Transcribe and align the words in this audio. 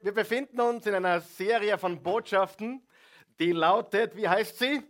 wir, 0.00 0.14
befinden 0.14 0.60
uns 0.60 0.86
in 0.86 0.94
einer 0.94 1.20
Serie 1.20 1.76
von 1.76 2.02
Botschaften, 2.02 2.86
die 3.38 3.52
lautet, 3.52 4.16
wie 4.16 4.28
heißt 4.28 4.58
sie? 4.58 4.82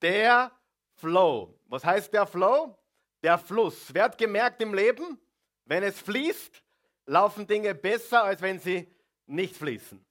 Der 0.00 0.52
Flow. 0.94 1.58
Was 1.66 1.84
heißt 1.84 2.12
der 2.12 2.26
Flow? 2.26 2.78
Der 3.22 3.38
Fluss. 3.38 3.92
Wer 3.92 4.04
hat 4.04 4.18
gemerkt 4.18 4.62
im 4.62 4.72
Leben, 4.72 5.18
wenn 5.64 5.82
es 5.82 5.98
fließt, 6.00 6.62
laufen 7.06 7.46
Dinge 7.46 7.74
besser, 7.74 8.22
als 8.22 8.40
wenn 8.40 8.58
sie 8.58 8.88
nicht 9.26 9.56
fließen. 9.56 10.04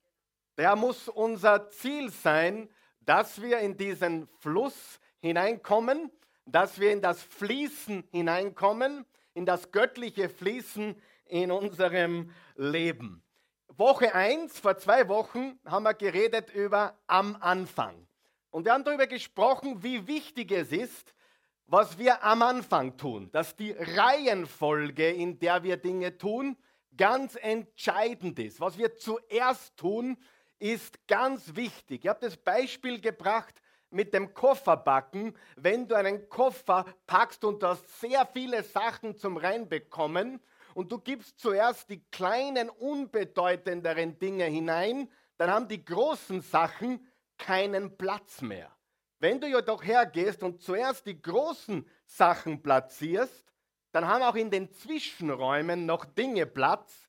Der 0.58 0.76
muss 0.76 1.08
unser 1.08 1.70
Ziel 1.70 2.12
sein, 2.12 2.70
dass 3.02 3.42
wir 3.42 3.60
in 3.60 3.78
diesen 3.78 4.28
Fluss 4.40 5.00
hineinkommen, 5.20 6.12
dass 6.46 6.80
wir 6.80 6.92
in 6.92 7.02
das 7.02 7.22
Fließen 7.22 8.04
hineinkommen, 8.12 9.06
in 9.34 9.46
das 9.46 9.72
göttliche 9.72 10.30
Fließen 10.30 11.00
in 11.28 11.52
unserem 11.52 12.32
Leben. 12.56 13.25
Woche 13.78 14.16
1, 14.16 14.58
vor 14.58 14.78
zwei 14.78 15.10
Wochen, 15.10 15.60
haben 15.66 15.84
wir 15.84 15.94
geredet 15.94 16.50
über 16.54 16.98
am 17.08 17.36
Anfang. 17.42 18.08
Und 18.50 18.64
wir 18.64 18.72
haben 18.72 18.86
darüber 18.86 19.06
gesprochen, 19.06 19.84
wie 19.84 20.08
wichtig 20.08 20.54
es 20.54 20.72
ist, 20.72 21.14
was 21.68 21.98
wir 21.98 22.24
am 22.24 22.42
Anfang 22.42 22.96
tun. 22.96 23.30
Dass 23.34 23.54
die 23.54 23.72
Reihenfolge, 23.72 25.10
in 25.10 25.40
der 25.40 25.64
wir 25.64 25.76
Dinge 25.76 26.18
tun, 26.18 26.56
ganz 26.96 27.36
entscheidend 27.36 28.40
ist. 28.40 28.62
Was 28.62 28.78
wir 28.78 28.96
zuerst 28.96 29.76
tun, 29.76 30.16
ist 30.58 31.06
ganz 31.06 31.58
wichtig. 31.58 32.06
Ich 32.06 32.08
habe 32.08 32.22
das 32.22 32.38
Beispiel 32.38 33.02
gebracht 33.02 33.62
mit 33.90 34.14
dem 34.14 34.34
Kofferbacken. 34.34 35.36
Wenn 35.58 35.86
du 35.86 35.96
einen 35.96 36.30
Koffer 36.30 36.86
packst 37.08 37.44
und 37.44 37.62
du 37.62 37.68
hast 37.68 38.00
sehr 38.00 38.26
viele 38.26 38.64
Sachen 38.64 39.18
zum 39.18 39.36
Reinbekommen 39.36 40.40
und 40.76 40.92
du 40.92 41.00
gibst 41.00 41.40
zuerst 41.40 41.90
die 41.90 42.04
kleinen, 42.12 42.70
unbedeutenderen 42.70 44.20
Dinge 44.20 44.44
hinein, 44.44 45.10
dann 45.38 45.50
haben 45.50 45.70
die 45.70 45.84
großen 45.84 46.42
Sachen 46.42 47.08
keinen 47.38 47.98
Platz 47.98 48.42
mehr. 48.42 48.70
Wenn 49.20 49.40
du 49.40 49.48
jedoch 49.48 49.84
hergehst 49.84 50.44
und 50.44 50.62
zuerst 50.62 51.06
die 51.06 51.22
großen 51.22 51.88
Sachen 52.06 52.62
platzierst, 52.62 53.54
dann 53.94 54.06
haben 54.06 54.24
auch 54.24 54.36
in 54.36 54.52
den 54.52 54.70
Zwischenräumen 54.70 55.86
noch 55.86 56.04
Dinge 56.04 56.46
Platz, 56.46 57.08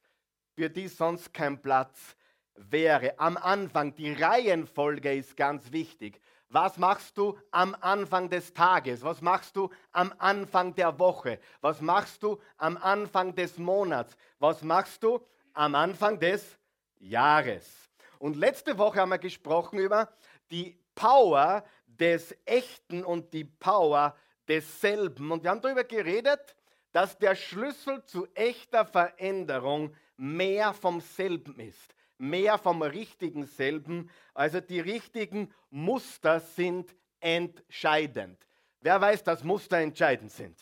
für 0.54 0.70
die 0.70 0.86
sonst 0.86 1.34
kein 1.34 1.60
Platz 1.60 2.16
wäre. 2.54 3.18
Am 3.18 3.36
Anfang, 3.36 3.96
die 3.96 4.12
Reihenfolge 4.12 5.12
ist 5.12 5.36
ganz 5.36 5.72
wichtig. 5.72 6.20
Was 6.48 6.78
machst 6.78 7.18
du 7.18 7.36
am 7.50 7.76
Anfang 7.80 8.30
des 8.30 8.54
Tages? 8.54 9.02
Was 9.02 9.20
machst 9.20 9.56
du 9.56 9.68
am 9.92 10.14
Anfang 10.18 10.74
der 10.74 10.96
Woche? 10.98 11.40
Was 11.60 11.80
machst 11.80 12.22
du 12.22 12.40
am 12.56 12.76
Anfang 12.76 13.34
des 13.34 13.58
Monats? 13.58 14.16
Was 14.38 14.62
machst 14.62 15.02
du 15.02 15.20
am 15.54 15.74
Anfang 15.74 16.20
des 16.20 16.56
Jahres? 16.98 17.90
Und 18.18 18.36
letzte 18.36 18.78
Woche 18.78 19.00
haben 19.00 19.10
wir 19.10 19.18
gesprochen 19.18 19.80
über 19.80 20.08
die 20.50 20.78
Power 20.94 21.64
des 21.86 22.34
Echten 22.44 23.04
und 23.04 23.34
die 23.34 23.44
Power 23.44 24.16
desselben. 24.46 25.32
Und 25.32 25.42
wir 25.42 25.50
haben 25.50 25.60
darüber 25.60 25.84
geredet, 25.84 26.54
dass 26.92 27.18
der 27.18 27.34
Schlüssel 27.34 28.04
zu 28.04 28.26
echter 28.34 28.86
Veränderung 28.86 29.94
mehr 30.16 30.72
vom 30.72 31.00
selben 31.00 31.58
ist 31.58 31.95
mehr 32.18 32.58
vom 32.58 32.82
richtigen 32.82 33.46
selben. 33.46 34.10
Also 34.34 34.60
die 34.60 34.80
richtigen 34.80 35.52
Muster 35.70 36.40
sind 36.40 36.94
entscheidend. 37.20 38.46
Wer 38.80 39.00
weiß, 39.00 39.24
dass 39.24 39.44
Muster 39.44 39.78
entscheidend 39.78 40.30
sind? 40.30 40.58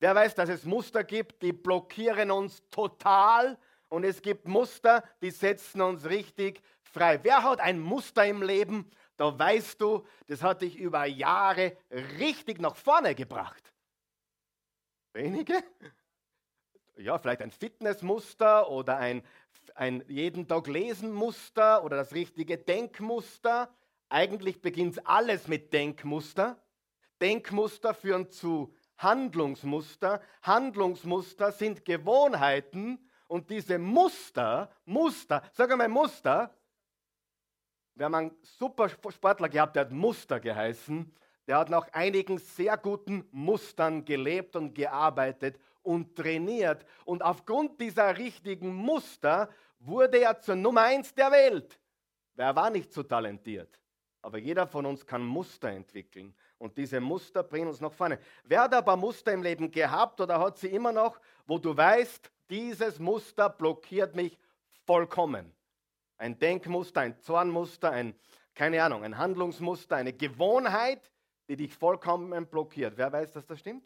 Wer 0.00 0.14
weiß, 0.14 0.34
dass 0.34 0.48
es 0.48 0.64
Muster 0.64 1.04
gibt, 1.04 1.42
die 1.42 1.52
blockieren 1.52 2.30
uns 2.30 2.62
total 2.70 3.58
und 3.88 4.04
es 4.04 4.22
gibt 4.22 4.46
Muster, 4.46 5.02
die 5.22 5.30
setzen 5.30 5.80
uns 5.80 6.04
richtig 6.04 6.62
frei. 6.82 7.18
Wer 7.22 7.42
hat 7.42 7.60
ein 7.60 7.80
Muster 7.80 8.24
im 8.24 8.42
Leben? 8.42 8.90
Da 9.16 9.36
weißt 9.36 9.80
du, 9.80 10.06
das 10.26 10.42
hat 10.42 10.62
dich 10.62 10.76
über 10.76 11.04
Jahre 11.06 11.76
richtig 12.18 12.60
nach 12.60 12.76
vorne 12.76 13.14
gebracht. 13.14 13.72
Wenige? 15.12 15.64
Ja, 16.98 17.18
vielleicht 17.18 17.42
ein 17.42 17.52
Fitnessmuster 17.52 18.70
oder 18.70 18.98
ein 18.98 19.22
ein 19.74 20.04
jeden 20.08 20.48
Tag 20.48 20.66
lesen 20.66 21.12
Muster 21.12 21.84
oder 21.84 21.96
das 21.96 22.12
richtige 22.12 22.58
Denkmuster. 22.58 23.68
Eigentlich 24.08 24.60
beginnt 24.60 25.06
alles 25.06 25.46
mit 25.46 25.72
Denkmuster. 25.72 26.60
Denkmuster 27.20 27.94
führen 27.94 28.30
zu 28.30 28.74
Handlungsmuster. 28.96 30.20
Handlungsmuster 30.42 31.52
sind 31.52 31.84
Gewohnheiten 31.84 32.98
und 33.28 33.50
diese 33.50 33.78
Muster, 33.78 34.70
Muster, 34.84 35.42
sag 35.52 35.70
einmal 35.70 35.88
Muster. 35.88 36.54
Wir 37.94 38.06
haben 38.06 38.14
einen 38.14 38.36
super 38.42 38.88
Sportler 38.88 39.48
gehabt, 39.48 39.76
der 39.76 39.82
hat 39.82 39.92
Muster 39.92 40.40
geheißen. 40.40 41.14
Der 41.46 41.58
hat 41.58 41.70
nach 41.70 41.88
einigen 41.92 42.38
sehr 42.38 42.76
guten 42.76 43.26
Mustern 43.30 44.04
gelebt 44.04 44.54
und 44.56 44.74
gearbeitet 44.74 45.58
und 45.88 46.14
trainiert. 46.14 46.84
Und 47.06 47.22
aufgrund 47.22 47.80
dieser 47.80 48.18
richtigen 48.18 48.74
Muster 48.74 49.48
wurde 49.78 50.18
er 50.18 50.38
zur 50.38 50.54
Nummer 50.54 50.82
eins 50.82 51.14
der 51.14 51.32
Welt. 51.32 51.80
Wer 52.34 52.54
war 52.54 52.68
nicht 52.68 52.92
so 52.92 53.02
talentiert? 53.02 53.80
Aber 54.20 54.36
jeder 54.36 54.66
von 54.66 54.84
uns 54.84 55.06
kann 55.06 55.24
Muster 55.24 55.70
entwickeln. 55.70 56.34
Und 56.58 56.76
diese 56.76 57.00
Muster 57.00 57.42
bringen 57.42 57.68
uns 57.68 57.80
nach 57.80 57.92
vorne. 57.92 58.18
Wer 58.44 58.62
hat 58.62 58.74
aber 58.74 58.96
Muster 58.96 59.32
im 59.32 59.42
Leben 59.42 59.70
gehabt 59.70 60.20
oder 60.20 60.38
hat 60.38 60.58
sie 60.58 60.68
immer 60.68 60.92
noch, 60.92 61.18
wo 61.46 61.56
du 61.56 61.74
weißt, 61.74 62.30
dieses 62.50 62.98
Muster 62.98 63.48
blockiert 63.48 64.14
mich 64.14 64.38
vollkommen? 64.84 65.54
Ein 66.18 66.38
Denkmuster, 66.38 67.00
ein 67.00 67.18
Zornmuster, 67.18 67.92
ein, 67.92 68.14
keine 68.54 68.82
Ahnung, 68.82 69.04
ein 69.04 69.16
Handlungsmuster, 69.16 69.96
eine 69.96 70.12
Gewohnheit, 70.12 71.10
die 71.48 71.56
dich 71.56 71.74
vollkommen 71.74 72.46
blockiert. 72.46 72.94
Wer 72.96 73.10
weiß, 73.10 73.32
dass 73.32 73.46
das 73.46 73.60
stimmt? 73.60 73.84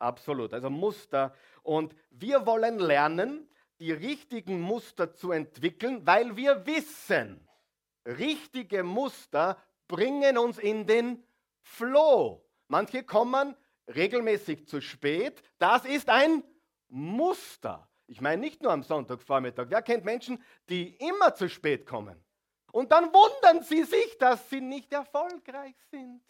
Absolut. 0.00 0.52
Also 0.52 0.70
Muster. 0.70 1.34
Und 1.62 1.94
wir 2.10 2.46
wollen 2.46 2.78
lernen, 2.78 3.48
die 3.78 3.92
richtigen 3.92 4.60
Muster 4.60 5.14
zu 5.14 5.30
entwickeln, 5.30 6.06
weil 6.06 6.36
wir 6.36 6.66
wissen, 6.66 7.46
richtige 8.04 8.82
Muster 8.82 9.56
bringen 9.88 10.38
uns 10.38 10.58
in 10.58 10.86
den 10.86 11.22
Flow. 11.62 12.44
Manche 12.68 13.02
kommen 13.04 13.54
regelmäßig 13.94 14.66
zu 14.66 14.80
spät. 14.80 15.42
Das 15.58 15.84
ist 15.84 16.08
ein 16.08 16.42
Muster. 16.88 17.88
Ich 18.06 18.20
meine 18.20 18.40
nicht 18.40 18.62
nur 18.62 18.72
am 18.72 18.82
Sonntagvormittag. 18.82 19.66
Wer 19.68 19.82
kennt 19.82 20.04
Menschen, 20.04 20.42
die 20.68 20.96
immer 20.96 21.34
zu 21.34 21.48
spät 21.48 21.86
kommen? 21.86 22.22
Und 22.72 22.92
dann 22.92 23.12
wundern 23.12 23.62
sie 23.62 23.84
sich, 23.84 24.18
dass 24.18 24.48
sie 24.48 24.60
nicht 24.60 24.92
erfolgreich 24.92 25.76
sind. 25.90 26.22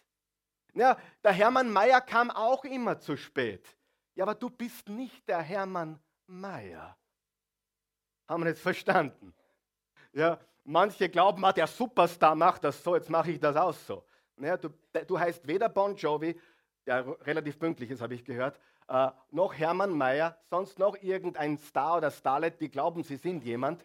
Ja, 0.74 0.96
der 1.22 1.32
Hermann 1.32 1.70
Mayer 1.70 2.00
kam 2.00 2.30
auch 2.30 2.64
immer 2.64 2.98
zu 2.98 3.16
spät. 3.16 3.66
Ja, 4.14 4.24
aber 4.24 4.34
du 4.34 4.50
bist 4.50 4.88
nicht 4.88 5.28
der 5.28 5.40
Hermann 5.40 5.98
Mayer. 6.26 6.96
Haben 8.28 8.44
wir 8.44 8.50
das 8.50 8.60
verstanden? 8.60 9.34
Ja, 10.12 10.38
manche 10.64 11.08
glauben, 11.08 11.44
ah, 11.44 11.52
der 11.52 11.66
Superstar 11.66 12.34
macht 12.34 12.64
das 12.64 12.82
so, 12.82 12.94
jetzt 12.94 13.10
mache 13.10 13.32
ich 13.32 13.40
das 13.40 13.56
auch 13.56 13.74
so. 13.74 14.04
Ja, 14.36 14.56
du, 14.56 14.70
du 15.06 15.18
heißt 15.18 15.46
weder 15.46 15.68
Bon 15.68 15.94
Jovi, 15.94 16.38
der 16.86 17.06
relativ 17.26 17.58
pünktlich 17.58 17.90
ist, 17.90 18.00
habe 18.00 18.14
ich 18.14 18.24
gehört, 18.24 18.58
äh, 18.88 19.10
noch 19.30 19.54
Hermann 19.54 19.92
Mayer, 19.92 20.36
sonst 20.48 20.78
noch 20.78 20.96
irgendein 21.02 21.58
Star 21.58 21.98
oder 21.98 22.10
Starlet, 22.10 22.60
die 22.60 22.70
glauben, 22.70 23.02
sie 23.02 23.16
sind 23.16 23.44
jemand. 23.44 23.84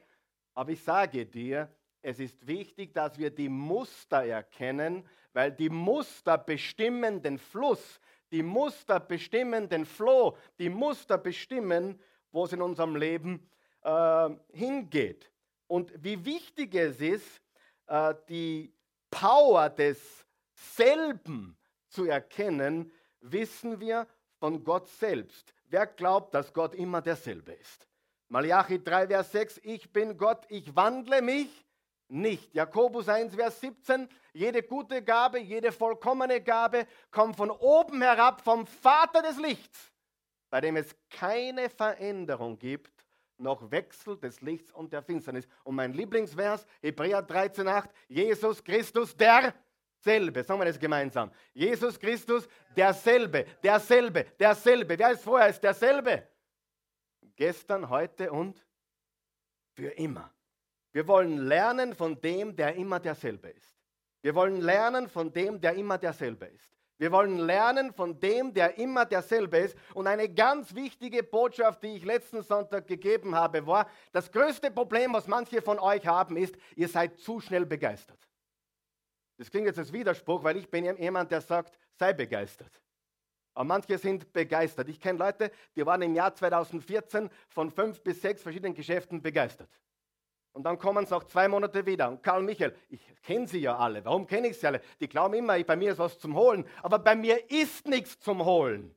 Aber 0.53 0.72
ich 0.72 0.84
sage 0.84 1.25
dir, 1.25 1.69
es 2.06 2.20
ist 2.20 2.46
wichtig, 2.46 2.94
dass 2.94 3.18
wir 3.18 3.32
die 3.32 3.50
Muster 3.50 4.24
erkennen, 4.24 5.10
weil 5.34 5.52
die 5.52 5.72
Muster 5.72 6.38
bestimmen 6.38 7.20
den 7.24 7.40
Fluss, 7.40 8.00
die 8.32 8.44
Muster 8.44 9.00
bestimmen 9.00 9.68
den 9.68 9.86
Flow, 9.86 10.38
die 10.60 10.70
Muster 10.70 11.18
bestimmen, 11.18 12.00
wo 12.32 12.46
es 12.46 12.54
in 12.54 12.62
unserem 12.62 12.96
Leben 12.96 13.50
äh, 13.82 14.30
hingeht. 14.54 15.32
Und 15.66 15.92
wie 15.98 16.24
wichtig 16.24 16.76
es 16.76 17.02
ist, 17.02 17.42
äh, 17.88 18.13
die 18.30 18.72
Power 19.10 19.69
des 19.69 20.00
Selben 20.54 21.58
zu 21.88 22.06
erkennen, 22.06 22.92
wissen 23.19 23.80
wir 23.80 24.06
von 24.38 24.63
Gott 24.63 24.88
selbst. 24.90 25.56
Wer 25.69 25.88
glaubt, 25.88 26.36
dass 26.36 26.54
Gott 26.54 26.75
immer 26.75 27.01
derselbe 27.01 27.54
ist? 27.54 27.88
Malachi 28.28 28.84
3, 28.84 29.08
Vers 29.08 29.31
6, 29.31 29.62
ich 29.63 29.92
bin 29.92 30.16
Gott, 30.18 30.46
ich 30.50 30.75
wandle 30.75 31.24
mich 31.24 31.64
nicht. 32.07 32.54
Jakobus 32.54 33.10
1, 33.10 33.36
Vers 33.36 33.60
17, 33.62 34.07
jede 34.34 34.63
gute 34.63 35.02
Gabe, 35.02 35.40
jede 35.40 35.72
vollkommene 35.72 36.42
Gabe 36.42 36.88
kommt 37.12 37.36
von 37.36 37.50
oben 37.50 38.02
herab 38.02 38.42
vom 38.42 38.66
Vater 38.68 39.22
des 39.22 39.38
Lichts, 39.38 39.92
bei 40.50 40.62
dem 40.62 40.75
es 40.78 40.96
keine 41.10 41.69
Veränderung 41.69 42.57
gibt, 42.57 42.92
noch 43.38 43.69
Wechsel 43.72 44.18
des 44.18 44.42
Lichts 44.42 44.72
und 44.72 44.94
der 44.94 45.02
Finsternis. 45.02 45.48
Und 45.63 45.75
mein 45.75 45.94
Lieblingsvers, 45.94 46.66
Hebräer 46.81 47.22
13, 47.22 47.68
8, 47.68 47.90
Jesus 48.08 48.63
Christus, 48.63 49.16
derselbe. 49.16 50.44
Sagen 50.44 50.60
wir 50.60 50.66
das 50.66 50.80
gemeinsam. 50.80 51.31
Jesus 51.54 52.00
Christus, 52.00 52.48
derselbe, 52.75 53.46
derselbe, 53.63 54.25
derselbe. 54.40 54.98
Wer 54.98 55.12
ist 55.12 55.24
vorher? 55.24 55.50
Ist 55.50 55.63
derselbe. 55.63 56.28
Gestern, 57.36 57.90
heute 57.90 58.31
und 58.31 58.66
für 59.74 59.90
immer. 59.90 60.35
Wir 60.95 61.06
wollen 61.09 61.39
lernen 61.39 61.94
von 61.94 62.21
dem, 62.21 62.56
der 62.56 62.75
immer 62.75 63.01
derselbe 63.01 63.50
ist. 63.50 63.75
Wir 64.21 64.33
wollen 64.33 64.62
lernen 64.62 65.09
von 65.09 65.33
dem, 65.33 65.59
der 65.59 65.74
immer 65.74 65.97
derselbe 65.97 66.45
ist. 66.45 66.71
Wir 66.97 67.12
wollen 67.12 67.38
lernen 67.38 67.92
von 67.92 68.18
dem, 68.18 68.53
der 68.53 68.77
immer 68.77 69.03
derselbe 69.03 69.57
ist. 69.57 69.75
Und 69.94 70.07
eine 70.07 70.30
ganz 70.30 70.74
wichtige 70.74 71.21
Botschaft, 71.21 71.83
die 71.83 71.97
ich 71.97 72.06
letzten 72.06 72.44
Sonntag 72.44 72.88
gegeben 72.88 73.36
habe, 73.36 73.68
war, 73.68 73.89
das 74.13 74.31
größte 74.31 74.71
Problem, 74.71 75.12
was 75.12 75.27
manche 75.27 75.62
von 75.62 75.80
euch 75.80 76.07
haben, 76.07 76.38
ist, 76.38 76.56
ihr 76.77 76.88
seid 76.88 77.19
zu 77.19 77.41
schnell 77.41 77.65
begeistert. 77.65 78.30
Das 79.36 79.51
klingt 79.51 79.68
jetzt 79.68 79.80
als 79.80 79.91
Widerspruch, 79.91 80.45
weil 80.45 80.56
ich 80.56 80.69
bin 80.69 80.86
jemand, 80.98 81.30
der 81.30 81.41
sagt, 81.41 81.77
sei 82.00 82.13
begeistert. 82.13 82.71
Aber 83.53 83.65
manche 83.65 83.98
sind 83.98 84.31
begeistert. 84.31 84.88
Ich 84.88 85.01
kenne 85.01 85.19
Leute, 85.19 85.51
die 85.75 85.86
waren 85.86 86.01
im 86.03 86.15
Jahr 86.15 86.33
2014 86.33 87.30
von 87.50 87.69
fünf 87.69 88.01
bis 88.01 88.21
sechs 88.21 88.41
verschiedenen 88.41 88.74
Geschäften 88.74 89.21
begeistert. 89.21 89.69
Und 90.56 90.63
dann 90.63 90.80
kommen 90.80 91.06
sie 91.06 91.13
auch 91.13 91.25
zwei 91.25 91.50
Monate 91.50 91.86
wieder. 91.86 92.07
Und 92.07 92.24
Karl 92.24 92.42
Michael, 92.42 92.74
ich 92.90 93.02
kenne 93.24 93.46
sie 93.46 93.60
ja 93.60 93.78
alle. 93.78 94.06
Warum 94.06 94.25
kenne 94.25 94.48
ich 94.48 94.57
sie 94.57 94.66
alle? 94.66 94.80
Die 95.02 95.10
glauben 95.10 95.34
immer, 95.34 95.62
bei 95.62 95.75
mir 95.75 95.92
ist 95.92 96.00
was 96.00 96.18
zum 96.18 96.34
Holen. 96.34 96.66
Aber 96.81 96.98
bei 96.98 97.13
mir 97.13 97.52
ist 97.52 97.86
nichts 97.88 98.18
zum 98.22 98.44
Holen. 98.46 98.96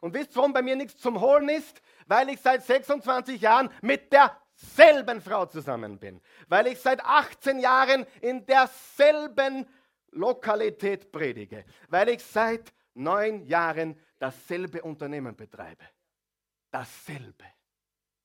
Und 0.00 0.14
wisst 0.14 0.30
ihr, 0.30 0.36
warum 0.36 0.52
bei 0.52 0.62
mir 0.62 0.76
nichts 0.76 1.00
zum 1.00 1.20
Holen 1.20 1.48
ist? 1.48 1.82
Weil 2.06 2.28
ich 2.28 2.40
seit 2.40 2.62
26 2.62 3.40
Jahren 3.40 3.70
mit 3.82 4.12
derselben 4.12 5.20
Frau 5.20 5.46
zusammen 5.46 5.98
bin. 5.98 6.20
Weil 6.46 6.68
ich 6.68 6.78
seit 6.78 7.04
18 7.04 7.58
Jahren 7.58 8.06
in 8.20 8.46
derselben 8.46 9.66
Lokalität 10.12 11.10
predige. 11.10 11.64
Weil 11.88 12.10
ich 12.10 12.22
seit 12.22 12.72
neun 12.94 13.44
Jahren 13.46 13.98
dasselbe 14.20 14.80
Unternehmen 14.82 15.34
betreibe. 15.34 15.82
Dasselbe. 16.70 17.46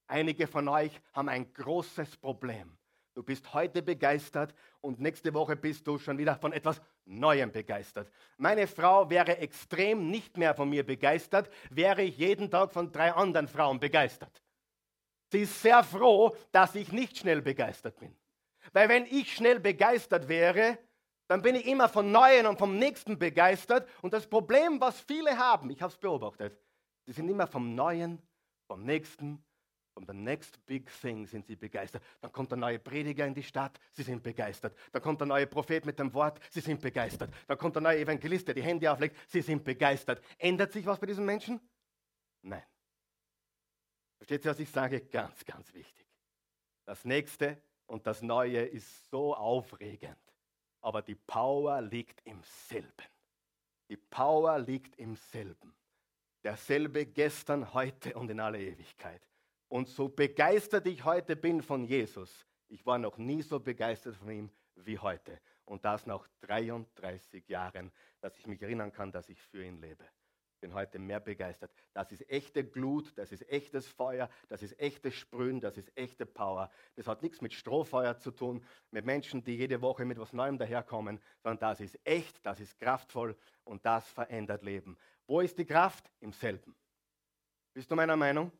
Einige 0.07 0.47
von 0.47 0.67
euch 0.67 0.99
haben 1.13 1.29
ein 1.29 1.51
großes 1.53 2.17
Problem. 2.17 2.77
Du 3.15 3.23
bist 3.23 3.53
heute 3.53 3.81
begeistert 3.81 4.53
und 4.81 4.99
nächste 4.99 5.33
Woche 5.33 5.55
bist 5.55 5.87
du 5.87 5.97
schon 5.97 6.17
wieder 6.17 6.35
von 6.35 6.51
etwas 6.51 6.81
Neuem 7.05 7.51
begeistert. 7.51 8.11
Meine 8.37 8.67
Frau 8.67 9.09
wäre 9.09 9.37
extrem 9.37 10.09
nicht 10.11 10.37
mehr 10.37 10.53
von 10.53 10.69
mir 10.69 10.85
begeistert, 10.85 11.49
wäre 11.69 12.03
ich 12.03 12.17
jeden 12.17 12.51
Tag 12.51 12.73
von 12.73 12.91
drei 12.91 13.13
anderen 13.13 13.47
Frauen 13.47 13.79
begeistert. 13.79 14.43
Sie 15.31 15.43
ist 15.43 15.61
sehr 15.61 15.83
froh, 15.83 16.35
dass 16.51 16.75
ich 16.75 16.91
nicht 16.91 17.17
schnell 17.17 17.41
begeistert 17.41 17.97
bin. 17.99 18.13
Weil 18.73 18.89
wenn 18.89 19.05
ich 19.05 19.33
schnell 19.33 19.61
begeistert 19.61 20.27
wäre, 20.27 20.77
dann 21.27 21.41
bin 21.41 21.55
ich 21.55 21.65
immer 21.67 21.87
von 21.87 22.11
Neuen 22.11 22.45
und 22.47 22.59
vom 22.59 22.77
Nächsten 22.77 23.17
begeistert. 23.17 23.87
Und 24.01 24.13
das 24.13 24.27
Problem, 24.27 24.81
was 24.81 24.99
viele 24.99 25.37
haben, 25.37 25.69
ich 25.69 25.81
habe 25.81 25.91
es 25.91 25.97
beobachtet, 25.97 26.59
sie 27.05 27.13
sind 27.13 27.29
immer 27.29 27.47
vom 27.47 27.75
Neuen, 27.75 28.21
vom 28.67 28.83
Nächsten 28.83 29.44
und 29.95 30.07
the 30.07 30.13
next 30.13 30.63
big 30.65 30.89
thing 31.01 31.25
sind 31.25 31.47
sie 31.47 31.55
begeistert. 31.55 32.03
Dann 32.21 32.31
kommt 32.31 32.51
der 32.51 32.57
neue 32.57 32.79
Prediger 32.79 33.25
in 33.25 33.33
die 33.33 33.43
Stadt, 33.43 33.79
sie 33.93 34.03
sind 34.03 34.21
begeistert. 34.21 34.77
Dann 34.91 35.01
kommt 35.01 35.21
der 35.21 35.27
neue 35.27 35.47
Prophet 35.47 35.85
mit 35.85 35.97
dem 35.97 36.13
Wort, 36.13 36.39
sie 36.51 36.59
sind 36.59 36.81
begeistert. 36.81 37.33
Dann 37.47 37.57
kommt 37.57 37.75
der 37.75 37.81
neue 37.81 37.99
Evangelist, 37.99 38.47
der 38.47 38.55
die 38.55 38.61
Hände 38.61 38.91
auflegt, 38.91 39.17
sie 39.29 39.41
sind 39.41 39.63
begeistert. 39.63 40.21
Ändert 40.37 40.73
sich 40.73 40.85
was 40.85 40.99
bei 40.99 41.07
diesen 41.07 41.25
Menschen? 41.25 41.59
Nein. 42.41 42.63
Versteht 44.17 44.45
ihr, 44.45 44.51
was 44.51 44.59
ich 44.59 44.69
sage? 44.69 45.01
Ganz, 45.01 45.43
ganz 45.45 45.73
wichtig. 45.73 46.05
Das 46.85 47.05
nächste 47.05 47.61
und 47.87 48.05
das 48.05 48.21
Neue 48.21 48.61
ist 48.61 49.09
so 49.09 49.33
aufregend. 49.35 50.17
Aber 50.81 51.01
die 51.01 51.15
Power 51.15 51.81
liegt 51.81 52.21
im 52.25 52.41
selben. 52.67 52.91
Die 53.89 53.97
Power 53.97 54.59
liegt 54.59 54.95
im 54.97 55.15
selben. 55.15 55.73
Derselbe 56.43 57.07
gestern, 57.07 57.73
heute 57.73 58.13
und 58.15 58.29
in 58.29 58.39
aller 58.39 58.59
Ewigkeit. 58.59 59.21
Und 59.67 59.87
so 59.89 60.09
begeistert 60.09 60.87
ich 60.87 61.03
heute 61.03 61.35
bin 61.35 61.61
von 61.61 61.83
Jesus, 61.83 62.45
ich 62.67 62.85
war 62.85 62.97
noch 62.97 63.17
nie 63.17 63.41
so 63.41 63.59
begeistert 63.59 64.15
von 64.15 64.29
ihm 64.29 64.49
wie 64.75 64.99
heute. 64.99 65.39
Und 65.65 65.85
das 65.85 66.05
nach 66.05 66.27
33 66.41 67.47
Jahren, 67.47 67.91
dass 68.21 68.37
ich 68.37 68.47
mich 68.47 68.61
erinnern 68.61 68.91
kann, 68.91 69.11
dass 69.11 69.29
ich 69.29 69.41
für 69.41 69.63
ihn 69.63 69.79
lebe. 69.81 70.03
Ich 70.53 70.59
bin 70.61 70.73
heute 70.73 70.99
mehr 70.99 71.19
begeistert. 71.19 71.71
Das 71.93 72.11
ist 72.11 72.27
echte 72.29 72.63
Glut, 72.63 73.11
das 73.17 73.31
ist 73.31 73.47
echtes 73.49 73.87
Feuer, 73.87 74.29
das 74.47 74.63
ist 74.63 74.79
echtes 74.79 75.13
Sprühen, 75.13 75.59
das 75.59 75.77
ist 75.77 75.91
echte 75.95 76.25
Power. 76.25 76.71
Das 76.95 77.07
hat 77.07 77.21
nichts 77.21 77.41
mit 77.41 77.53
Strohfeuer 77.53 78.17
zu 78.17 78.31
tun, 78.31 78.63
mit 78.89 79.05
Menschen, 79.05 79.43
die 79.43 79.55
jede 79.55 79.81
Woche 79.81 80.05
mit 80.05 80.17
was 80.17 80.33
Neuem 80.33 80.57
daherkommen, 80.57 81.19
sondern 81.43 81.59
das 81.59 81.81
ist 81.81 81.99
echt, 82.03 82.43
das 82.45 82.59
ist 82.59 82.79
kraftvoll 82.79 83.35
und 83.63 83.85
das 83.85 84.07
verändert 84.09 84.63
Leben. 84.63 84.97
Wo 85.27 85.41
ist 85.41 85.57
die 85.57 85.65
Kraft? 85.65 86.09
Im 86.19 86.31
selben. 86.31 86.75
Bist 87.73 87.91
du 87.91 87.95
meiner 87.95 88.15
Meinung? 88.15 88.51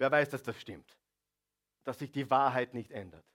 Wer 0.00 0.10
weiß, 0.10 0.30
dass 0.30 0.42
das 0.42 0.58
stimmt? 0.58 0.96
Dass 1.84 1.98
sich 1.98 2.10
die 2.10 2.30
Wahrheit 2.30 2.72
nicht 2.72 2.90
ändert. 2.90 3.26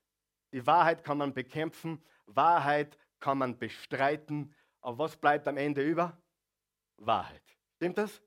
Die 0.51 0.65
Wahrheit 0.65 1.03
kann 1.03 1.19
man 1.19 1.31
bekämpfen, 1.31 2.03
Wahrheit 2.25 2.97
kann 3.19 3.37
man 3.37 3.59
bestreiten, 3.59 4.51
aber 4.81 4.97
was 4.97 5.15
bleibt 5.15 5.47
am 5.47 5.57
Ende 5.57 5.83
über? 5.83 6.17
Wahrheit. 6.97 7.43
Stimmt 7.75 7.99
das? 7.99 8.19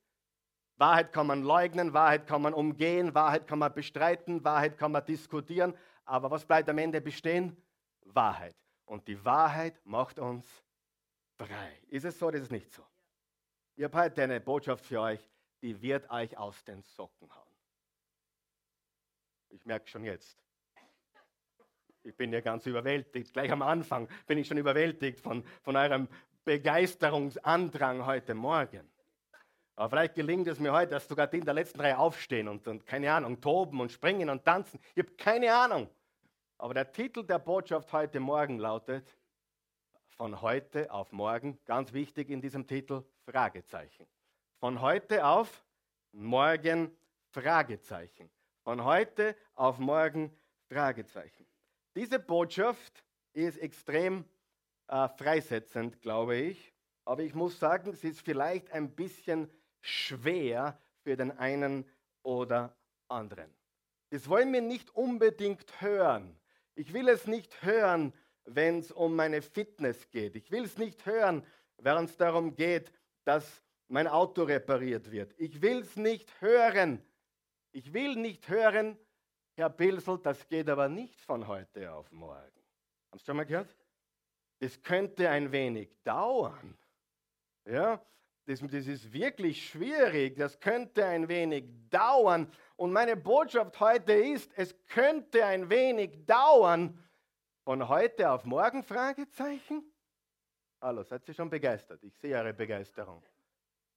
Wahrheit 0.76 1.12
kann 1.12 1.26
man 1.26 1.42
leugnen, 1.42 1.92
Wahrheit 1.92 2.28
kann 2.28 2.42
man 2.42 2.54
umgehen, 2.54 3.12
Wahrheit 3.12 3.48
kann 3.48 3.58
man 3.58 3.74
bestreiten, 3.74 4.44
Wahrheit 4.44 4.78
kann 4.78 4.92
man 4.92 5.04
diskutieren, 5.04 5.76
aber 6.04 6.30
was 6.30 6.46
bleibt 6.46 6.68
am 6.68 6.78
Ende 6.78 7.00
bestehen? 7.00 7.60
Wahrheit. 8.02 8.54
Und 8.84 9.08
die 9.08 9.24
Wahrheit 9.24 9.84
macht 9.84 10.20
uns 10.20 10.46
frei. 11.36 11.76
Ist 11.88 12.04
es 12.04 12.16
so 12.16 12.28
oder 12.28 12.36
ist 12.36 12.44
es 12.44 12.50
nicht 12.52 12.72
so? 12.72 12.86
Ich 13.74 13.82
habe 13.82 13.98
heute 13.98 14.22
eine 14.22 14.40
Botschaft 14.40 14.84
für 14.84 15.00
euch, 15.00 15.28
die 15.60 15.82
wird 15.82 16.08
euch 16.08 16.38
aus 16.38 16.62
den 16.62 16.84
Socken 16.84 17.34
hauen. 17.34 17.47
Ich 19.50 19.64
merke 19.64 19.88
schon 19.88 20.04
jetzt. 20.04 20.38
Ich 22.02 22.16
bin 22.16 22.32
ja 22.32 22.40
ganz 22.40 22.66
überwältigt. 22.66 23.32
Gleich 23.32 23.50
am 23.50 23.62
Anfang 23.62 24.08
bin 24.26 24.38
ich 24.38 24.46
schon 24.46 24.58
überwältigt 24.58 25.20
von, 25.20 25.44
von 25.62 25.76
eurem 25.76 26.08
Begeisterungsandrang 26.44 28.06
heute 28.06 28.34
Morgen. 28.34 28.88
Aber 29.76 29.90
vielleicht 29.90 30.14
gelingt 30.14 30.48
es 30.48 30.58
mir 30.58 30.72
heute, 30.72 30.92
dass 30.92 31.06
sogar 31.06 31.26
die 31.26 31.38
in 31.38 31.44
der 31.44 31.54
letzten 31.54 31.80
Reihe 31.80 31.98
aufstehen 31.98 32.48
und, 32.48 32.66
und 32.66 32.86
keine 32.86 33.12
Ahnung, 33.12 33.40
toben 33.40 33.80
und 33.80 33.92
springen 33.92 34.28
und 34.30 34.44
tanzen. 34.44 34.80
Ich 34.94 35.04
habe 35.04 35.14
keine 35.16 35.54
Ahnung. 35.54 35.88
Aber 36.56 36.74
der 36.74 36.90
Titel 36.90 37.22
der 37.22 37.38
Botschaft 37.38 37.92
heute 37.92 38.18
Morgen 38.18 38.58
lautet, 38.58 39.16
von 40.16 40.42
heute 40.42 40.90
auf 40.90 41.12
morgen, 41.12 41.58
ganz 41.64 41.92
wichtig 41.92 42.28
in 42.28 42.40
diesem 42.40 42.66
Titel, 42.66 43.04
Fragezeichen. 43.24 44.06
Von 44.58 44.80
heute 44.80 45.24
auf 45.24 45.64
morgen, 46.10 46.90
Fragezeichen. 47.30 48.28
Von 48.68 48.84
heute 48.84 49.34
auf 49.54 49.78
morgen 49.78 50.30
Fragezeichen. 50.70 51.46
Diese 51.96 52.18
Botschaft 52.18 53.02
ist 53.32 53.56
extrem 53.56 54.26
äh, 54.88 55.08
freisetzend, 55.08 56.02
glaube 56.02 56.36
ich. 56.36 56.74
Aber 57.06 57.22
ich 57.22 57.34
muss 57.34 57.58
sagen, 57.58 57.94
sie 57.94 58.08
ist 58.08 58.20
vielleicht 58.20 58.70
ein 58.72 58.94
bisschen 58.94 59.50
schwer 59.80 60.78
für 61.02 61.16
den 61.16 61.30
einen 61.38 61.86
oder 62.22 62.76
anderen. 63.08 63.50
Das 64.10 64.28
wollen 64.28 64.52
wir 64.52 64.60
nicht 64.60 64.94
unbedingt 64.94 65.80
hören. 65.80 66.38
Ich 66.74 66.92
will 66.92 67.08
es 67.08 67.26
nicht 67.26 67.62
hören, 67.62 68.12
wenn 68.44 68.80
es 68.80 68.92
um 68.92 69.16
meine 69.16 69.40
Fitness 69.40 70.10
geht. 70.10 70.36
Ich 70.36 70.50
will 70.50 70.64
es 70.64 70.76
nicht 70.76 71.06
hören, 71.06 71.42
wenn 71.78 72.04
es 72.04 72.18
darum 72.18 72.54
geht, 72.54 72.92
dass 73.24 73.62
mein 73.86 74.08
Auto 74.08 74.42
repariert 74.42 75.10
wird. 75.10 75.34
Ich 75.38 75.62
will 75.62 75.78
es 75.78 75.96
nicht 75.96 76.38
hören, 76.42 77.02
ich 77.72 77.92
will 77.92 78.16
nicht 78.16 78.48
hören, 78.48 78.98
Herr 79.56 79.70
Pilsel, 79.70 80.18
das 80.18 80.46
geht 80.48 80.68
aber 80.68 80.88
nicht 80.88 81.20
von 81.22 81.46
heute 81.46 81.92
auf 81.92 82.10
morgen. 82.12 82.62
Haben 83.10 83.18
Sie 83.18 83.24
schon 83.24 83.36
mal 83.36 83.46
gehört? 83.46 83.74
Das 84.60 84.80
könnte 84.82 85.28
ein 85.30 85.52
wenig 85.52 85.90
dauern. 86.04 86.76
Ja, 87.64 88.00
das, 88.46 88.60
das 88.60 88.86
ist 88.86 89.12
wirklich 89.12 89.68
schwierig. 89.68 90.36
Das 90.36 90.58
könnte 90.58 91.04
ein 91.04 91.28
wenig 91.28 91.64
dauern. 91.90 92.50
Und 92.76 92.92
meine 92.92 93.16
Botschaft 93.16 93.78
heute 93.80 94.12
ist, 94.12 94.50
es 94.56 94.74
könnte 94.86 95.44
ein 95.44 95.68
wenig 95.68 96.24
dauern. 96.24 97.04
Von 97.64 97.88
heute 97.88 98.30
auf 98.30 98.44
morgen? 98.44 98.82
Fragezeichen? 98.82 99.84
Hallo, 100.80 101.02
seid 101.02 101.28
ihr 101.28 101.34
schon 101.34 101.50
begeistert? 101.50 102.02
Ich 102.02 102.16
sehe 102.16 102.36
eure 102.36 102.54
Begeisterung. 102.54 103.22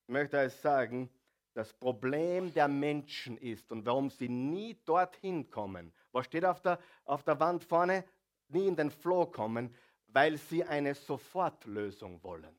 Ich 0.08 0.12
möchte 0.12 0.38
euch 0.38 0.54
sagen, 0.54 1.10
das 1.54 1.74
Problem 1.74 2.54
der 2.54 2.68
Menschen 2.68 3.38
ist 3.38 3.72
und 3.72 3.86
warum 3.86 4.10
sie 4.10 4.30
nie 4.30 4.78
dorthin 4.86 5.50
kommen. 5.50 5.94
Was 6.12 6.26
steht 6.26 6.46
auf 6.46 6.62
der, 6.62 6.80
auf 7.06 7.24
der 7.24 7.40
Wand 7.40 7.64
vorne? 7.64 8.06
Nie 8.48 8.68
in 8.68 8.76
den 8.76 8.92
Flow 8.92 9.26
kommen, 9.26 9.74
weil 10.08 10.38
sie 10.38 10.64
eine 10.64 10.96
Sofortlösung 10.96 12.22
wollen. 12.24 12.56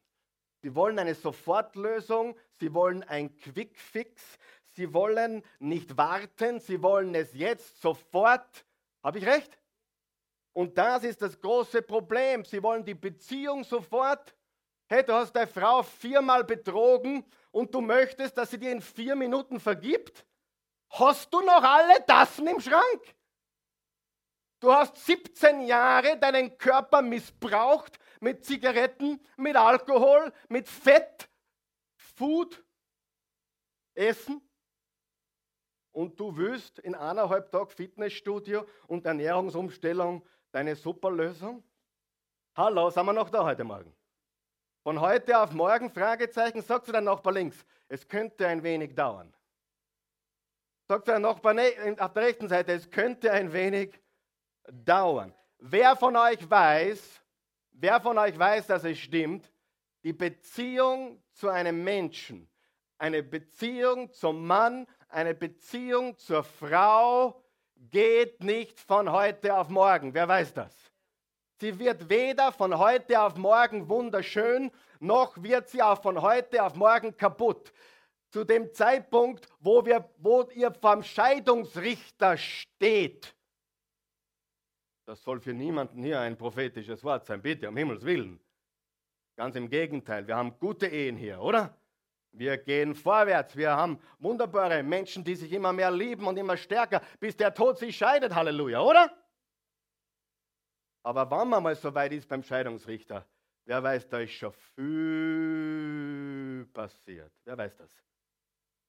Sie 0.63 0.75
wollen 0.75 0.99
eine 0.99 1.15
Sofortlösung, 1.15 2.37
sie 2.61 2.73
wollen 2.73 3.03
ein 3.03 3.37
Quickfix, 3.37 4.39
sie 4.75 4.95
wollen 4.95 5.43
nicht 5.59 5.97
warten, 5.97 6.61
sie 6.61 6.83
wollen 6.83 7.15
es 7.15 7.35
jetzt 7.35 7.81
sofort. 7.81 8.65
Habe 9.03 9.19
ich 9.19 9.27
recht? 9.27 9.59
Und 10.53 10.79
das 10.79 11.03
ist 11.03 11.21
das 11.23 11.41
große 11.41 11.83
Problem. 11.83 12.45
Sie 12.45 12.63
wollen 12.63 12.85
die 12.85 12.95
Beziehung 12.95 13.65
sofort. 13.65 14.35
Hey, 14.93 15.03
du 15.03 15.15
hast 15.15 15.33
deine 15.33 15.47
Frau 15.47 15.83
viermal 15.83 16.45
betrogen 16.45 17.25
und 17.51 17.75
du 17.75 17.81
möchtest, 17.81 18.37
dass 18.37 18.51
sie 18.51 18.59
dir 18.59 18.73
in 18.73 18.83
vier 18.83 19.17
Minuten 19.17 19.59
vergibt, 19.59 20.27
hast 20.91 21.33
du 21.33 21.41
noch 21.41 21.63
alle 21.63 22.05
Tassen 22.05 22.47
im 22.47 22.61
Schrank? 22.61 23.17
Du 24.61 24.71
hast 24.71 24.99
17 24.99 25.63
Jahre 25.63 26.19
deinen 26.19 26.59
Körper 26.59 27.01
missbraucht 27.01 27.99
mit 28.21 28.45
Zigaretten, 28.45 29.19
mit 29.39 29.57
Alkohol, 29.57 30.31
mit 30.51 30.69
Fett, 30.69 31.27
Food, 31.97 32.63
Essen. 33.95 34.47
Und 35.93 36.21
du 36.21 36.37
willst 36.37 36.81
in 36.81 36.95
eineinhalb 36.95 37.51
Tagen 37.51 37.71
Fitnessstudio 37.71 38.67
und 38.89 39.07
Ernährungsumstellung 39.07 40.23
deine 40.51 40.77
Superlösung? 40.77 41.65
Hallo, 42.55 42.91
sind 42.91 43.07
wir 43.07 43.15
noch 43.15 43.31
da 43.31 43.43
heute 43.43 43.65
Morgen? 43.65 43.97
Von 44.83 45.01
heute 45.01 45.39
auf 45.39 45.53
morgen, 45.53 45.91
Fragezeichen, 45.91 46.61
sagt 46.61 46.87
zu 46.87 46.93
deinem 46.93 47.05
Nachbar 47.05 47.33
links, 47.33 47.65
es 47.89 48.09
könnte 48.09 48.49
ein 48.49 48.65
wenig 48.65 48.97
dauern. 48.97 49.33
Sagt 50.89 51.05
zu 51.05 51.12
deinem 51.12 51.23
Nachbar 51.23 51.55
ne, 51.55 51.97
auf 52.01 52.12
der 52.12 52.23
rechten 52.25 52.49
Seite, 52.49 52.73
es 52.73 52.91
könnte 52.91 53.31
ein 53.31 53.53
wenig 53.53 54.01
dauern. 54.69 55.33
Wer 55.59 55.95
von 55.95 56.17
euch 56.17 56.51
weiß, 56.51 57.23
wer 57.71 58.01
von 58.01 58.19
euch 58.19 58.37
weiß, 58.37 58.67
dass 58.67 58.83
es 58.83 58.99
stimmt, 58.99 59.53
die 60.03 60.12
Beziehung 60.12 61.23
zu 61.31 61.49
einem 61.49 61.85
Menschen, 61.85 62.51
eine 62.99 63.23
Beziehung 63.23 64.12
zum 64.12 64.45
Mann, 64.45 64.89
eine 65.09 65.35
Beziehung 65.35 66.19
zur 66.19 66.43
Frau 66.43 67.41
geht 67.77 68.43
nicht 68.43 68.81
von 68.81 69.12
heute 69.12 69.57
auf 69.57 69.69
morgen. 69.69 70.12
Wer 70.12 70.27
weiß 70.27 70.55
das? 70.55 70.75
Sie 71.62 71.78
wird 71.78 72.11
weder 72.11 72.50
von 72.50 72.76
heute 72.76 73.23
auf 73.23 73.37
morgen 73.37 73.88
wunderschön, 73.88 74.73
noch 74.99 75.40
wird 75.40 75.69
sie 75.69 75.81
auch 75.81 76.02
von 76.02 76.21
heute 76.21 76.61
auf 76.61 76.75
morgen 76.75 77.16
kaputt. 77.16 77.73
Zu 78.31 78.42
dem 78.42 78.75
Zeitpunkt, 78.75 79.47
wo, 79.61 79.87
wir, 79.87 80.11
wo 80.19 80.42
ihr 80.57 80.73
vom 80.73 81.04
Scheidungsrichter 81.04 82.37
steht, 82.37 83.37
das 85.04 85.23
soll 85.23 85.38
für 85.38 85.54
niemanden 85.54 86.02
hier 86.02 86.19
ein 86.19 86.37
prophetisches 86.37 87.04
Wort 87.04 87.26
sein, 87.26 87.40
bitte, 87.40 87.69
um 87.69 87.76
Himmels 87.76 88.04
Willen. 88.04 88.40
Ganz 89.37 89.54
im 89.54 89.71
Gegenteil, 89.71 90.26
wir 90.26 90.35
haben 90.35 90.59
gute 90.59 90.88
Ehen 90.88 91.16
hier, 91.16 91.40
oder? 91.40 91.78
Wir 92.33 92.59
gehen 92.59 92.97
vorwärts, 92.97 93.57
wir 93.57 93.71
haben 93.71 94.00
wunderbare 94.19 94.83
Menschen, 94.83 95.23
die 95.23 95.37
sich 95.37 95.52
immer 95.52 95.73
mehr 95.73 95.92
lieben 95.92 96.26
und 96.26 96.37
immer 96.37 96.57
stärker, 96.57 97.00
bis 97.21 97.37
der 97.37 97.54
Tod 97.54 97.78
sich 97.78 97.97
scheidet, 97.97 98.35
Halleluja, 98.35 98.81
oder? 98.81 99.16
Aber 101.02 101.30
wann 101.30 101.49
man 101.49 101.62
mal 101.62 101.75
so 101.75 101.92
weit 101.94 102.12
ist 102.12 102.28
beim 102.28 102.42
Scheidungsrichter, 102.42 103.26
wer 103.64 103.82
weiß, 103.82 104.09
da 104.09 104.21
ist 104.21 104.32
schon 104.32 104.52
viel 104.52 106.66
passiert. 106.73 107.32
Wer 107.44 107.59
weiß 107.59 107.76
das? 107.76 107.90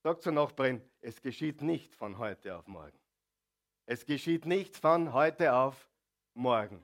Sagt 0.03 0.22
zur 0.22 0.34
Nachbarin, 0.34 0.82
es 1.01 1.22
geschieht 1.22 1.62
nicht 1.62 1.96
von 1.96 2.17
heute 2.17 2.55
auf 2.55 2.67
morgen. 2.67 3.00
Es 3.86 4.05
geschieht 4.05 4.46
nicht 4.46 4.77
von 4.77 5.13
heute 5.13 5.53
auf 5.53 5.89
morgen. 6.34 6.84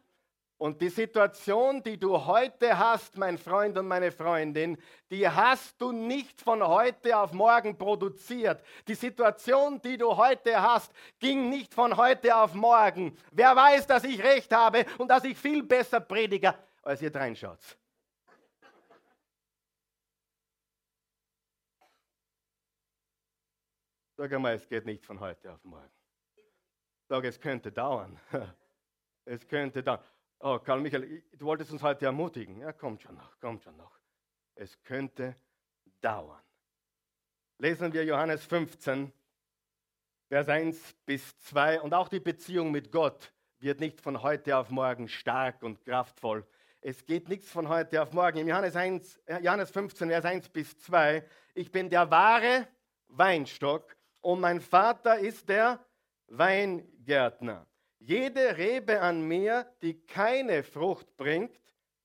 Und 0.60 0.82
die 0.82 0.90
Situation, 0.90 1.82
die 1.82 1.98
du 1.98 2.26
heute 2.26 2.78
hast, 2.78 3.18
mein 3.18 3.38
Freund 3.38 3.78
und 3.78 3.88
meine 3.88 4.12
Freundin, 4.12 4.78
die 5.10 5.28
hast 5.28 5.80
du 5.82 5.94
nicht 5.94 6.42
von 6.42 6.62
heute 6.62 7.18
auf 7.18 7.32
morgen 7.32 7.78
produziert. 7.78 8.62
Die 8.86 8.94
Situation, 8.94 9.82
die 9.82 9.98
du 9.98 10.18
heute 10.18 10.62
hast, 10.62 10.92
ging 11.18 11.50
nicht 11.50 11.74
von 11.74 11.96
heute 11.96 12.36
auf 12.36 12.54
morgen. 12.56 13.18
Wer 13.32 13.56
weiß, 13.56 13.88
dass 13.88 14.04
ich 14.04 14.22
recht 14.22 14.54
habe 14.54 14.86
und 14.98 15.08
dass 15.08 15.24
ich 15.24 15.38
viel 15.38 15.64
besser 15.64 16.02
predige, 16.02 16.54
als 16.84 17.02
ihr 17.02 17.16
reinschaut. 17.16 17.78
Sag 24.18 24.34
einmal, 24.34 24.56
es 24.56 24.68
geht 24.68 24.86
nicht 24.86 25.06
von 25.06 25.22
heute 25.22 25.54
auf 25.54 25.64
morgen. 25.64 25.90
Sag, 27.08 27.24
es 27.24 27.40
könnte 27.40 27.72
dauern. 27.72 28.20
Es 29.26 29.48
könnte 29.48 29.84
dauern. 29.84 30.00
Oh, 30.42 30.58
Karl 30.58 30.80
Michael, 30.80 31.22
du 31.34 31.46
wolltest 31.46 31.72
uns 31.72 31.84
heute 31.84 32.06
ermutigen. 32.06 32.60
Ja, 32.60 32.72
kommt 32.72 33.02
schon 33.02 33.16
noch, 33.16 33.38
kommt 33.40 33.62
schon 33.62 33.76
noch. 33.76 34.00
Es 34.56 34.82
könnte 34.84 35.36
dauern. 36.00 36.42
Lesen 37.58 37.92
wir 37.92 38.06
Johannes 38.06 38.46
15, 38.46 39.12
Vers 40.30 40.48
1 40.48 40.96
bis 41.06 41.38
2. 41.40 41.82
Und 41.82 41.94
auch 41.94 42.08
die 42.08 42.22
Beziehung 42.22 42.72
mit 42.72 42.90
Gott 42.90 43.34
wird 43.60 43.82
nicht 43.82 44.00
von 44.00 44.22
heute 44.22 44.56
auf 44.56 44.70
morgen 44.70 45.10
stark 45.10 45.62
und 45.62 45.84
kraftvoll. 45.84 46.48
Es 46.80 47.06
geht 47.06 47.28
nichts 47.28 47.52
von 47.52 47.68
heute 47.68 48.02
auf 48.02 48.14
morgen. 48.14 48.38
Im 48.38 48.48
Johannes, 48.48 48.78
1, 48.78 49.18
äh, 49.26 49.40
Johannes 49.42 49.72
15, 49.72 50.08
Vers 50.08 50.24
1 50.24 50.48
bis 50.48 50.80
2. 50.80 51.28
Ich 51.54 51.70
bin 51.70 51.90
der 51.90 52.10
wahre 52.10 52.66
Weinstock 53.10 53.98
und 54.22 54.40
mein 54.40 54.62
Vater 54.62 55.20
ist 55.20 55.50
der 55.50 55.86
Weingärtner. 56.28 57.69
Jede 58.10 58.58
Rebe 58.58 59.02
an 59.02 59.22
mir, 59.22 59.72
die 59.84 60.04
keine 60.04 60.64
Frucht 60.64 61.16
bringt, 61.16 61.56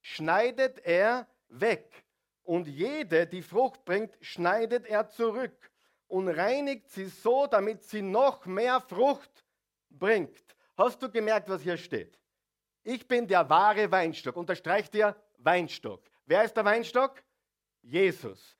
schneidet 0.02 0.84
er 0.84 1.26
weg. 1.48 2.04
Und 2.42 2.68
jede, 2.68 3.26
die 3.26 3.40
Frucht 3.40 3.86
bringt, 3.86 4.14
schneidet 4.20 4.84
er 4.84 5.08
zurück 5.08 5.70
und 6.06 6.28
reinigt 6.28 6.90
sie 6.90 7.06
so, 7.06 7.46
damit 7.46 7.84
sie 7.84 8.02
noch 8.02 8.44
mehr 8.44 8.82
Frucht 8.82 9.46
bringt. 9.88 10.44
Hast 10.76 11.02
du 11.02 11.10
gemerkt, 11.10 11.48
was 11.48 11.62
hier 11.62 11.78
steht? 11.78 12.20
Ich 12.82 13.08
bin 13.08 13.26
der 13.26 13.48
wahre 13.48 13.90
Weinstock. 13.90 14.36
Unterstreicht 14.36 14.92
dir 14.92 15.16
Weinstock. 15.38 16.02
Wer 16.26 16.44
ist 16.44 16.54
der 16.54 16.66
Weinstock? 16.66 17.22
Jesus. 17.80 18.58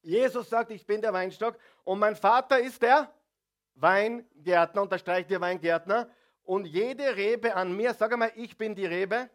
Jesus 0.00 0.50
sagt, 0.50 0.72
ich 0.72 0.84
bin 0.84 1.00
der 1.00 1.12
Weinstock 1.12 1.56
und 1.84 2.00
mein 2.00 2.16
Vater 2.16 2.58
ist 2.58 2.82
der 2.82 3.08
Weingärtner. 3.74 4.82
Unterstreicht 4.82 5.30
dir 5.30 5.40
Weingärtner 5.40 6.10
und 6.44 6.66
jede 6.66 7.16
Rebe 7.16 7.54
an 7.54 7.76
mir, 7.76 7.94
sag 7.94 8.12
einmal, 8.12 8.32
ich 8.36 8.56
bin 8.56 8.74
die 8.74 8.86
Rebe, 8.86 9.30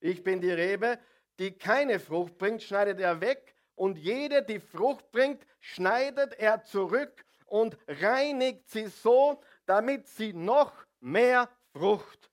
ich 0.00 0.22
bin 0.22 0.40
die 0.40 0.50
Rebe, 0.50 0.98
die 1.38 1.52
keine 1.52 2.00
Frucht 2.00 2.38
bringt, 2.38 2.62
schneidet 2.62 3.00
er 3.00 3.20
weg 3.20 3.54
und 3.74 3.98
jede, 3.98 4.42
die 4.42 4.60
Frucht 4.60 5.10
bringt, 5.12 5.44
schneidet 5.60 6.34
er 6.34 6.62
zurück 6.62 7.24
und 7.46 7.76
reinigt 7.86 8.68
sie 8.68 8.86
so, 8.86 9.42
damit 9.66 10.06
sie 10.06 10.32
noch 10.32 10.72
mehr 11.00 11.48
Frucht 11.72 12.30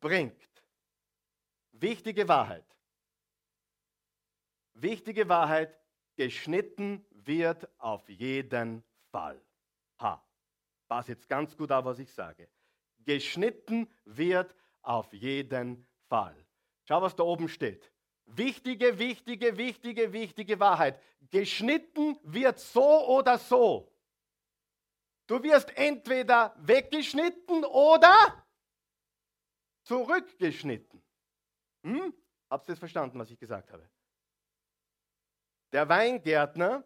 bringt. 0.00 0.48
Wichtige 1.72 2.28
Wahrheit. 2.28 2.64
Wichtige 4.74 5.28
Wahrheit, 5.28 5.78
geschnitten 6.16 7.04
wird 7.10 7.68
auf 7.78 8.08
jeden 8.08 8.84
Fall. 9.10 9.40
Ha, 10.00 10.22
pass 10.88 11.08
jetzt 11.08 11.28
ganz 11.28 11.56
gut 11.56 11.70
auf, 11.70 11.84
was 11.84 11.98
ich 11.98 12.12
sage. 12.12 12.48
Geschnitten 13.04 13.88
wird 14.04 14.54
auf 14.82 15.12
jeden 15.12 15.86
Fall. 16.08 16.36
Schau, 16.84 17.00
was 17.02 17.14
da 17.14 17.22
oben 17.22 17.48
steht. 17.48 17.92
Wichtige, 18.26 18.98
wichtige, 18.98 19.56
wichtige, 19.56 20.12
wichtige 20.12 20.58
Wahrheit. 20.60 21.00
Geschnitten 21.30 22.18
wird 22.22 22.58
so 22.58 23.06
oder 23.08 23.38
so. 23.38 23.92
Du 25.26 25.42
wirst 25.42 25.76
entweder 25.76 26.54
weggeschnitten 26.58 27.64
oder 27.64 28.44
zurückgeschnitten. 29.84 31.02
Hm? 31.84 32.14
Habt 32.50 32.68
ihr 32.68 32.72
das 32.72 32.78
verstanden, 32.78 33.18
was 33.18 33.30
ich 33.30 33.38
gesagt 33.38 33.70
habe? 33.72 33.88
Der 35.72 35.88
Weingärtner, 35.88 36.84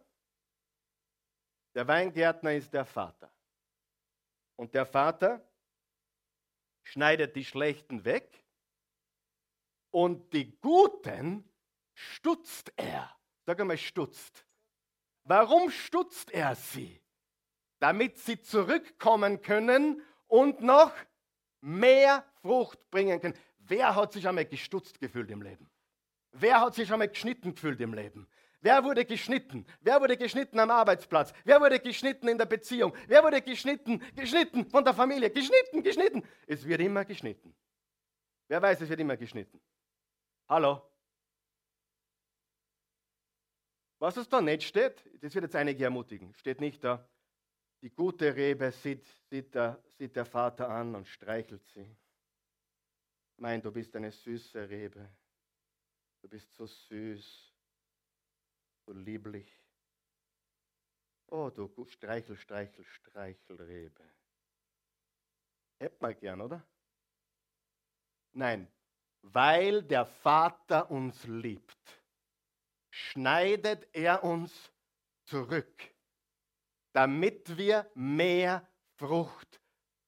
der 1.75 1.88
Weingärtner 1.88 2.54
ist 2.54 2.73
der 2.73 2.85
Vater. 2.85 3.32
Und 4.56 4.73
der 4.75 4.87
Vater 4.87 5.46
schneidet 6.87 7.35
die 7.35 7.45
Schlechten 7.45 8.05
weg 8.05 8.45
und 9.90 10.33
die 10.33 10.57
Guten 10.61 11.49
stutzt 11.95 12.73
er. 12.76 13.11
Sag 13.45 13.61
einmal, 13.61 13.76
stutzt. 13.76 14.47
Warum 15.25 15.71
stutzt 15.71 16.31
er 16.31 16.55
sie? 16.55 17.02
Damit 17.81 18.19
sie 18.19 18.40
zurückkommen 18.40 19.43
können 19.43 20.00
und 20.28 20.61
noch 20.61 20.93
mehr 21.61 22.25
Frucht 22.40 22.90
bringen 22.90 23.21
können. 23.21 23.37
Wer 23.59 23.97
hat 23.97 24.12
sich 24.12 24.26
einmal 24.28 24.47
gestutzt 24.47 25.00
gefühlt 25.00 25.31
im 25.31 25.43
Leben? 25.43 25.69
Wer 26.31 26.61
hat 26.61 26.75
sich 26.75 26.93
einmal 26.93 27.09
geschnitten 27.09 27.55
gefühlt 27.55 27.81
im 27.81 27.95
Leben? 27.95 28.28
Wer 28.66 28.82
wurde 28.82 29.04
geschnitten? 29.04 29.64
Wer 29.80 30.00
wurde 30.00 30.16
geschnitten 30.16 30.58
am 30.58 30.73
Arbeitsplatz? 30.73 31.32
Wer 31.44 31.61
wurde 31.61 31.78
geschnitten 31.78 32.26
in 32.26 32.37
der 32.37 32.46
Beziehung? 32.46 32.96
Wer 33.06 33.23
wurde 33.23 33.40
geschnitten? 33.40 34.02
Geschnitten 34.16 34.68
von 34.68 34.85
der 34.85 34.92
Familie? 34.92 35.30
Geschnitten, 35.30 35.85
geschnitten. 35.85 36.25
Es 36.49 36.66
wird 36.66 36.80
immer 36.80 37.04
geschnitten. 37.04 37.54
Wer 38.49 38.61
weiß, 38.61 38.80
es 38.80 38.88
wird 38.88 38.99
immer 38.99 39.16
geschnitten? 39.16 39.61
Hallo? 40.49 40.82
Was 44.00 44.16
es 44.16 44.28
da 44.28 44.40
nicht 44.40 44.64
steht, 44.64 45.00
das 45.20 45.32
wird 45.32 45.44
jetzt 45.44 45.54
einige 45.54 45.85
ermutigen, 45.85 46.35
steht 46.35 46.61
nicht 46.61 46.82
da. 46.82 47.08
Die 47.82 47.90
gute 47.90 48.35
Rebe 48.35 48.73
sieht, 48.73 49.06
sieht, 49.30 49.54
der, 49.54 49.80
sieht 49.96 50.16
der 50.16 50.26
Vater 50.26 50.68
an 50.68 50.96
und 50.96 51.06
streichelt 51.06 51.64
sie. 51.66 51.96
Mein, 53.37 53.62
du 53.62 53.70
bist 53.70 53.94
eine 53.94 54.11
süße 54.11 54.68
Rebe. 54.68 55.08
Du 56.20 56.28
bist 56.28 56.52
so 56.52 56.66
süß 56.66 57.56
so 58.87 58.93
lieblich. 58.93 59.52
Oh, 61.28 61.50
du 61.50 61.69
Streichel, 61.87 62.37
Streichel, 62.37 62.85
Streichelrebe. 62.85 64.05
Hätt 65.78 66.00
mal 66.00 66.14
gern, 66.14 66.40
oder? 66.40 66.64
Nein, 68.33 68.69
weil 69.23 69.83
der 69.83 70.07
Vater 70.07 70.90
uns 70.90 71.25
liebt, 71.25 72.02
schneidet 72.90 73.88
er 73.93 74.23
uns 74.23 74.73
zurück, 75.25 75.95
damit 76.93 77.57
wir 77.57 77.90
mehr 77.95 78.66
Frucht 78.95 79.61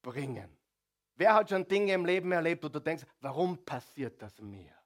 bringen. 0.02 0.56
Wer 1.16 1.34
hat 1.34 1.50
schon 1.50 1.66
Dinge 1.66 1.94
im 1.94 2.06
Leben 2.06 2.30
erlebt, 2.30 2.62
wo 2.62 2.68
du 2.68 2.80
denkst, 2.80 3.04
warum 3.20 3.64
passiert 3.64 4.22
das 4.22 4.40
mir? 4.40 4.77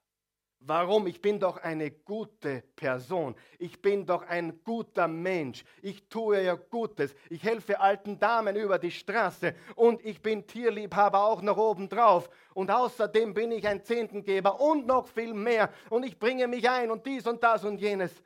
Warum? 0.65 1.07
Ich 1.07 1.21
bin 1.21 1.41
doch 1.41 1.57
eine 1.57 1.91
gute 1.91 2.61
Person. 2.77 3.35
Ich 3.59 3.81
bin 3.81 4.05
doch 4.05 4.23
ein 4.23 4.63
guter 4.63 5.09
Mensch. 5.09 5.65
Ich 5.81 6.07
tue 6.07 6.41
ja 6.41 6.55
Gutes. 6.55 7.13
Ich 7.29 7.43
helfe 7.43 7.81
alten 7.81 8.17
Damen 8.17 8.55
über 8.55 8.79
die 8.79 8.91
Straße 8.91 9.55
und 9.75 10.03
ich 10.05 10.21
bin 10.21 10.47
Tierliebhaber 10.47 11.21
auch 11.21 11.41
noch 11.41 11.57
obendrauf. 11.57 12.29
Und 12.53 12.71
außerdem 12.71 13.33
bin 13.33 13.51
ich 13.51 13.67
ein 13.67 13.83
Zehntengeber 13.83 14.61
und 14.61 14.87
noch 14.87 15.07
viel 15.09 15.33
mehr. 15.33 15.69
Und 15.89 16.03
ich 16.03 16.17
bringe 16.17 16.47
mich 16.47 16.69
ein 16.69 16.91
und 16.91 17.05
dies 17.05 17.27
und 17.27 17.43
das 17.43 17.65
und 17.65 17.81
jenes. 17.81 18.23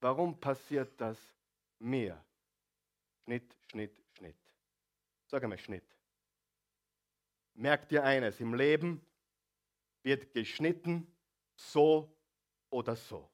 Warum 0.00 0.38
passiert 0.38 0.92
das 1.00 1.18
mir? 1.80 2.24
Schnitt, 3.24 3.56
Schnitt, 3.72 4.00
Schnitt. 4.16 4.36
Sag 5.26 5.42
einmal 5.42 5.58
Schnitt. 5.58 5.84
Merkt 7.54 7.90
ihr 7.90 8.04
eines, 8.04 8.38
im 8.38 8.54
Leben 8.54 9.04
wird 10.04 10.32
geschnitten 10.32 11.11
so 11.70 12.14
oder 12.70 12.96
so. 12.96 13.28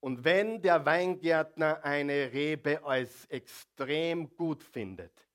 Und 0.00 0.22
wenn 0.22 0.60
der 0.60 0.84
Weingärtner 0.84 1.82
eine 1.82 2.30
Rebe 2.32 2.84
als 2.84 3.24
extrem 3.26 4.36
gut 4.36 4.62
findet, 4.62 5.26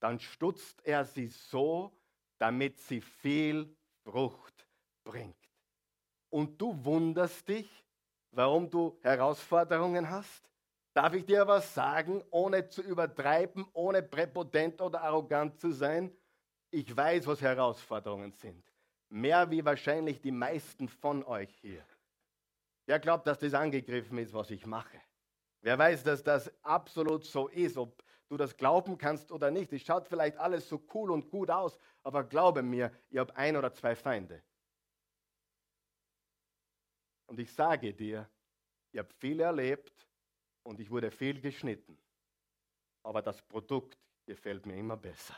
dann 0.00 0.18
stutzt 0.18 0.84
er 0.84 1.04
sie 1.04 1.28
so, 1.28 1.92
damit 2.38 2.78
sie 2.78 3.00
viel 3.00 3.76
Frucht 4.04 4.66
bringt. 5.04 5.36
Und 6.30 6.60
du 6.60 6.84
wunderst 6.84 7.48
dich, 7.48 7.68
warum 8.32 8.68
du 8.68 8.98
Herausforderungen 9.02 10.08
hast? 10.10 10.50
Darf 10.94 11.14
ich 11.14 11.24
dir 11.24 11.46
was 11.46 11.72
sagen, 11.72 12.24
ohne 12.30 12.68
zu 12.68 12.82
übertreiben, 12.82 13.66
ohne 13.72 14.02
präpotent 14.02 14.80
oder 14.80 15.00
arrogant 15.02 15.60
zu 15.60 15.70
sein? 15.70 16.12
Ich 16.70 16.94
weiß, 16.94 17.26
was 17.26 17.40
Herausforderungen 17.40 18.32
sind. 18.32 18.64
Mehr 19.10 19.50
wie 19.50 19.64
wahrscheinlich 19.64 20.20
die 20.20 20.30
meisten 20.30 20.88
von 20.88 21.24
euch 21.24 21.50
hier. 21.60 21.84
Wer 22.86 22.98
glaubt, 22.98 23.26
dass 23.26 23.38
das 23.38 23.54
angegriffen 23.54 24.18
ist, 24.18 24.32
was 24.32 24.50
ich 24.50 24.66
mache? 24.66 25.00
Wer 25.60 25.78
weiß, 25.78 26.04
dass 26.04 26.22
das 26.22 26.50
absolut 26.62 27.24
so 27.24 27.48
ist, 27.48 27.76
ob 27.76 28.02
du 28.28 28.36
das 28.36 28.56
glauben 28.56 28.98
kannst 28.98 29.32
oder 29.32 29.50
nicht. 29.50 29.72
Es 29.72 29.82
schaut 29.82 30.08
vielleicht 30.08 30.36
alles 30.36 30.68
so 30.68 30.82
cool 30.94 31.10
und 31.10 31.30
gut 31.30 31.50
aus, 31.50 31.78
aber 32.02 32.24
glaube 32.24 32.62
mir, 32.62 32.92
ihr 33.10 33.20
habt 33.20 33.36
ein 33.36 33.56
oder 33.56 33.72
zwei 33.72 33.96
Feinde. 33.96 34.42
Und 37.26 37.38
ich 37.40 37.52
sage 37.52 37.92
dir, 37.92 38.28
ich 38.92 38.98
habe 38.98 39.12
viel 39.14 39.40
erlebt 39.40 40.06
und 40.62 40.80
ich 40.80 40.90
wurde 40.90 41.10
viel 41.10 41.40
geschnitten. 41.40 41.98
Aber 43.02 43.22
das 43.22 43.42
Produkt 43.42 43.98
gefällt 44.26 44.66
mir 44.66 44.76
immer 44.76 44.96
besser. 44.96 45.36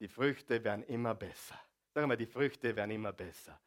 Die 0.00 0.08
Früchte 0.08 0.62
werden 0.62 0.84
immer 0.84 1.14
besser. 1.14 1.58
Sagen 1.96 2.10
wir, 2.10 2.16
die 2.18 2.26
Früchte 2.26 2.76
werden 2.76 2.90
immer 2.90 3.14
besser. 3.14 3.58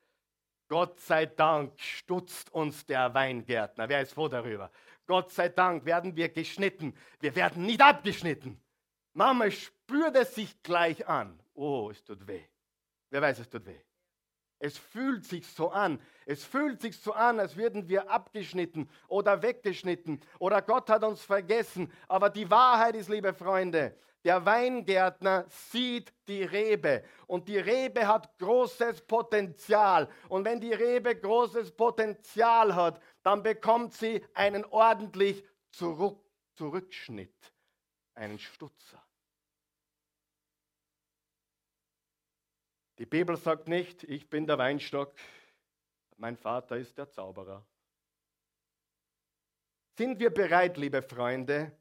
Gott 0.68 1.00
sei 1.00 1.26
Dank 1.26 1.80
stutzt 1.80 2.54
uns 2.54 2.86
der 2.86 3.12
Weingärtner. 3.12 3.90
Wer 3.90 4.02
ist 4.02 4.14
froh 4.14 4.28
darüber? 4.28 4.70
Gott 5.08 5.32
sei 5.32 5.50
Dank 5.50 5.84
werden 5.84 6.16
wir 6.16 6.30
geschnitten. 6.30 6.94
Wir 7.20 7.36
werden 7.36 7.66
nicht 7.66 7.82
abgeschnitten. 7.82 8.62
Mama 9.14 9.50
spürt 9.50 10.16
es 10.16 10.36
sich 10.36 10.62
gleich 10.62 11.08
an. 11.08 11.40
Oh, 11.56 11.90
es 11.90 12.04
tut 12.04 12.28
weh. 12.28 12.44
Wer 13.10 13.24
weiß, 13.24 13.40
es 13.40 13.50
tut 13.50 13.66
weh. 13.66 13.82
Es 14.60 14.78
fühlt 14.78 15.26
sich 15.26 15.48
so 15.48 15.72
an. 15.72 16.00
Es 16.28 16.44
fühlt 16.44 16.82
sich 16.82 17.00
so 17.00 17.14
an, 17.14 17.40
als 17.40 17.58
würden 17.58 17.90
wir 17.90 18.12
abgeschnitten 18.12 18.88
oder 19.08 19.42
weggeschnitten 19.42 20.22
oder 20.38 20.62
Gott 20.62 20.88
hat 20.92 21.04
uns 21.04 21.24
vergessen. 21.24 21.92
Aber 22.08 22.30
die 22.30 22.52
Wahrheit 22.52 22.96
ist, 22.96 23.10
liebe 23.10 23.34
Freunde, 23.34 23.98
der 24.24 24.46
Weingärtner 24.46 25.46
sieht 25.50 26.14
die 26.28 26.44
Rebe 26.44 27.04
und 27.28 27.48
die 27.48 27.58
Rebe 27.58 28.08
hat 28.08 28.38
großes 28.38 29.02
Potenzial. 29.02 30.10
Und 30.28 30.46
wenn 30.46 30.60
die 30.60 30.74
Rebe 30.74 31.16
großes 31.16 31.72
Potenzial 31.72 32.76
hat, 32.76 33.02
dann 33.24 33.44
bekommt 33.44 33.94
sie 33.94 34.26
einen 34.34 34.66
ordentlich 34.66 35.46
Zurück 35.72 36.20
Zurückschnitt, 36.60 37.54
einen 38.16 38.38
Stutzer. 38.38 39.02
Die 42.98 43.06
Bibel 43.06 43.38
sagt 43.38 43.70
nicht, 43.70 44.04
ich 44.04 44.30
bin 44.30 44.46
der 44.46 44.58
Weinstock, 44.58 45.16
mein 46.18 46.36
Vater 46.36 46.76
ist 46.76 46.98
der 46.98 47.10
Zauberer. 47.10 47.66
Sind 49.98 50.20
wir 50.20 50.32
bereit, 50.34 50.76
liebe 50.76 51.02
Freunde, 51.02 51.79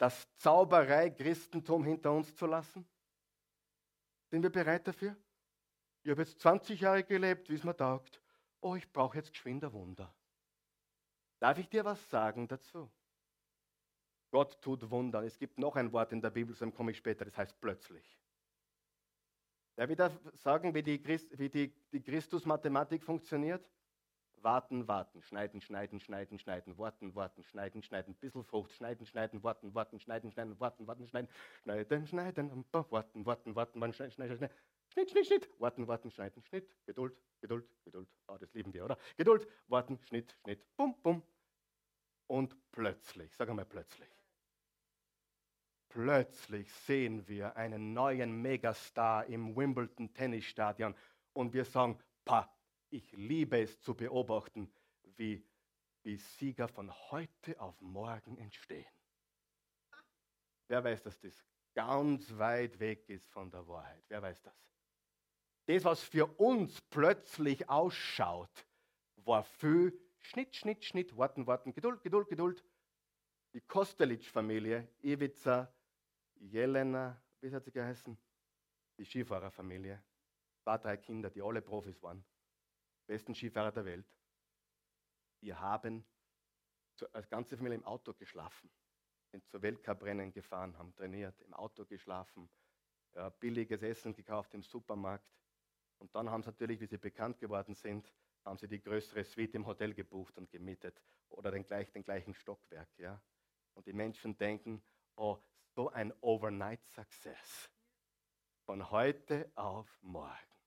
das 0.00 0.26
Zauberei-Christentum 0.38 1.84
hinter 1.84 2.12
uns 2.12 2.34
zu 2.34 2.46
lassen? 2.46 2.88
Sind 4.30 4.42
wir 4.42 4.50
bereit 4.50 4.88
dafür? 4.88 5.14
Ich 6.02 6.10
habe 6.10 6.22
jetzt 6.22 6.40
20 6.40 6.80
Jahre 6.80 7.04
gelebt, 7.04 7.50
wie 7.50 7.54
es 7.54 7.64
mir 7.64 7.76
taugt. 7.76 8.22
Oh, 8.62 8.74
ich 8.74 8.90
brauche 8.90 9.18
jetzt 9.18 9.30
geschwinder 9.30 9.70
Wunder. 9.74 10.14
Darf 11.38 11.58
ich 11.58 11.68
dir 11.68 11.84
was 11.84 12.08
sagen 12.08 12.48
dazu? 12.48 12.90
Gott 14.30 14.62
tut 14.62 14.90
Wunder. 14.90 15.22
Es 15.22 15.38
gibt 15.38 15.58
noch 15.58 15.76
ein 15.76 15.92
Wort 15.92 16.12
in 16.12 16.22
der 16.22 16.30
Bibel, 16.30 16.54
zu 16.54 16.70
komme 16.72 16.92
ich 16.92 16.96
später, 16.96 17.26
das 17.26 17.36
heißt 17.36 17.60
plötzlich. 17.60 18.18
Darf 19.76 19.90
ich 19.90 19.96
da 19.96 20.10
sagen, 20.34 20.74
wie 20.74 20.82
die, 20.82 21.02
Christ, 21.02 21.38
wie 21.38 21.50
die, 21.50 21.74
die 21.92 22.00
Christus-Mathematik 22.00 23.04
funktioniert? 23.04 23.68
Warten, 24.42 24.88
warten, 24.88 25.22
schneiden, 25.22 25.60
schneiden, 25.60 26.00
schneiden, 26.00 26.38
schneiden, 26.38 26.78
warten, 26.78 27.14
warten, 27.14 27.42
schneiden, 27.44 27.82
schneiden, 27.82 28.14
bisschen 28.14 28.44
Frucht, 28.44 28.72
schneiden, 28.72 29.06
schneiden, 29.06 29.42
warten, 29.42 29.74
warten, 29.74 30.00
schneiden, 30.00 30.30
schneiden, 30.30 30.58
warten, 30.60 30.86
warten, 30.86 31.06
schneiden, 31.06 31.30
schneiden, 31.62 32.06
schneiden, 32.06 32.64
warten, 32.72 32.90
warten, 32.90 33.54
warten, 33.54 33.54
warten, 33.54 33.92
schneiden, 33.92 34.12
schneiden, 34.12 34.36
schneiden, 34.36 34.56
Schnitt, 34.92 35.10
Schnitt, 35.10 35.26
Schnitt, 35.26 35.50
warten, 35.60 35.86
warten, 35.86 36.10
schneiden, 36.10 36.42
Schnitt, 36.42 36.68
Geduld, 36.84 37.16
Geduld, 37.40 37.64
Geduld, 37.84 38.08
oh, 38.26 38.36
das 38.38 38.52
lieben 38.54 38.74
wir, 38.74 38.84
oder? 38.84 38.98
Geduld, 39.16 39.46
warten, 39.68 40.00
Schnitt, 40.02 40.36
Schnitt, 40.42 40.64
bum, 40.76 41.00
bum. 41.00 41.22
Und 42.26 42.56
plötzlich, 42.72 43.34
sag 43.36 43.48
einmal 43.48 43.66
plötzlich, 43.66 44.08
plötzlich 45.88 46.72
sehen 46.72 47.26
wir 47.28 47.56
einen 47.56 47.92
neuen 47.92 48.42
Megastar 48.42 49.26
im 49.26 49.56
Wimbledon 49.56 50.12
Tennisstadion 50.12 50.96
und 51.34 51.52
wir 51.52 51.64
sagen, 51.64 51.98
pa, 52.24 52.52
ich 52.90 53.12
liebe 53.12 53.60
es 53.60 53.80
zu 53.80 53.94
beobachten, 53.94 54.72
wie, 55.16 55.44
wie 56.02 56.16
Sieger 56.16 56.68
von 56.68 56.92
heute 57.10 57.58
auf 57.60 57.80
morgen 57.80 58.36
entstehen. 58.36 58.86
Wer 60.68 60.84
weiß, 60.84 61.02
dass 61.02 61.18
das 61.20 61.44
ganz 61.74 62.36
weit 62.36 62.78
weg 62.78 63.08
ist 63.08 63.30
von 63.30 63.50
der 63.50 63.66
Wahrheit? 63.66 64.04
Wer 64.08 64.22
weiß 64.22 64.42
das? 64.42 64.54
Das, 65.66 65.84
was 65.84 66.02
für 66.02 66.26
uns 66.26 66.80
plötzlich 66.82 67.68
ausschaut, 67.68 68.66
war 69.16 69.44
viel 69.44 69.96
Schnitt, 70.18 70.54
Schnitt, 70.56 70.84
Schnitt, 70.84 71.16
warten, 71.16 71.46
warten, 71.46 71.72
Geduld, 71.72 72.02
Geduld, 72.02 72.28
Geduld. 72.28 72.64
Die 73.52 73.60
Kostelitsch-Familie, 73.60 74.88
Ivica, 75.02 75.72
Jelena, 76.36 77.20
wie 77.40 77.52
hat 77.52 77.64
sie 77.64 77.72
geheißen? 77.72 78.16
Die 78.98 79.04
Skifahrerfamilie. 79.04 80.02
Zwei, 80.62 80.78
drei 80.78 80.96
Kinder, 80.96 81.30
die 81.30 81.42
alle 81.42 81.62
Profis 81.62 82.00
waren 82.02 82.24
besten 83.10 83.34
Skifahrer 83.34 83.72
der 83.72 83.84
Welt. 83.84 84.06
Wir 85.40 85.58
haben 85.58 86.06
als 87.10 87.28
ganze 87.28 87.56
Familie 87.56 87.78
im 87.78 87.84
Auto 87.84 88.14
geschlafen, 88.14 88.70
sind 89.32 89.44
zur 89.48 89.62
Weltcuprennen 89.62 90.32
gefahren, 90.32 90.78
haben 90.78 90.94
trainiert, 90.94 91.40
im 91.40 91.52
Auto 91.52 91.84
geschlafen, 91.84 92.48
billiges 93.40 93.82
Essen 93.82 94.14
gekauft 94.14 94.54
im 94.54 94.62
Supermarkt. 94.62 95.28
Und 95.98 96.14
dann 96.14 96.30
haben 96.30 96.44
sie 96.44 96.50
natürlich, 96.50 96.78
wie 96.78 96.86
sie 96.86 96.98
bekannt 96.98 97.40
geworden 97.40 97.74
sind, 97.74 98.14
haben 98.44 98.58
sie 98.58 98.68
die 98.68 98.80
größere 98.80 99.24
Suite 99.24 99.56
im 99.56 99.66
Hotel 99.66 99.92
gebucht 99.92 100.38
und 100.38 100.48
gemietet 100.48 101.02
oder 101.30 101.50
den, 101.50 101.64
gleich, 101.64 101.90
den 101.90 102.04
gleichen 102.04 102.32
Stockwerk. 102.32 102.96
Ja? 102.96 103.20
Und 103.74 103.88
die 103.88 103.92
Menschen 103.92 104.38
denken, 104.38 104.84
oh, 105.16 105.36
so 105.74 105.90
ein 105.90 106.12
Overnight 106.20 106.86
Success. 106.86 107.72
Von 108.66 108.88
heute 108.92 109.50
auf 109.56 109.98
morgen. 110.00 110.59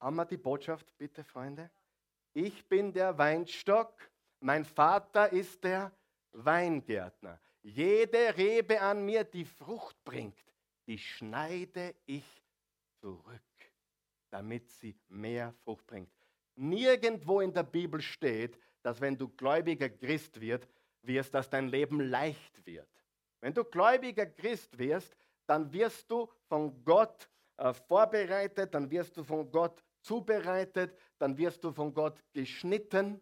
Haben 0.00 0.16
wir 0.16 0.24
die 0.24 0.38
Botschaft, 0.38 0.96
bitte, 0.96 1.22
Freunde? 1.22 1.70
Ich 2.32 2.66
bin 2.66 2.92
der 2.92 3.16
Weinstock, 3.18 4.10
mein 4.40 4.64
Vater 4.64 5.30
ist 5.30 5.62
der 5.62 5.92
Weingärtner. 6.32 7.38
Jede 7.62 8.34
Rebe 8.36 8.80
an 8.80 9.04
mir, 9.04 9.24
die 9.24 9.44
Frucht 9.44 10.02
bringt, 10.02 10.42
die 10.86 10.96
schneide 10.96 11.94
ich 12.06 12.24
zurück, 13.00 13.42
damit 14.30 14.70
sie 14.70 14.96
mehr 15.08 15.52
Frucht 15.64 15.86
bringt. 15.86 16.10
Nirgendwo 16.56 17.40
in 17.40 17.52
der 17.52 17.64
Bibel 17.64 18.00
steht, 18.00 18.58
dass 18.82 19.00
wenn 19.02 19.18
du 19.18 19.28
gläubiger 19.28 19.90
Christ 19.90 20.40
wird, 20.40 20.66
wirst, 21.02 21.34
dass 21.34 21.50
dein 21.50 21.68
Leben 21.68 22.00
leicht 22.00 22.64
wird. 22.64 22.88
Wenn 23.40 23.52
du 23.52 23.64
gläubiger 23.64 24.26
Christ 24.26 24.78
wirst, 24.78 25.14
dann 25.46 25.70
wirst 25.72 26.10
du 26.10 26.30
von 26.48 26.82
Gott 26.84 27.28
äh, 27.58 27.74
vorbereitet, 27.74 28.74
dann 28.74 28.90
wirst 28.90 29.16
du 29.16 29.24
von 29.24 29.50
Gott 29.50 29.82
zubereitet, 30.00 30.96
dann 31.18 31.36
wirst 31.36 31.62
du 31.64 31.72
von 31.72 31.92
Gott 31.92 32.22
geschnitten. 32.32 33.20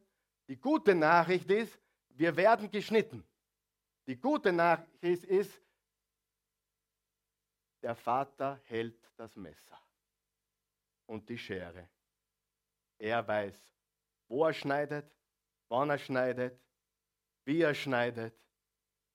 Die 0.49 0.57
gute 0.57 0.95
Nachricht 0.95 1.51
ist, 1.51 1.79
wir 2.11 2.37
werden 2.37 2.71
geschnitten. 2.71 3.25
Die 4.07 4.17
gute 4.19 4.53
Nachricht 4.53 5.25
ist, 5.25 5.63
der 7.83 7.95
Vater 7.95 8.61
hält 8.65 9.11
das 9.17 9.37
Messer 9.37 9.79
und 11.07 11.29
die 11.29 11.39
Schere. 11.39 11.89
Er 12.99 13.27
weiß, 13.27 13.57
wo 14.27 14.45
er 14.45 14.53
schneidet, 14.53 15.15
wann 15.69 15.91
er 15.91 15.99
schneidet, 15.99 16.61
wie 17.45 17.63
er 17.63 17.75
schneidet. 17.75 18.35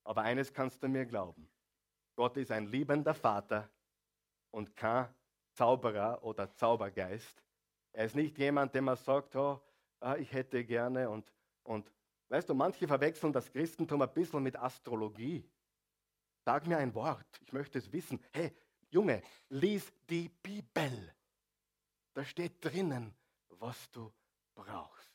Aber 0.04 0.22
eines 0.22 0.54
kannst 0.54 0.82
du 0.82 0.88
mir 0.88 1.06
glauben. 1.06 1.50
Gott 2.16 2.38
ist 2.38 2.52
ein 2.52 2.68
liebender 2.68 3.14
Vater 3.14 3.70
und 4.52 4.76
kein 4.76 5.14
Zauberer 5.54 6.24
oder 6.24 6.54
Zaubergeist. 6.56 7.44
Er 7.94 8.06
ist 8.06 8.16
nicht 8.16 8.38
jemand, 8.38 8.74
dem 8.74 8.86
man 8.86 8.98
sagt, 8.98 9.36
oh, 9.36 9.62
ich 10.18 10.34
hätte 10.34 10.66
gerne 10.66 11.10
und, 11.10 11.32
und 11.64 11.92
weißt 12.30 12.50
du, 12.50 12.54
manche 12.54 12.88
verwechseln 12.88 13.32
das 13.32 13.52
Christentum 13.52 14.02
ein 14.02 14.14
bisschen 14.14 14.44
mit 14.44 14.58
Astrologie. 14.58 15.50
Sag 16.44 16.68
mir 16.68 16.78
ein 16.78 16.94
Wort, 16.94 17.40
ich 17.42 17.54
möchte 17.54 17.78
es 17.78 17.92
wissen. 17.92 18.20
Hey, 18.32 18.52
Junge, 18.90 19.22
lies 19.50 19.94
die 20.10 20.28
Bibel. 20.28 21.14
Da 22.14 22.26
steht 22.26 22.64
drinnen, 22.64 23.16
was 23.50 23.90
du 23.92 24.12
brauchst. 24.56 25.12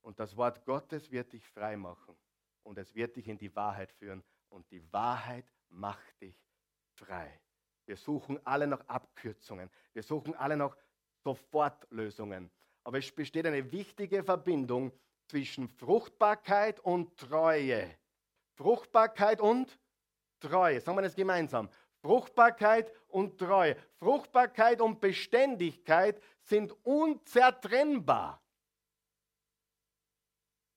Und 0.00 0.18
das 0.18 0.36
Wort 0.36 0.64
Gottes 0.64 1.10
wird 1.10 1.32
dich 1.32 1.46
frei 1.48 1.76
machen 1.76 2.16
und 2.62 2.78
es 2.78 2.94
wird 2.94 3.16
dich 3.16 3.28
in 3.28 3.36
die 3.36 3.54
Wahrheit 3.54 3.92
führen 3.92 4.24
und 4.48 4.70
die 4.70 4.92
Wahrheit 4.92 5.52
macht 5.68 6.20
dich 6.20 6.40
frei. 6.94 7.40
Wir 7.84 7.96
suchen 7.96 8.38
alle 8.46 8.66
noch 8.66 8.86
Abkürzungen. 8.88 9.70
Wir 9.92 10.02
suchen 10.02 10.34
alle 10.34 10.56
noch 10.56 10.76
Sofortlösungen. 11.24 12.50
Aber 12.84 12.98
es 12.98 13.10
besteht 13.12 13.46
eine 13.46 13.70
wichtige 13.70 14.24
Verbindung 14.24 14.92
zwischen 15.26 15.68
Fruchtbarkeit 15.68 16.80
und 16.80 17.16
Treue. 17.18 17.96
Fruchtbarkeit 18.54 19.40
und 19.40 19.78
Treue. 20.40 20.80
Sagen 20.80 20.96
wir 20.98 21.02
das 21.02 21.14
gemeinsam. 21.14 21.68
Fruchtbarkeit 22.00 22.92
und 23.08 23.38
Treue. 23.38 23.76
Fruchtbarkeit 23.98 24.80
und 24.80 25.00
Beständigkeit 25.00 26.22
sind 26.40 26.72
unzertrennbar. 26.84 28.42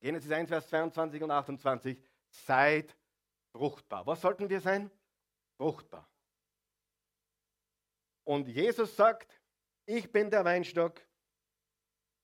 Genesis 0.01 0.31
1, 0.31 0.49
Vers 0.49 0.67
22 0.67 1.21
und 1.21 1.31
28. 1.31 1.97
Seid 2.29 2.97
fruchtbar. 3.51 4.05
Was 4.07 4.21
sollten 4.21 4.49
wir 4.49 4.59
sein? 4.59 4.89
Fruchtbar. 5.57 6.07
Und 8.23 8.47
Jesus 8.47 8.95
sagt, 8.95 9.40
ich 9.97 10.11
bin 10.11 10.29
der 10.29 10.45
Weinstock, 10.45 11.01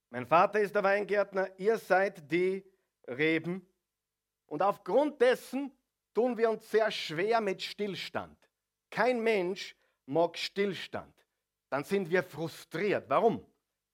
mein 0.10 0.25
Vater 0.25 0.60
ist 0.60 0.73
der 0.73 0.84
Weingärtner, 0.84 1.49
ihr 1.60 1.77
seid 1.77 2.32
die 2.32 2.63
Reben. 3.08 3.67
Und 4.45 4.62
aufgrund 4.62 5.21
dessen 5.21 5.77
tun 6.13 6.38
wir 6.38 6.49
uns 6.49 6.69
sehr 6.71 6.89
schwer 6.91 7.41
mit 7.41 7.62
Stillstand. 7.62 8.38
Kein 8.89 9.21
Mensch 9.21 9.75
mag 10.06 10.38
Stillstand. 10.38 11.13
Dann 11.69 11.84
sind 11.84 12.10
wir 12.10 12.23
frustriert. 12.23 13.10
Warum? 13.10 13.45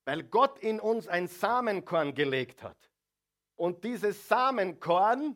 Weil 0.06 0.22
Gott 0.24 0.60
in 0.60 0.80
uns 0.80 1.08
ein 1.08 1.28
Samenkorn 1.28 2.14
gelegt 2.14 2.62
hat. 2.62 2.78
Und 3.56 3.84
dieses 3.84 4.28
Samenkorn 4.28 5.36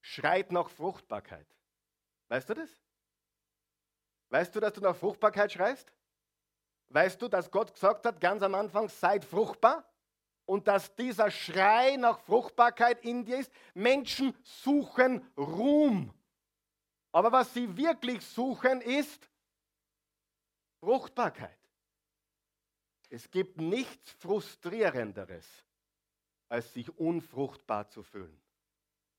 schreit 0.00 0.52
nach 0.52 0.70
Fruchtbarkeit. 0.70 1.46
Weißt 2.28 2.48
du 2.48 2.54
das? 2.54 2.70
Weißt 4.30 4.54
du, 4.54 4.60
dass 4.60 4.72
du 4.72 4.80
nach 4.80 4.96
Fruchtbarkeit 4.96 5.52
schreist? 5.52 5.92
Weißt 6.88 7.20
du, 7.20 7.28
dass 7.28 7.50
Gott 7.50 7.74
gesagt 7.74 8.06
hat, 8.06 8.20
ganz 8.20 8.42
am 8.42 8.54
Anfang, 8.54 8.88
seid 8.88 9.24
fruchtbar? 9.24 9.84
Und 10.44 10.68
dass 10.68 10.94
dieser 10.94 11.30
Schrei 11.30 11.96
nach 11.96 12.20
Fruchtbarkeit 12.20 13.04
in 13.04 13.24
dir 13.24 13.38
ist? 13.38 13.52
Menschen 13.74 14.36
suchen 14.42 15.28
Ruhm. 15.36 16.14
Aber 17.10 17.32
was 17.32 17.52
sie 17.52 17.76
wirklich 17.76 18.24
suchen, 18.24 18.80
ist 18.80 19.28
Fruchtbarkeit. 20.80 21.58
Es 23.08 23.30
gibt 23.30 23.60
nichts 23.60 24.12
Frustrierenderes, 24.12 25.46
als 26.48 26.72
sich 26.74 26.96
unfruchtbar 26.98 27.88
zu 27.88 28.02
fühlen. 28.02 28.40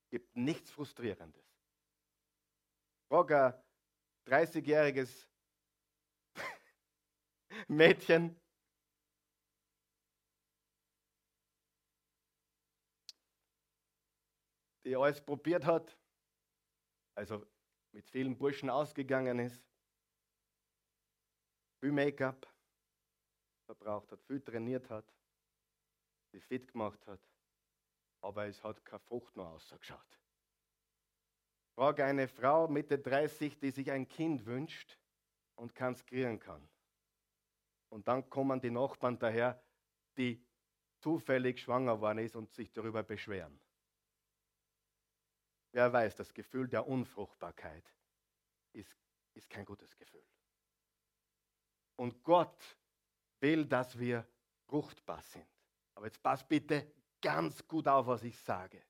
Es 0.04 0.10
gibt 0.10 0.36
nichts 0.38 0.70
Frustrierendes. 0.72 1.44
Frag 3.10 3.32
ein 3.32 3.54
30-jähriges 4.28 5.10
Mädchen, 7.68 8.40
die 14.86 14.96
alles 14.96 15.22
probiert 15.22 15.66
hat, 15.66 15.98
also 17.16 17.46
mit 17.92 18.10
vielen 18.10 18.38
Burschen 18.38 18.70
ausgegangen 18.70 19.40
ist, 19.40 19.64
viel 21.80 21.92
Make-up 21.92 22.48
verbraucht 23.66 24.12
hat, 24.12 24.24
viel 24.24 24.42
trainiert 24.42 24.90
hat, 24.90 25.14
sich 26.32 26.44
fit 26.46 26.72
gemacht 26.72 27.06
hat, 27.08 27.20
aber 28.22 28.46
es 28.46 28.64
hat 28.64 28.84
keine 28.86 29.00
Frucht 29.00 29.36
noch 29.36 29.52
ausgeschaut. 29.54 30.20
Frage 31.76 32.06
eine 32.06 32.28
Frau 32.28 32.68
Mitte 32.68 32.98
30, 32.98 33.60
die 33.60 33.72
sich 33.72 33.92
ein 33.92 34.08
Kind 34.08 34.46
wünscht 34.46 34.98
und 35.56 35.76
keins 35.76 36.06
kriegen 36.06 36.40
kann. 36.40 36.68
Und 37.90 38.08
dann 38.08 38.30
kommen 38.30 38.60
die 38.60 38.72
Nachbarn 38.72 39.18
daher, 39.18 39.62
die 40.18 40.44
zufällig 41.00 41.60
schwanger 41.60 42.02
waren 42.02 42.18
ist 42.18 42.36
und 42.36 42.52
sich 42.54 42.72
darüber 42.74 43.04
beschweren. 43.04 43.60
Wer 45.72 45.92
weiß, 45.94 46.16
das 46.16 46.34
Gefühl 46.34 46.68
der 46.68 46.88
Unfruchtbarkeit 46.88 47.94
ist, 48.74 48.96
ist 49.34 49.50
kein 49.50 49.66
gutes 49.66 49.96
Gefühl. 49.96 50.24
Und 51.96 52.24
Gott 52.24 52.78
will, 53.40 53.66
dass 53.66 53.98
wir 53.98 54.28
fruchtbar 54.66 55.22
sind. 55.22 55.48
Aber 55.96 56.06
jetzt 56.06 56.22
pass 56.22 56.48
bitte 56.48 56.92
ganz 57.22 57.68
gut 57.68 57.88
auf, 57.88 58.08
was 58.08 58.24
ich 58.24 58.38
sage. 58.40 58.84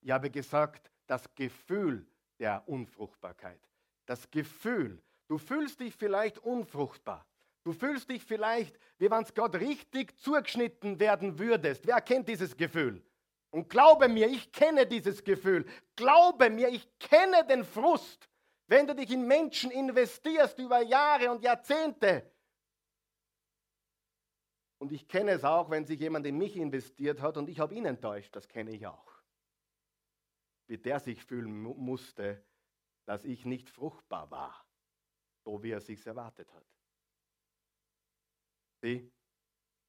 Ich 0.00 0.10
habe 0.10 0.30
gesagt, 0.30 0.90
das 1.06 1.32
Gefühl 1.34 2.06
der 2.38 2.66
Unfruchtbarkeit. 2.68 3.60
Das 4.06 4.30
Gefühl, 4.30 5.02
du 5.28 5.38
fühlst 5.38 5.80
dich 5.80 5.94
vielleicht 5.94 6.38
unfruchtbar. 6.38 7.26
Du 7.64 7.72
fühlst 7.72 8.10
dich 8.10 8.22
vielleicht, 8.22 8.78
wie 8.98 9.10
wenn 9.10 9.22
es 9.22 9.34
Gott 9.34 9.54
richtig 9.56 10.18
zugeschnitten 10.20 11.00
werden 11.00 11.38
würdest. 11.38 11.86
Wer 11.86 12.00
kennt 12.02 12.28
dieses 12.28 12.56
Gefühl? 12.56 13.02
Und 13.50 13.70
glaube 13.70 14.08
mir, 14.08 14.28
ich 14.28 14.52
kenne 14.52 14.86
dieses 14.86 15.24
Gefühl. 15.24 15.64
Glaube 15.96 16.50
mir, 16.50 16.68
ich 16.68 16.86
kenne 16.98 17.46
den 17.46 17.64
Frust, 17.64 18.28
wenn 18.66 18.86
du 18.86 18.94
dich 18.94 19.10
in 19.10 19.26
Menschen 19.26 19.70
investierst 19.70 20.58
über 20.58 20.82
Jahre 20.82 21.30
und 21.30 21.42
Jahrzehnte. 21.42 22.30
Und 24.78 24.92
ich 24.92 25.08
kenne 25.08 25.30
es 25.30 25.44
auch, 25.44 25.70
wenn 25.70 25.86
sich 25.86 26.00
jemand 26.00 26.26
in 26.26 26.36
mich 26.36 26.56
investiert 26.56 27.22
hat 27.22 27.38
und 27.38 27.48
ich 27.48 27.58
habe 27.60 27.74
ihn 27.74 27.86
enttäuscht. 27.86 28.36
Das 28.36 28.46
kenne 28.46 28.72
ich 28.72 28.86
auch. 28.86 29.22
Wie 30.66 30.76
der 30.76 31.00
sich 31.00 31.24
fühlen 31.24 31.62
musste, 31.62 32.44
dass 33.06 33.24
ich 33.24 33.46
nicht 33.46 33.70
fruchtbar 33.70 34.30
war, 34.30 34.66
so 35.44 35.62
wie 35.62 35.70
er 35.70 35.80
sich 35.80 36.06
erwartet 36.06 36.52
hat. 36.52 36.64
Sieh, 38.84 39.10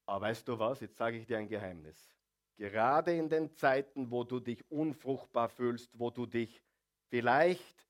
aber 0.05 0.27
weißt 0.27 0.47
du 0.47 0.57
was? 0.57 0.79
Jetzt 0.79 0.95
sage 0.95 1.17
ich 1.17 1.27
dir 1.27 1.37
ein 1.37 1.49
Geheimnis. 1.49 2.15
Gerade 2.55 3.13
in 3.13 3.27
den 3.27 3.53
Zeiten, 3.53 4.09
wo 4.09 4.23
du 4.23 4.39
dich 4.39 4.63
unfruchtbar 4.71 5.49
fühlst, 5.49 5.91
wo 5.99 6.11
du 6.11 6.25
dich 6.25 6.63
vielleicht 7.09 7.85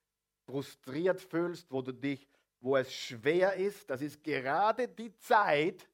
frustriert 0.48 1.22
fühlst, 1.22 1.72
wo 1.72 1.84
du 1.84 1.92
dich, 1.92 2.28
wo 2.60 2.76
es 2.76 2.92
schwer 2.92 3.54
ist, 3.54 3.88
das 3.88 4.02
ist 4.02 4.24
gerade 4.24 4.88
die 4.88 5.16
Zeit, 5.18 5.88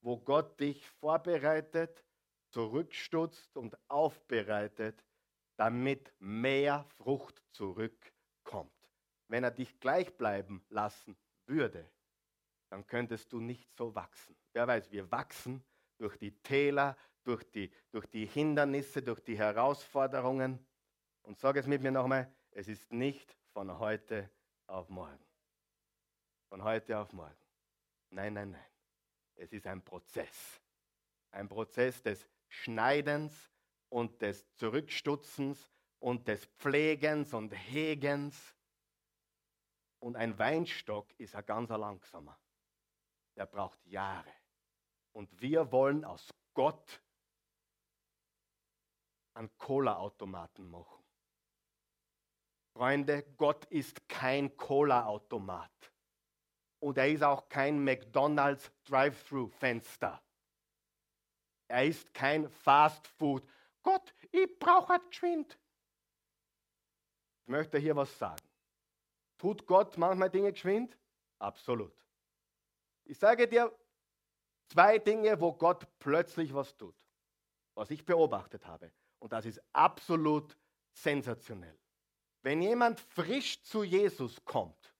wo 0.00 0.16
Gott 0.16 0.58
dich 0.58 0.88
vorbereitet, 0.88 2.02
zurückstutzt 2.48 3.54
und 3.58 3.76
aufbereitet, 3.88 5.04
damit 5.58 6.14
mehr 6.18 6.86
Frucht 6.96 7.44
zurückkommt. 7.52 8.72
Wenn 9.28 9.44
er 9.44 9.50
dich 9.50 9.78
gleich 9.80 10.16
bleiben 10.16 10.64
lassen 10.70 11.14
würde, 11.44 11.90
dann 12.70 12.86
könntest 12.86 13.32
du 13.32 13.40
nicht 13.40 13.74
so 13.76 13.94
wachsen. 13.94 14.36
Wer 14.52 14.66
weiß, 14.66 14.90
wir 14.90 15.10
wachsen 15.10 15.62
durch 15.98 16.16
die 16.16 16.32
Täler, 16.40 16.96
durch 17.24 17.44
die, 17.50 17.70
durch 17.90 18.06
die 18.06 18.26
Hindernisse, 18.26 19.02
durch 19.02 19.20
die 19.20 19.36
Herausforderungen. 19.36 20.64
Und 21.22 21.38
sage 21.38 21.60
es 21.60 21.66
mit 21.66 21.82
mir 21.82 21.90
nochmal, 21.90 22.32
es 22.52 22.68
ist 22.68 22.90
nicht 22.92 23.36
von 23.52 23.78
heute 23.78 24.30
auf 24.66 24.88
morgen. 24.88 25.18
Von 26.48 26.62
heute 26.62 26.96
auf 26.98 27.12
morgen. 27.12 27.36
Nein, 28.10 28.34
nein, 28.34 28.52
nein. 28.52 28.66
Es 29.34 29.52
ist 29.52 29.66
ein 29.66 29.82
Prozess. 29.82 30.60
Ein 31.32 31.48
Prozess 31.48 32.02
des 32.02 32.26
Schneidens 32.48 33.52
und 33.88 34.22
des 34.22 34.52
Zurückstutzens 34.54 35.70
und 35.98 36.26
des 36.28 36.46
Pflegens 36.58 37.34
und 37.34 37.52
Hegens. 37.52 38.56
Und 39.98 40.16
ein 40.16 40.38
Weinstock 40.38 41.08
ist 41.18 41.34
ein 41.34 41.44
ganz 41.44 41.68
langsamer. 41.70 42.38
Der 43.36 43.46
braucht 43.46 43.84
Jahre. 43.86 44.32
Und 45.12 45.40
wir 45.40 45.70
wollen 45.72 46.04
aus 46.04 46.28
Gott 46.54 47.02
einen 49.34 49.56
Cola-Automaten 49.58 50.68
machen. 50.70 51.04
Freunde, 52.72 53.22
Gott 53.36 53.64
ist 53.66 54.08
kein 54.08 54.56
Cola-Automat. 54.56 55.70
Und 56.80 56.96
er 56.96 57.10
ist 57.10 57.22
auch 57.22 57.48
kein 57.48 57.82
McDonald's 57.82 58.70
Drive-Thru-Fenster. 58.84 60.22
Er 61.68 61.84
ist 61.84 62.12
kein 62.14 62.48
Fast 62.48 63.06
Food. 63.06 63.46
Gott, 63.82 64.14
ich 64.32 64.58
brauche 64.58 64.88
halt 64.88 65.08
geschwind. 65.10 65.58
Ich 67.44 67.48
möchte 67.48 67.78
hier 67.78 67.96
was 67.96 68.16
sagen. 68.18 68.42
Tut 69.38 69.66
Gott 69.66 69.96
manchmal 69.96 70.30
Dinge 70.30 70.52
geschwind? 70.52 70.96
Absolut. 71.38 71.94
Ich 73.10 73.18
sage 73.18 73.48
dir 73.48 73.76
zwei 74.68 75.00
Dinge, 75.00 75.40
wo 75.40 75.52
Gott 75.52 75.84
plötzlich 75.98 76.54
was 76.54 76.76
tut, 76.76 76.94
was 77.74 77.90
ich 77.90 78.04
beobachtet 78.04 78.64
habe. 78.64 78.92
Und 79.18 79.32
das 79.32 79.46
ist 79.46 79.60
absolut 79.72 80.56
sensationell. 80.92 81.76
Wenn 82.42 82.62
jemand 82.62 83.00
frisch 83.00 83.60
zu 83.64 83.82
Jesus 83.82 84.44
kommt 84.44 84.94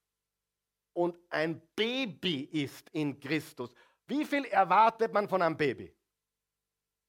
und 0.92 1.16
ein 1.28 1.62
Baby 1.76 2.42
ist 2.46 2.90
in 2.90 3.20
Christus, 3.20 3.72
wie 4.08 4.24
viel 4.24 4.44
erwartet 4.46 5.12
man 5.12 5.28
von 5.28 5.40
einem 5.40 5.56
Baby? 5.56 5.94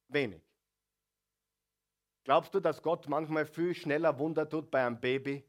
Wenig. 0.07 0.43
Glaubst 2.23 2.53
du, 2.53 2.59
dass 2.59 2.79
Gott 2.79 3.09
manchmal 3.09 3.47
viel 3.47 3.73
schneller 3.73 4.19
Wunder 4.19 4.47
tut 4.47 4.69
bei 4.69 4.85
einem 4.85 5.01
Baby 5.01 5.43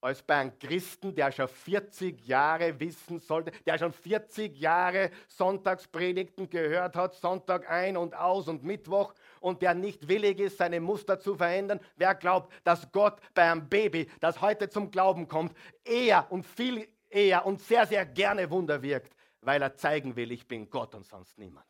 als 0.00 0.22
bei 0.22 0.36
einem 0.36 0.58
Christen, 0.58 1.14
der 1.14 1.30
schon 1.30 1.48
40 1.48 2.26
Jahre 2.26 2.78
wissen 2.80 3.18
sollte, 3.18 3.52
der 3.66 3.78
schon 3.78 3.92
40 3.92 4.56
Jahre 4.58 5.10
Sonntagspredigten 5.28 6.48
gehört 6.48 6.96
hat, 6.96 7.14
Sonntag 7.14 7.70
ein 7.70 7.96
und 7.96 8.14
aus 8.14 8.48
und 8.48 8.64
Mittwoch 8.64 9.14
und 9.40 9.60
der 9.62 9.74
nicht 9.74 10.08
willig 10.08 10.40
ist, 10.40 10.58
seine 10.58 10.80
Muster 10.80 11.18
zu 11.20 11.34
verändern? 11.34 11.80
Wer 11.96 12.14
glaubt, 12.14 12.52
dass 12.64 12.90
Gott 12.92 13.20
bei 13.34 13.50
einem 13.50 13.68
Baby, 13.68 14.08
das 14.20 14.40
heute 14.40 14.70
zum 14.70 14.90
Glauben 14.90 15.28
kommt, 15.28 15.54
eher 15.84 16.26
und 16.30 16.46
viel 16.46 16.88
eher 17.10 17.44
und 17.44 17.60
sehr, 17.60 17.86
sehr 17.86 18.06
gerne 18.06 18.50
Wunder 18.50 18.82
wirkt, 18.82 19.14
weil 19.42 19.60
er 19.60 19.74
zeigen 19.74 20.16
will, 20.16 20.32
ich 20.32 20.46
bin 20.46 20.70
Gott 20.70 20.94
und 20.94 21.06
sonst 21.06 21.38
niemand? 21.38 21.66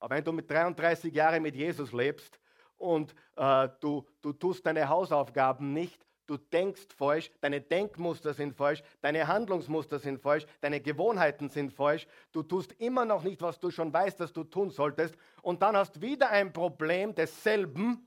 Aber 0.00 0.16
wenn 0.16 0.24
du 0.24 0.32
mit 0.32 0.50
33 0.50 1.14
Jahren 1.14 1.42
mit 1.42 1.54
Jesus 1.54 1.92
lebst 1.92 2.40
und 2.76 3.14
äh, 3.36 3.68
du, 3.80 4.06
du 4.20 4.32
tust 4.32 4.64
deine 4.64 4.88
Hausaufgaben 4.88 5.72
nicht, 5.72 6.06
du 6.30 6.36
denkst 6.36 6.86
falsch, 6.96 7.28
deine 7.40 7.60
Denkmuster 7.60 8.32
sind 8.32 8.54
falsch, 8.54 8.84
deine 9.00 9.26
Handlungsmuster 9.26 9.98
sind 9.98 10.20
falsch, 10.20 10.46
deine 10.60 10.80
Gewohnheiten 10.80 11.48
sind 11.48 11.72
falsch, 11.72 12.06
du 12.30 12.44
tust 12.44 12.72
immer 12.74 13.04
noch 13.04 13.24
nicht, 13.24 13.42
was 13.42 13.58
du 13.58 13.72
schon 13.72 13.92
weißt, 13.92 14.20
dass 14.20 14.32
du 14.32 14.44
tun 14.44 14.70
solltest 14.70 15.16
und 15.42 15.60
dann 15.60 15.76
hast 15.76 16.00
wieder 16.00 16.30
ein 16.30 16.52
Problem 16.52 17.16
desselben. 17.16 18.06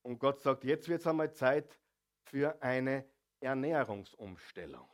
Und 0.00 0.18
Gott 0.18 0.40
sagt, 0.40 0.64
jetzt 0.64 0.88
wird 0.88 1.02
es 1.02 1.06
einmal 1.06 1.32
Zeit 1.34 1.78
für 2.24 2.60
eine 2.62 3.04
Ernährungsumstellung. 3.40 4.88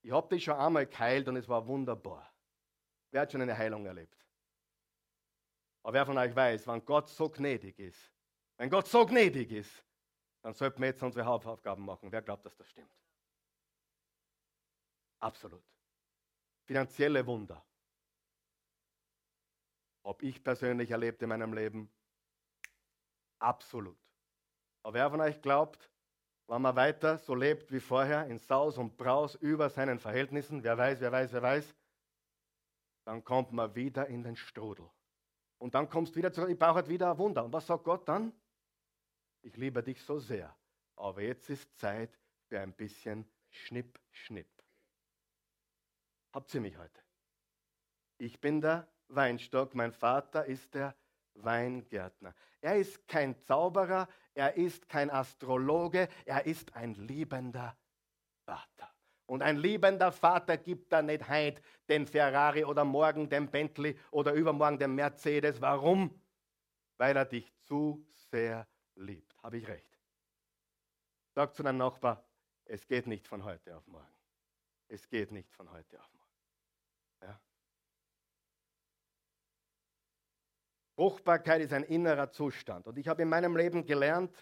Ich 0.00 0.12
habe 0.12 0.34
dich 0.34 0.44
schon 0.44 0.56
einmal 0.56 0.86
geheilt 0.86 1.28
und 1.28 1.36
es 1.36 1.46
war 1.46 1.66
wunderbar. 1.66 2.32
Wer 3.10 3.20
hat 3.20 3.32
schon 3.32 3.42
eine 3.42 3.56
Heilung 3.56 3.84
erlebt? 3.84 4.16
Aber 5.82 5.92
wer 5.92 6.06
von 6.06 6.16
euch 6.16 6.34
weiß, 6.34 6.66
wenn 6.68 6.84
Gott 6.86 7.10
so 7.10 7.28
gnädig 7.28 7.78
ist, 7.78 8.12
wenn 8.56 8.70
Gott 8.70 8.88
so 8.88 9.04
gnädig 9.04 9.52
ist, 9.52 9.85
dann 10.46 10.54
sollten 10.54 10.80
wir 10.80 10.90
jetzt 10.90 11.02
unsere 11.02 11.26
Hausaufgaben 11.26 11.84
machen. 11.84 12.12
Wer 12.12 12.22
glaubt, 12.22 12.46
dass 12.46 12.54
das 12.54 12.68
stimmt? 12.68 12.88
Absolut. 15.18 15.64
Finanzielle 16.66 17.26
Wunder. 17.26 17.66
Ob 20.04 20.22
ich 20.22 20.44
persönlich 20.44 20.92
erlebt 20.92 21.20
in 21.20 21.30
meinem 21.30 21.52
Leben? 21.52 21.90
Absolut. 23.40 23.98
Aber 24.84 24.94
wer 24.94 25.10
von 25.10 25.20
euch 25.20 25.42
glaubt, 25.42 25.90
wenn 26.46 26.62
man 26.62 26.76
weiter 26.76 27.18
so 27.18 27.34
lebt 27.34 27.72
wie 27.72 27.80
vorher, 27.80 28.28
in 28.28 28.38
Saus 28.38 28.78
und 28.78 28.96
Braus 28.96 29.34
über 29.34 29.68
seinen 29.68 29.98
Verhältnissen, 29.98 30.62
wer 30.62 30.78
weiß, 30.78 31.00
wer 31.00 31.10
weiß, 31.10 31.32
wer 31.32 31.42
weiß, 31.42 31.74
dann 33.04 33.24
kommt 33.24 33.50
man 33.50 33.74
wieder 33.74 34.06
in 34.06 34.22
den 34.22 34.36
Strudel. 34.36 34.88
Und 35.58 35.74
dann 35.74 35.88
kommst 35.88 36.14
du 36.14 36.18
wieder 36.18 36.32
zurück, 36.32 36.50
ich 36.50 36.58
brauche 36.58 36.76
halt 36.76 36.88
wieder 36.88 37.10
ein 37.10 37.18
Wunder. 37.18 37.44
Und 37.44 37.52
was 37.52 37.66
sagt 37.66 37.82
Gott 37.82 38.08
dann? 38.08 38.32
Ich 39.46 39.56
liebe 39.56 39.80
dich 39.80 40.02
so 40.02 40.18
sehr, 40.18 40.54
aber 40.96 41.22
jetzt 41.22 41.48
ist 41.50 41.78
Zeit 41.78 42.18
für 42.48 42.60
ein 42.60 42.72
bisschen 42.72 43.24
Schnipp, 43.48 44.00
Schnipp. 44.10 44.48
Habt 46.32 46.52
ihr 46.52 46.60
mich 46.60 46.76
heute? 46.76 47.00
Ich 48.18 48.40
bin 48.40 48.60
der 48.60 48.88
Weinstock, 49.08 49.74
mein 49.74 49.92
Vater 49.92 50.46
ist 50.46 50.74
der 50.74 50.96
Weingärtner. 51.34 52.34
Er 52.60 52.76
ist 52.76 53.06
kein 53.06 53.40
Zauberer, 53.44 54.08
er 54.34 54.56
ist 54.56 54.88
kein 54.88 55.10
Astrologe, 55.10 56.08
er 56.24 56.44
ist 56.44 56.74
ein 56.74 56.94
liebender 56.94 57.76
Vater. 58.44 58.92
Und 59.26 59.42
ein 59.42 59.58
liebender 59.58 60.10
Vater 60.10 60.56
gibt 60.56 60.92
da 60.92 61.02
nicht 61.02 61.28
heute 61.28 61.62
den 61.88 62.06
Ferrari 62.06 62.64
oder 62.64 62.84
morgen 62.84 63.28
den 63.28 63.48
Bentley 63.48 63.96
oder 64.10 64.32
übermorgen 64.32 64.78
den 64.78 64.94
Mercedes. 64.96 65.60
Warum? 65.60 66.20
Weil 66.96 67.16
er 67.16 67.24
dich 67.24 67.52
zu 67.60 68.04
sehr 68.30 68.66
liebt. 68.96 69.25
Habe 69.46 69.58
ich 69.58 69.68
recht? 69.68 69.96
Sag 71.36 71.54
zu 71.54 71.62
deinem 71.62 71.78
Nachbar, 71.78 72.28
es 72.64 72.84
geht 72.88 73.06
nicht 73.06 73.28
von 73.28 73.44
heute 73.44 73.76
auf 73.76 73.86
morgen. 73.86 74.12
Es 74.88 75.08
geht 75.08 75.30
nicht 75.30 75.54
von 75.54 75.70
heute 75.70 76.00
auf 76.00 76.12
morgen. 76.14 76.32
Ja? 77.22 77.40
Fruchtbarkeit 80.96 81.60
ist 81.60 81.72
ein 81.72 81.84
innerer 81.84 82.28
Zustand. 82.32 82.88
Und 82.88 82.98
ich 82.98 83.06
habe 83.06 83.22
in 83.22 83.28
meinem 83.28 83.56
Leben 83.56 83.86
gelernt, 83.86 84.34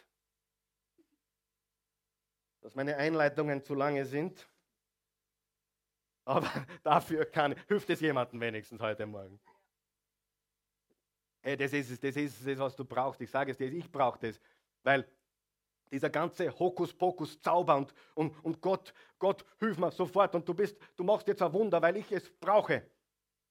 dass 2.63 2.75
meine 2.75 2.97
Einleitungen 2.97 3.63
zu 3.63 3.75
lange 3.75 4.07
sind. 4.07 4.49
Aber 6.25 6.49
dafür 6.83 7.27
kann, 7.27 7.55
hilft 7.69 7.91
es 7.91 8.01
jemandem 8.01 8.41
wenigstens 8.41 8.81
heute 8.81 9.05
Morgen. 9.05 9.39
Hey, 11.43 11.59
das 11.59 11.75
ist, 11.75 12.03
das 12.03 12.17
ist 12.17 12.47
das, 12.47 12.59
was 12.59 12.75
du 12.75 12.87
brauchst. 12.87 13.21
Ich 13.21 13.31
sage 13.31 13.51
es 13.51 13.59
dir, 13.59 13.71
ich 13.71 13.93
brauche 13.93 14.19
das. 14.19 14.41
Weil 14.85 15.09
dieser 15.91 16.11
ganze 16.11 16.57
Hokuspokus, 16.57 17.41
Zauber 17.41 17.77
und, 17.77 17.95
und, 18.15 18.45
und 18.45 18.61
Gott, 18.61 18.95
Gott, 19.19 19.45
hilf 19.59 19.79
mir 19.79 19.91
sofort 19.91 20.35
und 20.35 20.49
du 20.49 20.55
bist, 20.55 20.77
du 20.97 21.05
machst 21.05 21.27
jetzt 21.27 21.43
ein 21.43 21.53
Wunder, 21.53 21.81
weil 21.83 21.97
ich 21.97 22.11
es 22.13 22.31
brauche. 22.31 22.87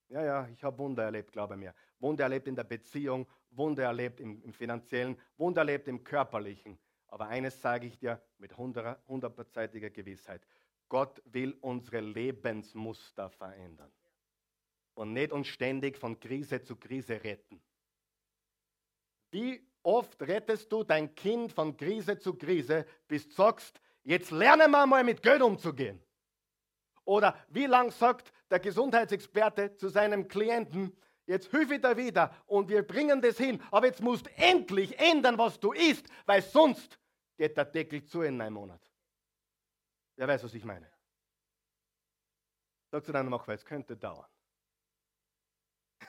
Ja, 0.10 0.24
ja, 0.24 0.48
ich 0.48 0.64
habe 0.64 0.78
Wunder 0.78 1.04
erlebt, 1.04 1.32
glaube 1.32 1.56
mir. 1.56 1.74
Wunder 2.00 2.24
erlebt 2.24 2.48
in 2.48 2.56
der 2.56 2.66
Beziehung, 2.66 3.28
Wunder 3.52 3.84
erlebt 3.84 4.20
im, 4.20 4.42
im 4.44 4.54
finanziellen, 4.54 5.20
Wunder 5.38 5.62
erlebt 5.62 5.88
im 5.88 6.04
körperlichen. 6.04 6.78
Aber 7.08 7.28
eines 7.28 7.62
sage 7.62 7.88
ich 7.88 7.98
dir 7.98 8.22
mit 8.38 8.56
hundertprozentiger 8.58 9.90
Gewissheit. 9.90 10.46
Gott 10.90 11.22
will 11.26 11.58
unsere 11.62 12.02
Lebensmuster 12.02 13.30
verändern. 13.30 13.92
Und 14.96 15.14
nicht 15.14 15.32
uns 15.32 15.48
ständig 15.48 15.98
von 15.98 16.20
Krise 16.20 16.62
zu 16.62 16.76
Krise 16.76 17.24
retten. 17.24 17.62
Wie 19.32 19.66
oft 19.84 20.22
rettest 20.22 20.72
du 20.72 20.84
dein 20.84 21.14
Kind 21.14 21.52
von 21.52 21.78
Krise 21.78 22.18
zu 22.18 22.34
Krise, 22.34 22.86
bis 23.08 23.28
du 23.28 23.36
sagst, 23.36 23.80
jetzt 24.04 24.32
lernen 24.32 24.72
wir 24.72 24.86
mal 24.86 25.04
mit 25.04 25.22
Geld 25.22 25.42
umzugehen? 25.42 26.02
Oder 27.06 27.38
wie 27.50 27.66
lang 27.66 27.92
sagt 27.92 28.32
der 28.50 28.60
Gesundheitsexperte 28.60 29.76
zu 29.76 29.90
seinem 29.90 30.28
Klienten, 30.28 30.96
jetzt 31.26 31.52
hilf 31.52 31.72
ich 31.72 31.82
dir 31.82 31.98
wieder 31.98 32.34
und 32.46 32.70
wir 32.70 32.84
bringen 32.84 33.22
das 33.22 33.38
hin, 33.38 33.62
aber 33.72 33.88
jetzt 33.88 34.02
musst 34.02 34.26
du 34.26 34.32
endlich 34.38 34.98
ändern, 35.00 35.38
was 35.38 35.60
du 35.60 35.74
isst, 35.74 36.08
weil 36.26 36.42
sonst 36.42 36.98
geht 37.38 37.58
der 37.58 37.66
Deckel 37.66 38.04
zu 38.06 38.22
in 38.22 38.40
einem 38.40 38.54
Monat. 38.54 38.82
Wer 40.16 40.28
weiß, 40.28 40.44
was 40.44 40.54
ich 40.54 40.64
meine? 40.64 40.90
Sag 42.92 43.06
zu 43.06 43.12
deinem 43.12 43.30
Nachbar, 43.30 43.56
es 43.56 43.66
könnte 43.66 43.98
dauern. 43.98 44.30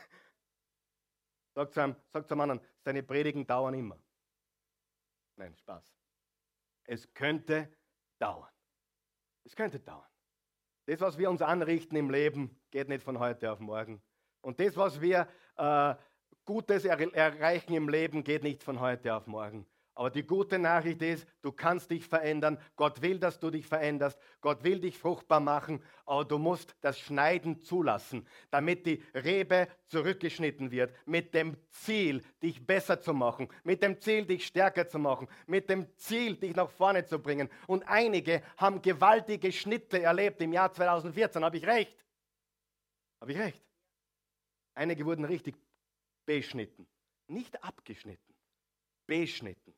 Sag 1.55 1.73
zu 1.73 1.81
einem, 1.81 1.97
sag 2.13 2.29
zu 2.29 2.35
einem 2.35 2.41
anderen, 2.43 2.61
seine 2.85 3.03
Predigen 3.03 3.47
dauern 3.47 3.75
immer. 3.75 3.99
Nein, 5.37 5.57
Spaß. 5.57 5.93
Es 6.85 7.13
könnte 7.15 7.73
dauern. 8.19 8.51
Es 9.45 9.57
könnte 9.57 9.81
dauern. 9.81 10.09
Das, 10.87 11.01
was 11.01 11.19
wir 11.19 11.31
uns 11.31 11.41
anrichten 11.41 11.97
im 11.97 12.11
Leben, 12.11 12.61
geht 12.71 12.89
nicht 12.89 13.03
von 13.03 13.19
heute 13.19 13.51
auf 13.51 13.59
morgen. 13.59 14.03
Und 14.43 14.61
das, 14.61 14.77
was 14.77 15.01
wir 15.01 15.27
äh, 15.57 15.95
Gutes 16.45 16.85
er 16.85 17.01
erreichen 17.15 17.73
im 17.73 17.89
Leben, 17.89 18.23
geht 18.23 18.43
nicht 18.43 18.63
von 18.63 18.81
heute 18.81 19.15
auf 19.15 19.27
morgen. 19.27 19.67
Aber 19.97 20.11
die 20.11 20.25
gute 20.25 20.59
Nachricht 20.59 21.01
ist, 21.03 21.27
du 21.41 21.53
kannst 21.53 21.91
dich 21.91 22.09
verändern. 22.09 22.59
Gott 22.75 23.01
will, 23.01 23.21
dass 23.21 23.39
du 23.39 23.51
dich 23.51 23.67
veränderst. 23.67 24.19
Gott 24.41 24.65
will 24.65 24.81
dich 24.81 24.99
fruchtbar 24.99 25.39
machen. 25.39 25.81
Aber 26.05 26.25
du 26.25 26.39
musst 26.39 26.75
das 26.81 26.99
Schneiden 26.99 27.63
zulassen, 27.63 28.27
damit 28.51 28.87
die 28.87 29.05
Rebe 29.15 29.69
zurückgeschnitten 29.87 30.73
wird. 30.73 30.93
Mit 31.07 31.33
dem 31.33 31.57
Ziel, 31.71 32.25
dich 32.43 32.67
besser 32.67 33.01
zu 33.01 33.15
machen. 33.15 33.49
Mit 33.63 33.85
dem 33.85 34.01
Ziel, 34.01 34.27
dich 34.27 34.47
stärker 34.47 34.89
zu 34.89 34.99
machen. 34.99 35.29
Mit 35.47 35.71
dem 35.71 35.87
Ziel, 35.97 36.37
dich 36.37 36.57
nach 36.57 36.71
vorne 36.71 37.05
zu 37.05 37.21
bringen. 37.21 37.49
Und 37.69 37.85
einige 37.85 38.43
haben 38.57 38.83
gewaltige 38.83 39.53
Schnitte 39.53 40.03
erlebt 40.03 40.43
im 40.43 40.53
Jahr 40.53 40.73
2014. 40.73 41.45
Habe 41.45 41.57
ich 41.57 41.67
recht? 41.67 42.05
Habe 43.21 43.31
ich 43.31 43.39
recht? 43.39 43.63
Einige 44.75 45.07
wurden 45.07 45.25
richtig 45.25 45.55
beschnitten. 46.27 46.89
Nicht 47.29 47.63
abgeschnitten. 47.63 48.35
Beschnitten 49.07 49.73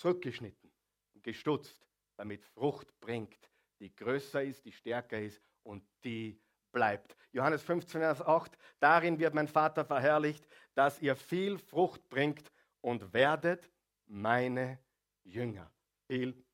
zurückgeschnitten 0.00 0.72
und 1.14 1.22
gestutzt, 1.22 1.86
damit 2.16 2.44
Frucht 2.44 2.98
bringt, 3.00 3.50
die 3.78 3.94
größer 3.94 4.42
ist, 4.42 4.64
die 4.64 4.72
stärker 4.72 5.20
ist 5.20 5.42
und 5.62 5.84
die 6.04 6.40
bleibt. 6.72 7.16
Johannes 7.32 7.62
15, 7.62 8.00
Vers 8.00 8.22
8, 8.22 8.56
darin 8.78 9.18
wird 9.18 9.34
mein 9.34 9.48
Vater 9.48 9.84
verherrlicht, 9.84 10.46
dass 10.74 11.00
ihr 11.00 11.16
viel 11.16 11.58
Frucht 11.58 12.08
bringt 12.08 12.50
und 12.80 13.12
werdet 13.12 13.70
meine 14.06 14.78
Jünger. 15.22 15.70
Viel 16.06 16.44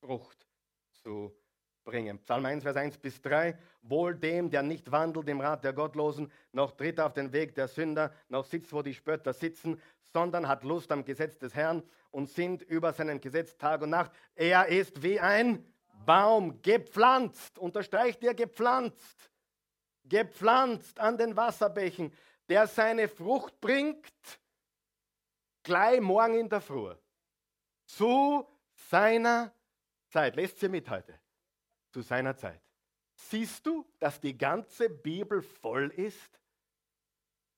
Frucht 0.00 0.46
zu 0.92 1.36
bringen. 1.88 2.18
Psalm 2.18 2.44
1, 2.44 2.64
Vers 2.64 2.76
1 2.76 2.98
bis 2.98 3.22
3. 3.22 3.56
Wohl 3.80 4.14
dem, 4.14 4.50
der 4.50 4.62
nicht 4.62 4.92
wandelt 4.92 5.26
im 5.26 5.40
Rat 5.40 5.64
der 5.64 5.72
Gottlosen, 5.72 6.30
noch 6.52 6.72
tritt 6.72 7.00
auf 7.00 7.14
den 7.14 7.32
Weg 7.32 7.54
der 7.54 7.66
Sünder, 7.66 8.12
noch 8.28 8.44
sitzt, 8.44 8.74
wo 8.74 8.82
die 8.82 8.92
Spötter 8.92 9.32
sitzen, 9.32 9.80
sondern 10.12 10.48
hat 10.48 10.64
Lust 10.64 10.92
am 10.92 11.02
Gesetz 11.02 11.38
des 11.38 11.54
Herrn 11.54 11.82
und 12.10 12.28
sind 12.28 12.60
über 12.60 12.92
seinem 12.92 13.22
Gesetz 13.22 13.56
Tag 13.56 13.80
und 13.80 13.88
Nacht. 13.88 14.12
Er 14.34 14.68
ist 14.68 15.02
wie 15.02 15.18
ein 15.18 15.64
Baum, 16.04 16.60
gepflanzt, 16.60 17.58
unterstreicht 17.58 18.22
ihr 18.22 18.34
gepflanzt, 18.34 19.30
gepflanzt 20.04 21.00
an 21.00 21.16
den 21.16 21.36
Wasserbächen, 21.36 22.12
der 22.50 22.66
seine 22.66 23.08
Frucht 23.08 23.58
bringt, 23.62 24.12
gleich 25.62 26.02
morgen 26.02 26.34
in 26.34 26.48
der 26.50 26.60
Früh, 26.60 26.94
zu 27.86 28.46
seiner 28.90 29.54
Zeit. 30.10 30.36
Lest 30.36 30.60
sie 30.60 30.68
mit 30.68 30.90
heute 30.90 31.18
zu 31.90 32.02
seiner 32.02 32.36
Zeit. 32.36 32.62
Siehst 33.14 33.66
du, 33.66 33.84
dass 33.98 34.20
die 34.20 34.36
ganze 34.36 34.88
Bibel 34.88 35.42
voll 35.42 35.90
ist 35.90 36.40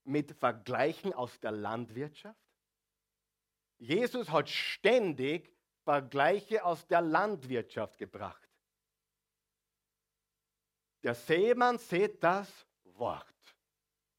mit 0.04 0.32
Vergleichen 0.32 1.12
aus 1.12 1.38
der 1.40 1.52
Landwirtschaft? 1.52 2.40
Jesus 3.78 4.30
hat 4.30 4.48
ständig 4.48 5.52
Vergleiche 5.84 6.64
aus 6.64 6.86
der 6.86 7.00
Landwirtschaft 7.00 7.98
gebracht. 7.98 8.48
Der 11.02 11.14
Seemann 11.14 11.78
sieht 11.78 12.22
das 12.22 12.66
Wort. 12.84 13.26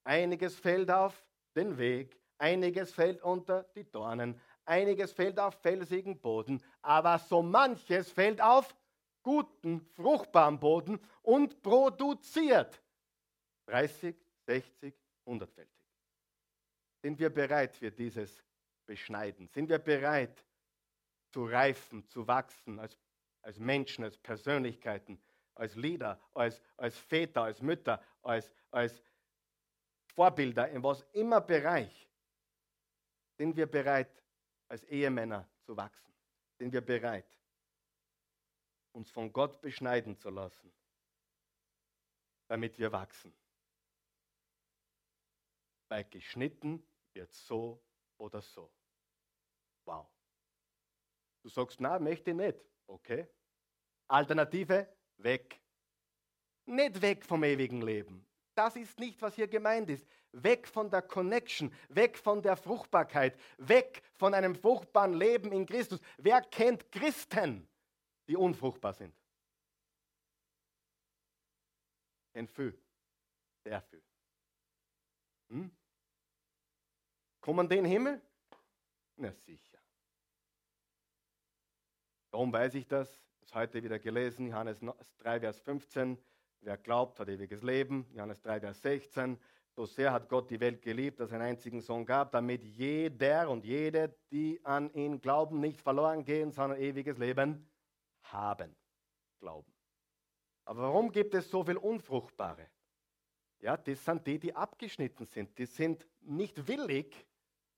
Einiges 0.04 0.60
fällt 0.60 0.89
auf 0.89 1.24
den 1.56 1.78
Weg, 1.78 2.19
einiges 2.39 2.91
fällt 2.91 3.21
unter 3.21 3.63
die 3.76 3.84
Dornen, 3.84 4.39
einiges 4.65 5.12
fällt 5.12 5.39
auf 5.39 5.62
felsigen 5.62 6.19
Boden, 6.19 6.63
aber 6.82 7.19
so 7.19 7.43
manches 7.43 8.12
fällt 8.12 8.41
auf 8.41 8.76
guten, 9.23 9.81
fruchtbaren 9.95 10.60
Boden 10.60 10.99
und 11.21 11.62
produziert 11.62 12.81
30, 13.65 14.15
60, 14.45 14.93
100-fältig. 15.25 15.67
Sind 17.01 17.19
wir 17.19 17.29
bereit 17.29 17.75
für 17.75 17.91
dieses 17.91 18.43
Beschneiden? 18.86 19.47
Sind 19.47 19.69
wir 19.69 19.79
bereit 19.79 20.45
zu 21.31 21.45
reifen, 21.45 22.07
zu 22.07 22.27
wachsen 22.27 22.79
als, 22.79 22.97
als 23.41 23.57
Menschen, 23.60 24.03
als 24.03 24.17
Persönlichkeiten, 24.17 25.21
als 25.55 25.75
Leader, 25.75 26.19
als, 26.34 26.62
als 26.77 26.97
Väter, 26.97 27.43
als 27.43 27.62
Mütter, 27.62 28.03
als, 28.21 28.51
als 28.69 29.01
Vorbilder, 30.13 30.69
in 30.69 30.84
was 30.84 31.05
immer 31.13 31.41
Bereich? 31.41 32.10
Sind 33.38 33.55
wir 33.55 33.65
bereit, 33.65 34.23
als 34.67 34.84
Ehemänner 34.84 35.47
zu 35.65 35.75
wachsen? 35.75 36.13
Sind 36.57 36.71
wir 36.73 36.81
bereit, 36.81 37.25
uns 38.93 39.10
von 39.12 39.32
Gott 39.32 39.62
beschneiden 39.62 40.17
zu 40.17 40.30
lassen, 40.30 40.71
damit 42.47 42.77
wir 42.77 42.91
wachsen. 42.91 43.34
Weil 45.89 46.06
geschnitten 46.06 46.86
wird 47.13 47.34
so 47.34 47.84
oder 48.17 48.41
so. 48.41 48.71
Wow. 49.86 50.08
Du 51.43 51.49
sagst, 51.49 51.82
na, 51.82 51.99
möchte 51.99 52.32
ich 52.32 52.38
nicht. 52.38 52.60
Okay. 52.88 53.27
Alternative, 54.08 54.88
weg. 55.17 55.60
Nicht 56.65 57.01
weg 57.01 57.25
vom 57.25 57.43
ewigen 57.43 57.82
Leben. 57.82 58.25
Das 58.56 58.75
ist 58.75 58.99
nicht, 58.99 59.21
was 59.21 59.36
hier 59.36 59.47
gemeint 59.47 59.89
ist. 59.89 60.06
Weg 60.34 60.67
von 60.67 60.89
der 60.89 61.01
Connection, 61.01 61.73
weg 61.89 62.17
von 62.17 62.41
der 62.41 62.56
Fruchtbarkeit, 62.56 63.38
weg 63.58 64.04
von 64.13 64.34
einem 64.34 64.56
fruchtbaren 64.56 65.13
Leben 65.13 65.51
in 65.51 65.65
Christus. 65.65 65.99
Wer 66.17 66.41
kennt 66.41 66.91
Christen? 66.91 67.67
Die 68.31 68.37
unfruchtbar 68.37 68.93
sind. 68.93 69.13
Ein 72.33 72.47
Fü, 72.47 72.71
sehr 73.65 73.81
viel. 73.81 74.01
Hm? 75.49 75.69
Kommen 77.41 77.67
den 77.67 77.83
Himmel? 77.83 78.21
Na 79.17 79.33
sicher. 79.33 79.79
Warum 82.29 82.53
weiß 82.53 82.75
ich 82.75 82.87
das? 82.87 83.21
Das 83.41 83.53
heute 83.53 83.83
wieder 83.83 83.99
gelesen, 83.99 84.47
Johannes 84.47 84.79
3, 85.17 85.41
Vers 85.41 85.59
15. 85.59 86.17
Wer 86.61 86.77
glaubt, 86.77 87.19
hat 87.19 87.27
ewiges 87.27 87.61
Leben. 87.63 88.07
Johannes 88.13 88.39
3, 88.43 88.61
Vers 88.61 88.81
16. 88.81 89.37
So 89.75 89.85
sehr 89.85 90.13
hat 90.13 90.29
Gott 90.29 90.49
die 90.49 90.61
Welt 90.61 90.81
geliebt, 90.81 91.19
dass 91.19 91.31
er 91.31 91.41
einen 91.41 91.49
einzigen 91.49 91.81
Sohn 91.81 92.05
gab, 92.05 92.31
damit 92.31 92.63
jeder 92.63 93.49
und 93.49 93.65
jede, 93.65 94.15
die 94.31 94.63
an 94.63 94.93
ihn 94.93 95.19
glauben, 95.19 95.59
nicht 95.59 95.81
verloren 95.81 96.23
gehen, 96.23 96.53
sondern 96.53 96.79
ewiges 96.79 97.17
Leben 97.17 97.67
haben. 98.31 98.75
Glauben. 99.39 99.73
Aber 100.65 100.83
warum 100.83 101.11
gibt 101.11 101.33
es 101.33 101.49
so 101.49 101.63
viel 101.63 101.77
Unfruchtbare? 101.77 102.67
Ja, 103.59 103.77
das 103.77 104.03
sind 104.03 104.25
die, 104.25 104.39
die 104.39 104.55
abgeschnitten 104.55 105.25
sind. 105.25 105.57
Die 105.57 105.65
sind 105.65 106.07
nicht 106.21 106.67
willig, 106.67 107.25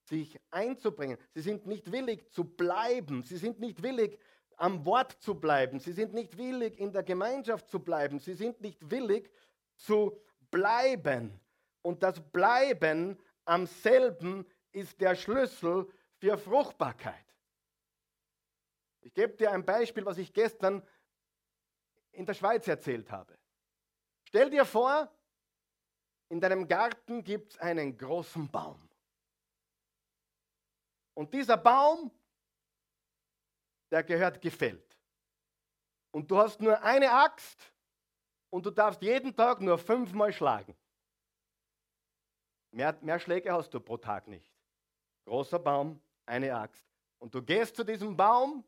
sich 0.03 0.39
einzubringen. 0.51 1.17
Sie 1.33 1.41
sind 1.41 1.65
nicht 1.65 1.91
willig 1.91 2.29
zu 2.31 2.43
bleiben. 2.43 3.21
Sie 3.21 3.37
sind 3.37 3.59
nicht 3.59 3.81
willig, 3.83 4.19
am 4.57 4.85
Wort 4.85 5.11
zu 5.21 5.35
bleiben. 5.35 5.79
Sie 5.79 5.91
sind 5.91 6.13
nicht 6.13 6.37
willig, 6.37 6.79
in 6.79 6.91
der 6.91 7.03
Gemeinschaft 7.03 7.69
zu 7.69 7.79
bleiben. 7.79 8.19
Sie 8.19 8.33
sind 8.33 8.61
nicht 8.61 8.89
willig 8.89 9.29
zu 9.75 10.17
bleiben. 10.51 11.39
Und 11.81 12.03
das 12.03 12.19
Bleiben 12.31 13.17
am 13.45 13.65
selben 13.65 14.45
ist 14.71 14.99
der 15.01 15.15
Schlüssel 15.15 15.87
für 16.17 16.37
Fruchtbarkeit. 16.37 17.25
Ich 19.03 19.13
gebe 19.13 19.33
dir 19.33 19.51
ein 19.51 19.65
Beispiel, 19.65 20.05
was 20.05 20.17
ich 20.17 20.33
gestern 20.33 20.81
in 22.13 22.25
der 22.25 22.33
Schweiz 22.33 22.67
erzählt 22.67 23.11
habe. 23.11 23.37
Stell 24.27 24.49
dir 24.49 24.65
vor, 24.65 25.11
in 26.29 26.39
deinem 26.39 26.67
Garten 26.67 27.23
gibt 27.23 27.53
es 27.53 27.59
einen 27.59 27.97
großen 27.97 28.49
Baum. 28.49 28.89
Und 31.13 31.33
dieser 31.33 31.57
Baum, 31.57 32.11
der 33.91 34.03
gehört 34.03 34.41
gefällt. 34.41 34.97
Und 36.11 36.31
du 36.31 36.37
hast 36.37 36.61
nur 36.61 36.81
eine 36.81 37.11
Axt 37.11 37.71
und 38.49 38.65
du 38.65 38.71
darfst 38.71 39.01
jeden 39.01 39.35
Tag 39.35 39.61
nur 39.61 39.77
fünfmal 39.77 40.31
schlagen. 40.31 40.75
Mehr, 42.71 42.97
mehr 43.01 43.19
Schläge 43.19 43.51
hast 43.51 43.71
du 43.73 43.79
pro 43.79 43.97
Tag 43.97 44.27
nicht. 44.27 44.51
Großer 45.25 45.59
Baum, 45.59 46.01
eine 46.25 46.55
Axt. 46.55 46.83
Und 47.19 47.35
du 47.35 47.41
gehst 47.43 47.75
zu 47.75 47.83
diesem 47.83 48.15
Baum 48.15 48.63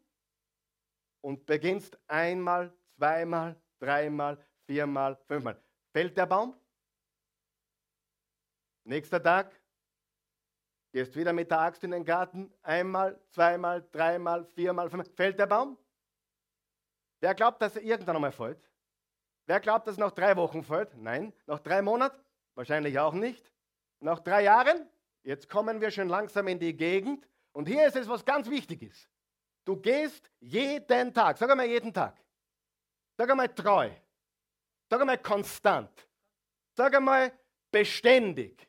und 1.26 1.44
beginnst 1.48 1.98
einmal, 2.06 2.72
zweimal, 2.96 3.60
dreimal, 3.80 4.38
viermal, 4.68 5.18
fünfmal. 5.26 5.60
Fällt 5.92 6.16
der 6.16 6.28
Baum? 6.28 6.56
Nächster 8.84 9.22
Tag, 9.24 9.60
gehst 10.92 11.16
wieder 11.16 11.34
mit 11.34 11.50
der 11.50 11.62
Axt 11.62 11.84
in 11.84 11.90
den 11.90 12.06
Garten, 12.06 12.54
einmal, 12.62 13.20
zweimal, 13.32 13.84
dreimal, 13.92 14.46
viermal, 14.54 14.88
fünfmal. 14.88 15.16
Fällt 15.16 15.40
der 15.40 15.48
Baum? 15.48 15.80
Wer 17.22 17.34
glaubt, 17.34 17.60
dass 17.60 17.76
er 17.76 17.82
irgendwann 17.82 18.18
einmal 18.18 18.32
fällt? 18.32 18.70
Wer 19.48 19.60
glaubt, 19.60 19.88
dass 19.88 19.98
er 19.98 20.06
nach 20.06 20.12
drei 20.12 20.36
Wochen 20.38 20.64
fällt? 20.64 20.96
Nein. 20.96 21.34
Nach 21.48 21.60
drei 21.60 21.82
Monaten? 21.82 22.24
Wahrscheinlich 22.54 23.00
auch 23.00 23.14
nicht. 23.14 23.52
Nach 24.00 24.20
drei 24.20 24.44
Jahren? 24.44 24.88
Jetzt 25.24 25.50
kommen 25.50 25.82
wir 25.82 25.90
schon 25.90 26.08
langsam 26.08 26.48
in 26.48 26.60
die 26.60 26.78
Gegend. 26.78 27.28
Und 27.52 27.68
hier 27.68 27.88
ist 27.88 27.96
es, 27.96 28.08
was 28.08 28.26
ganz 28.26 28.48
wichtig 28.48 28.84
ist. 28.84 29.10
Du 29.66 29.76
gehst 29.76 30.32
jeden 30.40 31.14
Tag, 31.14 31.38
sag 31.38 31.50
einmal 31.50 31.68
jeden 31.68 31.92
Tag, 31.92 32.22
sag 33.18 33.30
einmal 33.30 33.54
treu, 33.54 33.90
sag 34.90 35.02
einmal 35.02 35.18
konstant, 35.18 36.08
sag 36.78 36.96
einmal 36.96 37.38
beständig. 37.72 38.68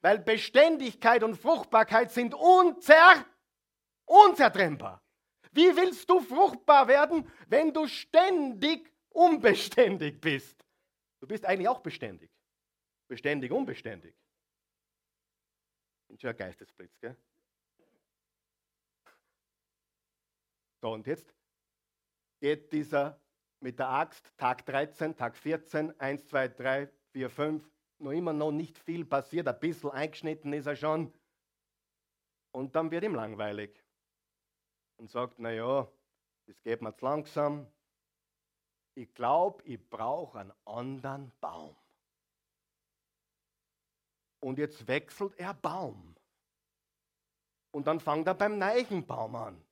Weil 0.00 0.18
Beständigkeit 0.18 1.22
und 1.22 1.36
Fruchtbarkeit 1.36 2.10
sind 2.12 2.34
unzertrennlich. 2.34 3.26
Unzertrennbar. 4.04 5.02
Wie 5.52 5.76
willst 5.76 6.08
du 6.08 6.20
fruchtbar 6.20 6.88
werden, 6.88 7.30
wenn 7.46 7.74
du 7.74 7.86
ständig 7.86 8.90
unbeständig 9.10 10.18
bist? 10.20 10.64
Du 11.20 11.26
bist 11.26 11.44
eigentlich 11.44 11.68
auch 11.68 11.80
beständig. 11.80 12.30
Beständig, 13.06 13.52
unbeständig. 13.52 14.14
Bin 16.08 16.18
schon 16.18 16.30
ein 16.30 16.36
Geistesblitz, 16.36 16.98
gell? 17.00 17.16
So, 20.80 20.92
und 20.92 21.06
jetzt 21.06 21.34
geht 22.40 22.72
dieser 22.72 23.20
mit 23.60 23.78
der 23.78 23.88
Axt, 23.88 24.32
Tag 24.36 24.64
13, 24.66 25.16
Tag 25.16 25.36
14, 25.36 25.98
1, 25.98 26.26
2, 26.26 26.48
3, 26.48 26.88
4, 27.12 27.30
5, 27.30 27.70
noch 27.98 28.12
immer 28.12 28.32
noch 28.32 28.52
nicht 28.52 28.78
viel 28.78 29.04
passiert, 29.04 29.48
ein 29.48 29.58
bisschen 29.58 29.90
eingeschnitten 29.90 30.52
ist 30.52 30.66
er 30.66 30.76
schon. 30.76 31.12
Und 32.52 32.76
dann 32.76 32.90
wird 32.90 33.04
ihm 33.04 33.14
langweilig 33.14 33.84
und 34.98 35.10
sagt, 35.10 35.38
naja, 35.38 35.90
das 36.46 36.62
geht 36.62 36.80
mir 36.80 36.94
zu 36.94 37.04
langsam. 37.04 37.66
Ich 38.94 39.12
glaube, 39.14 39.62
ich 39.64 39.78
brauche 39.90 40.38
einen 40.38 40.52
anderen 40.64 41.32
Baum. 41.40 41.76
Und 44.40 44.58
jetzt 44.58 44.86
wechselt 44.86 45.34
er 45.38 45.54
Baum. 45.54 46.16
Und 47.72 47.86
dann 47.86 48.00
fängt 48.00 48.26
er 48.28 48.34
beim 48.34 48.58
Neichenbaum 48.58 49.34
an. 49.34 49.67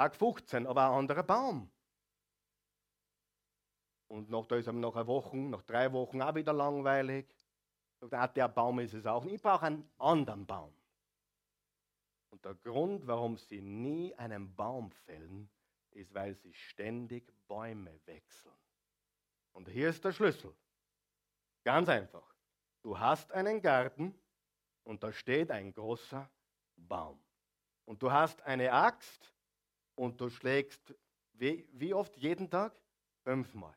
Tag 0.00 0.16
15, 0.16 0.66
aber 0.66 0.86
ein 0.86 0.98
anderer 1.00 1.22
Baum. 1.22 1.70
Und 4.08 4.30
noch, 4.30 4.46
da 4.46 4.56
ist 4.56 4.66
ihm 4.66 4.80
nach 4.80 4.94
einer 4.94 5.06
Woche, 5.06 5.36
nach 5.36 5.60
drei 5.60 5.92
Wochen 5.92 6.22
auch 6.22 6.34
wieder 6.34 6.54
langweilig. 6.54 7.26
Sagt, 8.00 8.38
der 8.38 8.48
Baum 8.48 8.78
ist 8.78 8.94
es 8.94 9.04
auch. 9.04 9.26
Ich 9.26 9.42
brauche 9.42 9.66
einen 9.66 9.86
anderen 9.98 10.46
Baum. 10.46 10.72
Und 12.30 12.42
der 12.46 12.54
Grund, 12.54 13.06
warum 13.06 13.36
sie 13.36 13.60
nie 13.60 14.14
einen 14.14 14.56
Baum 14.56 14.90
fällen, 14.90 15.50
ist, 15.90 16.14
weil 16.14 16.34
sie 16.34 16.54
ständig 16.54 17.30
Bäume 17.46 18.00
wechseln. 18.06 18.56
Und 19.52 19.68
hier 19.68 19.90
ist 19.90 20.02
der 20.02 20.12
Schlüssel. 20.12 20.56
Ganz 21.62 21.90
einfach. 21.90 22.34
Du 22.80 22.98
hast 22.98 23.32
einen 23.32 23.60
Garten 23.60 24.18
und 24.82 25.02
da 25.02 25.12
steht 25.12 25.50
ein 25.50 25.74
großer 25.74 26.26
Baum. 26.76 27.22
Und 27.84 28.02
du 28.02 28.10
hast 28.10 28.40
eine 28.40 28.72
Axt 28.72 29.30
und 29.94 30.20
du 30.20 30.30
schlägst 30.30 30.94
wie, 31.40 31.66
wie 31.72 31.94
oft 31.94 32.16
jeden 32.18 32.50
Tag? 32.50 32.78
Fünfmal. 33.22 33.74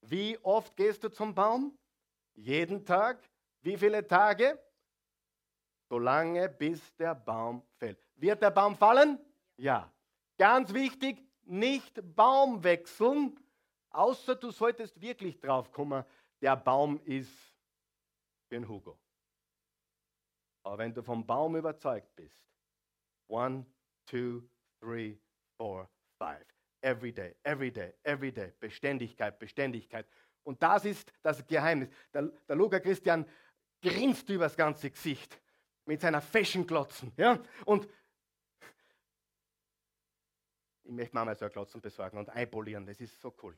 Wie 0.00 0.38
oft 0.42 0.74
gehst 0.74 1.04
du 1.04 1.10
zum 1.10 1.34
Baum? 1.34 1.78
Jeden 2.34 2.84
Tag. 2.84 3.22
Wie 3.60 3.76
viele 3.76 4.06
Tage? 4.06 4.58
Solange 5.90 6.48
bis 6.48 6.96
der 6.96 7.14
Baum 7.14 7.62
fällt. 7.76 7.98
Wird 8.16 8.40
der 8.42 8.50
Baum 8.50 8.74
fallen? 8.74 9.18
Ja. 9.56 9.92
Ganz 10.38 10.72
wichtig, 10.72 11.22
nicht 11.42 12.00
Baum 12.16 12.64
wechseln, 12.64 13.38
außer 13.90 14.34
du 14.34 14.50
solltest 14.50 15.00
wirklich 15.00 15.38
drauf 15.38 15.70
kommen, 15.70 16.04
der 16.40 16.56
Baum 16.56 16.98
ist 17.04 17.30
für 18.48 18.54
den 18.56 18.66
Hugo. 18.66 18.98
Aber 20.62 20.78
wenn 20.78 20.94
du 20.94 21.02
vom 21.02 21.24
Baum 21.24 21.54
überzeugt 21.56 22.16
bist, 22.16 22.42
one, 23.28 23.66
two, 24.06 24.42
three, 24.80 25.18
four, 25.56 25.88
five 26.18 26.44
every 26.84 27.12
day, 27.12 27.34
every 27.42 27.70
day, 27.70 27.94
every 28.04 28.30
day. 28.30 28.52
Beständigkeit, 28.60 29.38
Beständigkeit. 29.38 30.06
Und 30.44 30.62
das 30.62 30.84
ist 30.84 31.12
das 31.22 31.44
Geheimnis. 31.46 31.88
Der, 32.12 32.22
der 32.22 32.56
Luca 32.56 32.78
Christian 32.78 33.26
grinst 33.82 34.28
übers 34.28 34.54
ganze 34.56 34.90
Gesicht 34.90 35.40
mit 35.86 36.00
seiner 36.00 36.20
Fashion-Glotzen. 36.20 37.12
Ja? 37.16 37.38
Und 37.64 37.88
ich 40.84 40.92
möchte 40.92 41.14
mal 41.14 41.34
so 41.34 41.46
ein 41.46 41.50
Glotzen 41.50 41.80
besorgen 41.80 42.18
und 42.18 42.28
einpolieren. 42.28 42.84
Das 42.86 43.00
ist 43.00 43.20
so 43.20 43.34
cool. 43.42 43.56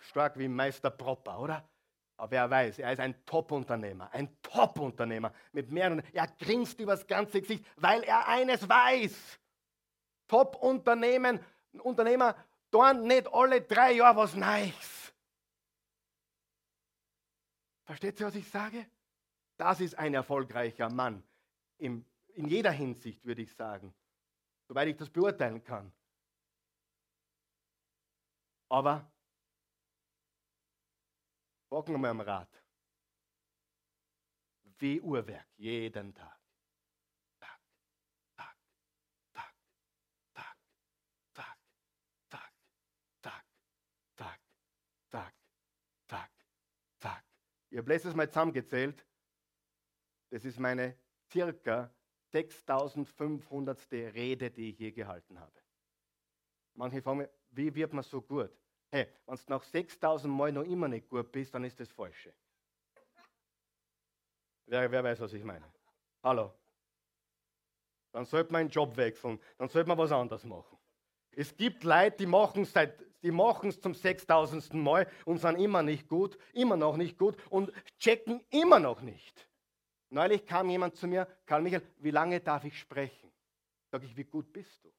Stark 0.00 0.38
wie 0.38 0.48
Meister 0.48 0.90
Propper, 0.90 1.40
oder? 1.40 1.68
Aber 2.18 2.30
wer 2.30 2.50
weiß, 2.50 2.80
er 2.80 2.92
ist 2.92 2.98
ein 2.98 3.24
Top-Unternehmer, 3.24 4.12
ein 4.12 4.36
Top-Unternehmer 4.42 5.32
mit 5.52 5.70
mehreren. 5.70 6.02
Er 6.12 6.26
grinst 6.26 6.78
übers 6.78 7.06
ganze 7.06 7.40
Gesicht, 7.40 7.64
weil 7.76 8.02
er 8.02 8.28
eines 8.28 8.68
weiß. 8.68 9.38
Top-Unternehmen 10.28 11.40
Unternehmer 11.82 12.36
tun 12.70 13.02
nicht 13.06 13.26
alle 13.32 13.62
drei 13.62 13.92
Jahre 13.92 14.16
was 14.16 14.34
Neues. 14.34 15.12
Versteht 17.84 18.20
ihr, 18.20 18.26
was 18.26 18.34
ich 18.34 18.48
sage? 18.48 18.86
Das 19.56 19.80
ist 19.80 19.94
ein 19.94 20.14
erfolgreicher 20.14 20.90
Mann. 20.90 21.22
Im, 21.78 22.04
in 22.34 22.46
jeder 22.46 22.70
Hinsicht, 22.70 23.24
würde 23.24 23.42
ich 23.42 23.54
sagen. 23.54 23.94
Soweit 24.68 24.88
ich 24.88 24.96
das 24.96 25.08
beurteilen 25.08 25.64
kann. 25.64 25.90
Aber 28.68 29.10
folgen 31.68 32.00
wir 32.00 32.10
am 32.10 32.20
Rat. 32.20 32.62
Wie 34.78 35.00
Uhrwerk, 35.00 35.48
jeden 35.56 36.14
Tag. 36.14 36.37
Ich 47.70 47.78
habe 47.78 47.88
letztes 47.90 48.14
Mal 48.14 48.28
zusammengezählt, 48.28 49.04
das 50.30 50.44
ist 50.44 50.58
meine 50.58 50.96
circa 51.30 51.92
6500. 52.32 53.90
Rede, 53.92 54.50
die 54.50 54.70
ich 54.70 54.78
je 54.78 54.92
gehalten 54.92 55.38
habe. 55.38 55.60
Manche 56.74 57.02
fragen 57.02 57.18
mich, 57.18 57.28
wie 57.50 57.74
wird 57.74 57.92
man 57.92 58.04
so 58.04 58.20
gut? 58.20 58.50
Hey, 58.90 59.06
wenn 59.26 59.36
du 59.36 59.42
nach 59.48 59.62
6000 59.62 60.32
Mal 60.32 60.52
noch 60.52 60.64
immer 60.64 60.88
nicht 60.88 61.08
gut 61.08 61.30
bist, 61.30 61.54
dann 61.54 61.64
ist 61.64 61.78
das 61.80 61.90
Falsche. 61.90 62.32
Wer, 64.66 64.90
wer 64.90 65.04
weiß, 65.04 65.20
was 65.20 65.32
ich 65.32 65.44
meine? 65.44 65.64
Hallo? 66.22 66.52
Dann 68.12 68.24
sollte 68.24 68.52
man 68.52 68.60
einen 68.62 68.70
Job 68.70 68.96
wechseln, 68.96 69.38
dann 69.56 69.68
sollte 69.68 69.88
man 69.88 69.98
was 69.98 70.12
anderes 70.12 70.44
machen. 70.44 70.77
Es 71.38 71.56
gibt 71.56 71.84
Leute, 71.84 72.16
die 72.16 72.26
machen 72.26 72.62
es 72.62 72.72
die 73.22 73.30
machen 73.30 73.68
es 73.68 73.80
zum 73.80 73.94
6000. 73.94 74.74
Mal 74.74 75.08
und 75.24 75.38
sind 75.38 75.54
immer 75.60 75.84
nicht 75.84 76.08
gut, 76.08 76.36
immer 76.52 76.76
noch 76.76 76.96
nicht 76.96 77.16
gut 77.16 77.36
und 77.48 77.72
checken 78.00 78.44
immer 78.50 78.80
noch 78.80 79.02
nicht. 79.02 79.48
Neulich 80.10 80.44
kam 80.44 80.68
jemand 80.68 80.96
zu 80.96 81.06
mir, 81.06 81.28
Karl 81.46 81.62
Michael, 81.62 81.86
wie 81.98 82.10
lange 82.10 82.40
darf 82.40 82.64
ich 82.64 82.76
sprechen? 82.76 83.30
Sag 83.92 84.02
ich, 84.02 84.16
wie 84.16 84.24
gut 84.24 84.52
bist 84.52 84.84
du? 84.84 84.90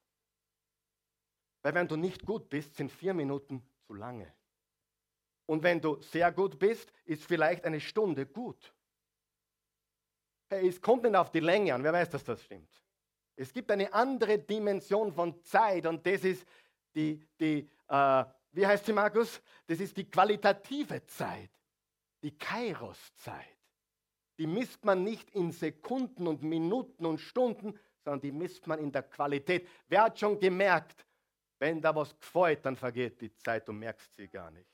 Weil 1.61 1.73
wenn 1.73 1.89
du 1.89 1.97
nicht 1.97 2.25
gut 2.25 2.49
bist, 2.49 2.73
sind 2.73 2.89
vier 2.89 3.13
Minuten 3.13 3.61
zu 3.85 3.93
lange. 3.93 4.33
Und 5.45 5.61
wenn 5.61 5.81
du 5.81 6.01
sehr 6.01 6.31
gut 6.31 6.57
bist, 6.57 6.89
ist 7.03 7.25
vielleicht 7.25 7.65
eine 7.65 7.81
Stunde 7.81 8.25
gut. 8.25 8.73
Hey, 10.47 10.69
es 10.69 10.81
kommt 10.81 11.03
nicht 11.03 11.15
auf 11.17 11.31
die 11.31 11.41
Länge 11.41 11.73
an, 11.73 11.83
wer 11.83 11.91
weiß, 11.91 12.09
dass 12.11 12.23
das 12.23 12.41
stimmt. 12.41 12.81
Es 13.39 13.53
gibt 13.53 13.71
eine 13.71 13.93
andere 13.93 14.37
Dimension 14.37 15.13
von 15.13 15.41
Zeit 15.43 15.85
und 15.85 16.05
das 16.05 16.23
ist 16.23 16.45
die, 16.93 17.25
die 17.39 17.69
äh, 17.87 18.25
wie 18.51 18.65
heißt 18.65 18.85
sie, 18.85 18.93
Markus? 18.93 19.41
Das 19.67 19.79
ist 19.79 19.95
die 19.95 20.09
qualitative 20.09 21.05
Zeit, 21.05 21.51
die 22.21 22.37
Kairos-Zeit. 22.37 23.57
Die 24.37 24.47
misst 24.47 24.83
man 24.83 25.03
nicht 25.03 25.29
in 25.31 25.51
Sekunden 25.51 26.27
und 26.27 26.41
Minuten 26.41 27.05
und 27.05 27.19
Stunden, 27.19 27.77
sondern 28.03 28.21
die 28.21 28.31
misst 28.31 28.65
man 28.67 28.79
in 28.79 28.91
der 28.91 29.03
Qualität. 29.03 29.67
Wer 29.87 30.03
hat 30.03 30.19
schon 30.19 30.39
gemerkt, 30.39 31.05
wenn 31.59 31.81
da 31.81 31.93
was 31.93 32.17
gefällt, 32.17 32.65
dann 32.65 32.75
vergeht 32.75 33.19
die 33.21 33.33
Zeit, 33.35 33.67
du 33.67 33.73
merkst 33.73 34.15
sie 34.15 34.27
gar 34.27 34.49
nicht. 34.49 34.69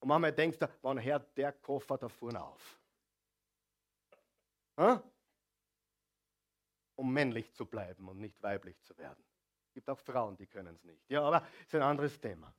Und 0.00 0.08
manchmal 0.08 0.32
denkst 0.32 0.58
du, 0.58 0.68
wann 0.82 1.02
hört 1.02 1.36
der 1.36 1.52
Koffer 1.52 1.96
da 1.96 2.08
vorne 2.08 2.42
auf? 2.42 2.80
Hm? 4.76 5.00
Um 6.96 7.12
männlich 7.12 7.52
zu 7.52 7.66
bleiben 7.66 8.08
und 8.08 8.20
nicht 8.20 8.42
weiblich 8.42 8.80
zu 8.82 8.96
werden. 8.98 9.24
Es 9.66 9.72
gibt 9.74 9.88
auch 9.88 9.98
Frauen, 9.98 10.36
die 10.36 10.46
können 10.46 10.74
es 10.74 10.84
nicht. 10.84 11.08
Ja, 11.10 11.22
aber 11.22 11.46
es 11.60 11.66
ist 11.66 11.74
ein 11.74 11.82
anderes 11.82 12.20
Thema. 12.20 12.54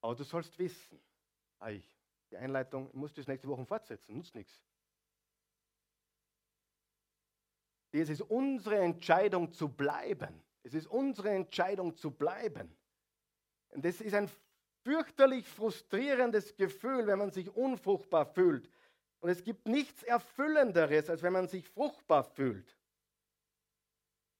Aber 0.00 0.14
du 0.14 0.24
sollst 0.24 0.58
wissen, 0.58 1.00
ich, 1.68 1.98
die 2.30 2.36
Einleitung, 2.36 2.88
ich 2.88 2.94
muss 2.94 3.12
das 3.12 3.26
nächste 3.26 3.48
Woche 3.48 3.64
fortsetzen, 3.64 4.16
nutzt 4.16 4.34
nichts. 4.34 4.62
Es 7.90 8.08
ist 8.08 8.20
unsere 8.22 8.78
Entscheidung 8.78 9.52
zu 9.52 9.68
bleiben. 9.68 10.42
Es 10.62 10.74
ist 10.74 10.86
unsere 10.86 11.30
Entscheidung 11.30 11.96
zu 11.96 12.10
bleiben. 12.10 12.76
Und 13.70 13.84
das 13.84 14.00
ist 14.00 14.14
ein 14.14 14.30
fürchterlich 14.82 15.48
frustrierendes 15.48 16.54
Gefühl, 16.56 17.06
wenn 17.06 17.18
man 17.18 17.30
sich 17.30 17.50
unfruchtbar 17.50 18.26
fühlt, 18.26 18.70
und 19.20 19.30
es 19.30 19.42
gibt 19.42 19.66
nichts 19.66 20.02
Erfüllenderes, 20.02 21.10
als 21.10 21.22
wenn 21.22 21.32
man 21.32 21.48
sich 21.48 21.68
fruchtbar 21.68 22.24
fühlt. 22.24 22.76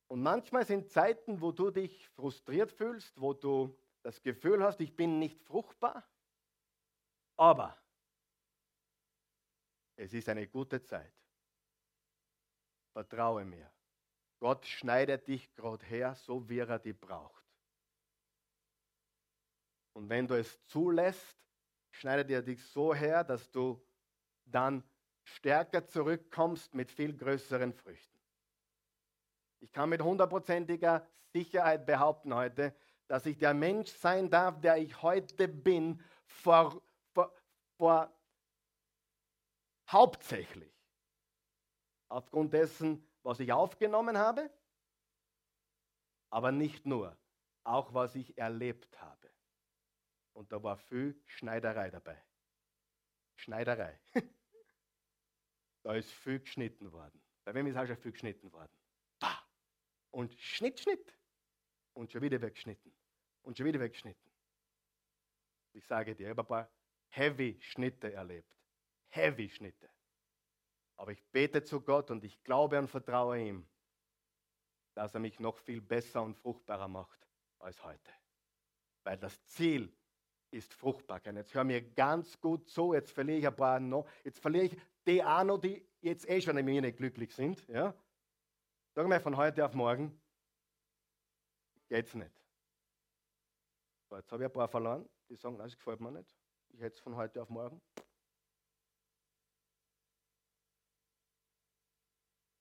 Und 0.09 0.23
manchmal 0.23 0.65
sind 0.65 0.91
Zeiten, 0.91 1.41
wo 1.41 1.53
du 1.53 1.71
dich 1.71 2.09
frustriert 2.11 2.73
fühlst, 2.73 3.21
wo 3.21 3.35
du 3.35 3.77
das 4.03 4.23
Gefühl 4.23 4.63
hast, 4.63 4.81
ich 4.81 4.95
bin 4.95 5.19
nicht 5.19 5.43
fruchtbar. 5.43 6.09
Aber 7.37 7.77
es 9.97 10.15
ist 10.15 10.29
eine 10.29 10.47
gute 10.47 10.83
Zeit. 10.83 11.13
Vertraue 12.93 13.45
mir. 13.45 13.71
Gott 14.39 14.65
schneidet 14.65 15.27
dich 15.27 15.53
gerade 15.55 15.85
her, 15.85 16.15
so 16.15 16.49
wie 16.49 16.59
er 16.59 16.79
dich 16.79 16.99
braucht. 16.99 17.45
Und 19.93 20.09
wenn 20.09 20.27
du 20.27 20.39
es 20.39 20.65
zulässt, 20.67 21.37
schneidet 21.91 22.31
er 22.31 22.43
dich 22.43 22.65
so 22.65 22.95
her, 22.95 23.25
dass 23.25 23.51
du 23.51 23.85
dann 24.51 24.83
stärker 25.25 25.87
zurückkommst 25.87 26.75
mit 26.75 26.91
viel 26.91 27.17
größeren 27.17 27.73
Früchten. 27.73 28.19
Ich 29.61 29.73
kann 29.73 29.89
mit 29.89 30.03
hundertprozentiger 30.03 31.07
Sicherheit 31.33 31.85
behaupten 31.87 32.35
heute, 32.35 32.75
dass 33.09 33.27
ich 33.27 33.39
der 33.39 33.55
Mensch 33.55 33.91
sein 33.91 34.31
darf, 34.31 34.61
der 34.61 34.77
ich 34.77 35.03
heute 35.03 35.49
bin, 35.49 36.03
vor, 36.27 36.83
vor, 37.13 37.35
vor 37.77 38.13
hauptsächlich 39.91 40.73
aufgrund 42.09 42.53
dessen, 42.53 43.07
was 43.23 43.41
ich 43.41 43.53
aufgenommen 43.53 44.17
habe, 44.17 44.51
aber 46.31 46.53
nicht 46.53 46.87
nur, 46.87 47.17
auch 47.65 47.95
was 47.95 48.15
ich 48.15 48.37
erlebt 48.39 49.01
habe. 49.01 49.31
Und 50.33 50.53
da 50.53 50.63
war 50.63 50.77
viel 50.77 51.21
Schneiderei 51.27 51.91
dabei. 51.91 52.23
Schneiderei. 53.37 53.99
da 55.89 55.95
ist 55.95 56.13
viel 56.13 56.39
geschnitten 56.39 56.93
worden. 56.93 57.19
Bei 57.45 57.55
wem 57.55 57.67
ist 57.67 57.75
auch 57.79 57.87
schon 57.87 57.97
viel 57.97 58.13
geschnitten 58.13 58.53
worden? 58.53 58.71
Bah! 59.19 59.43
Und 60.11 60.39
Schnitt, 60.39 60.79
Schnitt. 60.81 61.19
Und 61.95 62.13
schon 62.13 62.21
wieder 62.21 62.43
weggeschnitten. 62.43 62.93
Und 63.41 63.57
schon 63.57 63.65
wieder 63.65 63.81
weggeschnitten. 63.81 64.31
Ich 65.73 65.87
sage 65.87 66.15
dir, 66.15 66.27
ich 66.27 66.31
habe 66.31 66.43
ein 66.43 66.47
paar 66.47 66.71
Heavy-Schnitte 67.09 68.13
erlebt. 68.13 68.55
Heavy-Schnitte. 69.09 69.89
Aber 70.99 71.13
ich 71.13 71.25
bete 71.33 71.65
zu 71.65 71.81
Gott 71.81 72.11
und 72.11 72.23
ich 72.23 72.45
glaube 72.45 72.79
und 72.79 72.89
vertraue 72.89 73.41
ihm, 73.41 73.67
dass 74.93 75.15
er 75.15 75.21
mich 75.21 75.41
noch 75.41 75.57
viel 75.57 75.81
besser 75.81 76.23
und 76.23 76.37
fruchtbarer 76.37 76.89
macht 76.89 77.27
als 77.61 77.83
heute. 77.83 78.13
Weil 79.05 79.17
das 79.17 79.43
Ziel 79.47 79.91
ist 80.51 80.75
Fruchtbarkeit. 80.75 81.35
Jetzt 81.35 81.55
hör 81.55 81.65
mir 81.65 81.81
ganz 81.81 82.39
gut 82.39 82.69
zu, 82.69 82.93
jetzt 82.93 83.11
verliere 83.11 83.39
ich 83.39 83.47
ein 83.47 83.57
paar 83.57 83.81
noch, 83.81 84.07
jetzt 84.23 84.39
verliere 84.39 84.67
ich 84.67 84.77
die 85.09 85.25
auch 85.25 85.45
noch, 85.45 85.59
die 85.59 85.89
jetzt 86.01 86.29
eh 86.29 86.41
schon 86.41 86.57
in 86.59 86.65
mir 86.65 86.83
nicht 86.83 86.99
glücklich 86.99 87.35
sind. 87.35 87.67
Ja? 87.69 87.95
Sag 88.95 89.09
mal 89.09 89.21
von 89.21 89.37
heute 89.37 89.65
auf 89.65 89.73
morgen, 89.73 90.21
geht's 91.89 92.15
nicht. 92.15 92.35
So, 94.09 94.17
jetzt 94.17 94.31
habe 94.31 94.45
ich 94.45 94.49
ein 94.49 94.53
paar 94.53 94.69
verloren, 94.69 95.09
die 95.29 95.37
sagen, 95.37 95.57
das 95.59 95.75
gefällt 95.75 96.01
mir 96.01 96.13
nicht. 96.13 96.37
Ich 96.71 96.81
hätte 96.81 96.97
es 96.97 97.01
von 97.01 97.17
heute 97.17 97.43
auf 97.43 97.49
morgen. 97.49 97.81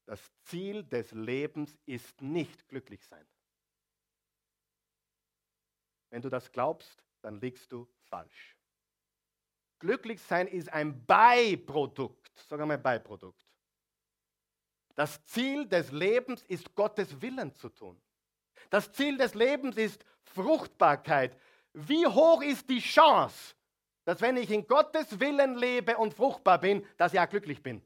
Das 0.06 0.22
Ziel 0.44 0.86
des 0.86 1.12
Lebens 1.12 1.78
ist 1.86 2.22
nicht 2.22 2.70
glücklich 2.70 3.06
sein. 3.06 3.28
Wenn 6.10 6.22
du 6.22 6.30
das 6.30 6.50
glaubst, 6.50 7.04
dann 7.22 7.42
liegst 7.42 7.74
du 7.74 7.90
falsch. 8.04 8.57
Glücklich 9.80 10.22
sein 10.22 10.48
ist 10.48 10.72
ein 10.72 11.06
Beiprodukt. 11.06 12.32
Sag 12.48 12.60
einmal 12.60 12.78
Beiprodukt. 12.78 13.46
Das 14.96 15.24
Ziel 15.26 15.68
des 15.68 15.92
Lebens 15.92 16.44
ist 16.48 16.74
Gottes 16.74 17.22
Willen 17.22 17.54
zu 17.54 17.70
tun. 17.70 18.02
Das 18.70 18.92
Ziel 18.92 19.18
des 19.18 19.36
Lebens 19.36 19.78
ist 19.78 20.04
Fruchtbarkeit. 20.24 21.38
Wie 21.74 22.08
hoch 22.08 22.42
ist 22.42 22.68
die 22.70 22.80
Chance, 22.80 23.56
dass 24.06 24.22
wenn 24.22 24.38
ich 24.38 24.50
in 24.50 24.68
Gottes 24.68 25.20
Willen 25.20 25.56
lebe 25.56 25.98
und 25.98 26.14
fruchtbar 26.14 26.60
bin, 26.60 26.84
dass 26.98 27.14
ich 27.14 27.20
auch 27.20 27.30
glücklich 27.30 27.62
bin? 27.62 27.86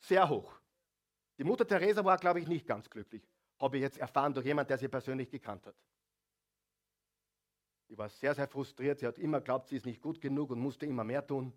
Sehr 0.00 0.28
hoch. 0.28 0.58
Die 1.38 1.44
Mutter 1.44 1.66
Teresa 1.66 2.04
war, 2.04 2.16
glaube 2.16 2.40
ich, 2.40 2.48
nicht 2.48 2.66
ganz 2.66 2.90
glücklich. 2.90 3.22
Habe 3.60 3.76
ich 3.76 3.82
jetzt 3.82 3.98
erfahren 3.98 4.34
durch 4.34 4.46
jemanden, 4.46 4.68
der 4.68 4.78
sie 4.78 4.88
persönlich 4.88 5.30
gekannt 5.30 5.66
hat. 5.66 5.76
Sie 7.88 7.96
war 7.96 8.08
sehr, 8.08 8.34
sehr 8.34 8.46
frustriert. 8.46 8.98
Sie 8.98 9.06
hat 9.06 9.18
immer 9.18 9.40
geglaubt, 9.40 9.68
sie 9.68 9.76
ist 9.76 9.86
nicht 9.86 10.02
gut 10.02 10.20
genug 10.20 10.50
und 10.50 10.60
musste 10.60 10.86
immer 10.86 11.04
mehr 11.04 11.26
tun. 11.26 11.52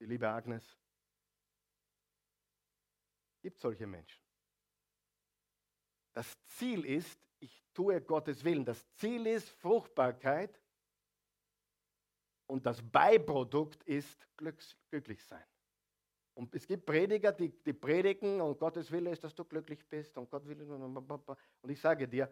Die 0.00 0.06
liebe 0.06 0.28
Agnes. 0.28 0.64
Es 3.34 3.40
gibt 3.42 3.58
solche 3.58 3.86
Menschen. 3.86 4.22
Das 6.12 6.32
Ziel 6.46 6.84
ist, 6.84 7.20
ich 7.40 7.62
tue 7.74 8.00
Gottes 8.00 8.44
Willen. 8.44 8.64
Das 8.64 8.88
Ziel 8.94 9.26
ist 9.26 9.48
Fruchtbarkeit 9.48 10.60
und 12.46 12.64
das 12.64 12.80
Beiprodukt 12.80 13.82
ist 13.84 14.28
glücklich 14.36 15.24
sein. 15.24 15.44
Und 16.34 16.54
es 16.54 16.66
gibt 16.66 16.86
Prediger, 16.86 17.32
die, 17.32 17.50
die 17.62 17.72
predigen 17.72 18.40
und 18.40 18.58
Gottes 18.58 18.90
Wille 18.90 19.10
ist, 19.10 19.22
dass 19.22 19.34
du 19.34 19.44
glücklich 19.44 19.86
bist 19.88 20.16
und 20.18 20.28
Gott 20.28 20.46
will. 20.46 20.60
Und 20.62 21.70
ich 21.70 21.80
sage 21.80 22.08
dir, 22.08 22.28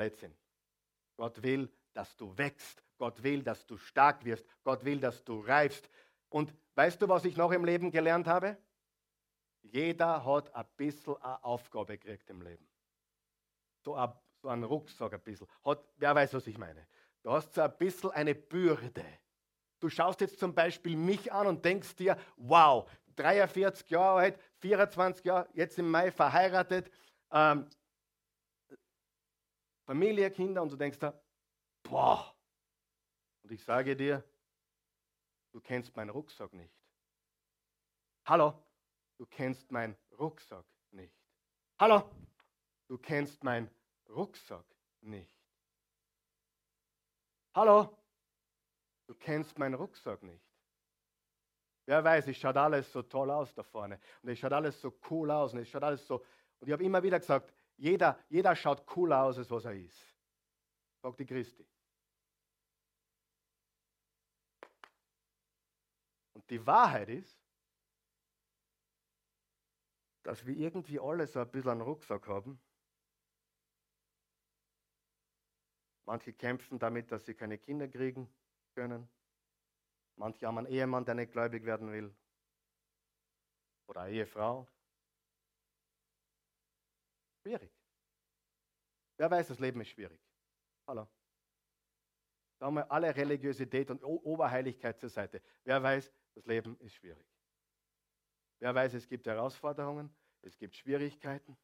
Blödsinn. 0.00 0.34
Gott 1.18 1.42
will, 1.42 1.70
dass 1.92 2.16
du 2.16 2.36
wächst. 2.38 2.82
Gott 2.96 3.22
will, 3.22 3.42
dass 3.42 3.66
du 3.66 3.76
stark 3.76 4.24
wirst. 4.24 4.46
Gott 4.64 4.82
will, 4.82 4.98
dass 4.98 5.22
du 5.22 5.40
reifst. 5.40 5.90
Und 6.30 6.54
weißt 6.74 7.02
du, 7.02 7.08
was 7.08 7.26
ich 7.26 7.36
noch 7.36 7.52
im 7.52 7.66
Leben 7.66 7.90
gelernt 7.90 8.26
habe? 8.26 8.56
Jeder 9.60 10.24
hat 10.24 10.54
ein 10.54 10.64
bisschen 10.74 11.16
eine 11.16 11.44
Aufgabe 11.44 11.98
gekriegt 11.98 12.30
im 12.30 12.40
Leben. 12.40 12.66
So, 13.84 13.94
ein, 13.94 14.10
so 14.40 14.48
ein 14.48 14.64
Rucksack 14.64 15.12
ein 15.12 15.20
bisschen. 15.20 15.46
Hat, 15.62 15.84
wer 15.96 16.14
weiß, 16.14 16.32
was 16.32 16.46
ich 16.46 16.56
meine. 16.56 16.86
Du 17.22 17.30
hast 17.30 17.52
so 17.52 17.60
ein 17.60 17.76
bisschen 17.76 18.10
eine 18.12 18.34
Bürde. 18.34 19.04
Du 19.80 19.90
schaust 19.90 20.22
jetzt 20.22 20.38
zum 20.38 20.54
Beispiel 20.54 20.96
mich 20.96 21.30
an 21.30 21.46
und 21.46 21.62
denkst 21.62 21.94
dir, 21.96 22.16
wow, 22.36 22.90
43 23.16 23.90
Jahre 23.90 24.20
alt, 24.20 24.40
24 24.60 25.26
Jahre, 25.26 25.48
jetzt 25.52 25.78
im 25.78 25.90
Mai 25.90 26.10
verheiratet, 26.10 26.90
ähm, 27.30 27.68
Familie, 29.90 30.30
Kinder 30.30 30.62
und 30.62 30.70
du 30.70 30.76
denkst 30.76 31.00
da, 31.00 31.20
boah. 31.82 32.32
Und 33.42 33.50
ich 33.50 33.64
sage 33.64 33.96
dir, 33.96 34.22
du 35.50 35.60
kennst 35.60 35.96
meinen 35.96 36.10
Rucksack 36.10 36.52
nicht. 36.52 36.72
Hallo, 38.24 38.54
du 39.18 39.26
kennst 39.26 39.72
meinen 39.72 39.96
Rucksack 40.16 40.64
nicht. 40.92 41.12
Hallo, 41.80 42.08
du 42.86 42.98
kennst 42.98 43.42
meinen 43.42 43.68
Rucksack 44.08 44.64
nicht. 45.00 45.36
Hallo, 47.52 48.00
Du 49.10 49.16
kennst 49.16 49.58
meinen 49.58 49.74
Rucksack 49.74 50.22
nicht. 50.22 50.44
Wer 51.84 52.04
weiß, 52.04 52.28
es 52.28 52.36
schaut 52.36 52.56
alles 52.56 52.92
so 52.92 53.02
toll 53.02 53.28
aus 53.28 53.52
da 53.52 53.64
vorne. 53.64 53.98
Und 54.22 54.28
es 54.28 54.38
schaut 54.38 54.52
alles 54.52 54.80
so 54.80 54.96
cool 55.10 55.32
aus. 55.32 55.52
Und 55.52 55.58
es 55.58 55.68
schaut 55.68 55.82
alles 55.82 56.06
so. 56.06 56.20
Und 56.60 56.68
ich 56.68 56.72
habe 56.72 56.84
immer 56.84 57.02
wieder 57.02 57.18
gesagt, 57.18 57.52
jeder, 57.80 58.22
jeder 58.28 58.54
schaut 58.54 58.86
cooler 58.86 59.22
aus, 59.22 59.38
als 59.38 59.50
was 59.50 59.64
er 59.64 59.74
ist. 59.74 60.04
Sagt 61.02 61.18
die 61.18 61.24
Christi. 61.24 61.66
Und 66.34 66.48
die 66.50 66.64
Wahrheit 66.66 67.08
ist, 67.08 67.40
dass 70.22 70.44
wir 70.44 70.54
irgendwie 70.54 71.00
alle 71.00 71.26
so 71.26 71.40
ein 71.40 71.50
bisschen 71.50 71.70
einen 71.70 71.80
Rucksack 71.80 72.28
haben. 72.28 72.60
Manche 76.04 76.34
kämpfen 76.34 76.78
damit, 76.78 77.10
dass 77.10 77.24
sie 77.24 77.34
keine 77.34 77.56
Kinder 77.56 77.88
kriegen 77.88 78.28
können. 78.74 79.08
Manche 80.16 80.46
haben 80.46 80.58
einen 80.58 80.66
Ehemann, 80.66 81.06
der 81.06 81.14
nicht 81.14 81.32
gläubig 81.32 81.64
werden 81.64 81.90
will. 81.90 82.14
Oder 83.86 84.02
eine 84.02 84.16
Ehefrau. 84.16 84.68
Schwierig. 87.42 87.72
Wer 89.16 89.30
weiß, 89.30 89.48
das 89.48 89.58
Leben 89.58 89.80
ist 89.80 89.88
schwierig. 89.88 90.20
Hallo. 90.86 91.08
Da 92.58 92.66
haben 92.66 92.74
wir 92.74 92.90
alle 92.90 93.14
Religiosität 93.14 93.90
und 93.90 94.02
Oberheiligkeit 94.04 95.00
zur 95.00 95.08
Seite. 95.08 95.42
Wer 95.64 95.82
weiß, 95.82 96.12
das 96.34 96.44
Leben 96.46 96.78
ist 96.80 96.94
schwierig. 96.94 97.26
Wer 98.58 98.74
weiß, 98.74 98.92
es 98.94 99.08
gibt 99.08 99.26
Herausforderungen, 99.26 100.14
es 100.42 100.58
gibt 100.58 100.76
Schwierigkeiten. 100.76 101.56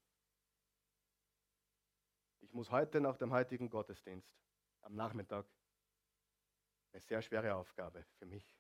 Ich 2.40 2.52
muss 2.52 2.70
heute 2.70 3.00
nach 3.00 3.18
dem 3.18 3.32
heutigen 3.32 3.68
Gottesdienst 3.68 4.34
am 4.80 4.94
Nachmittag 4.94 5.46
eine 6.92 7.02
sehr 7.02 7.20
schwere 7.20 7.54
Aufgabe 7.54 8.06
für 8.18 8.24
mich. 8.24 8.56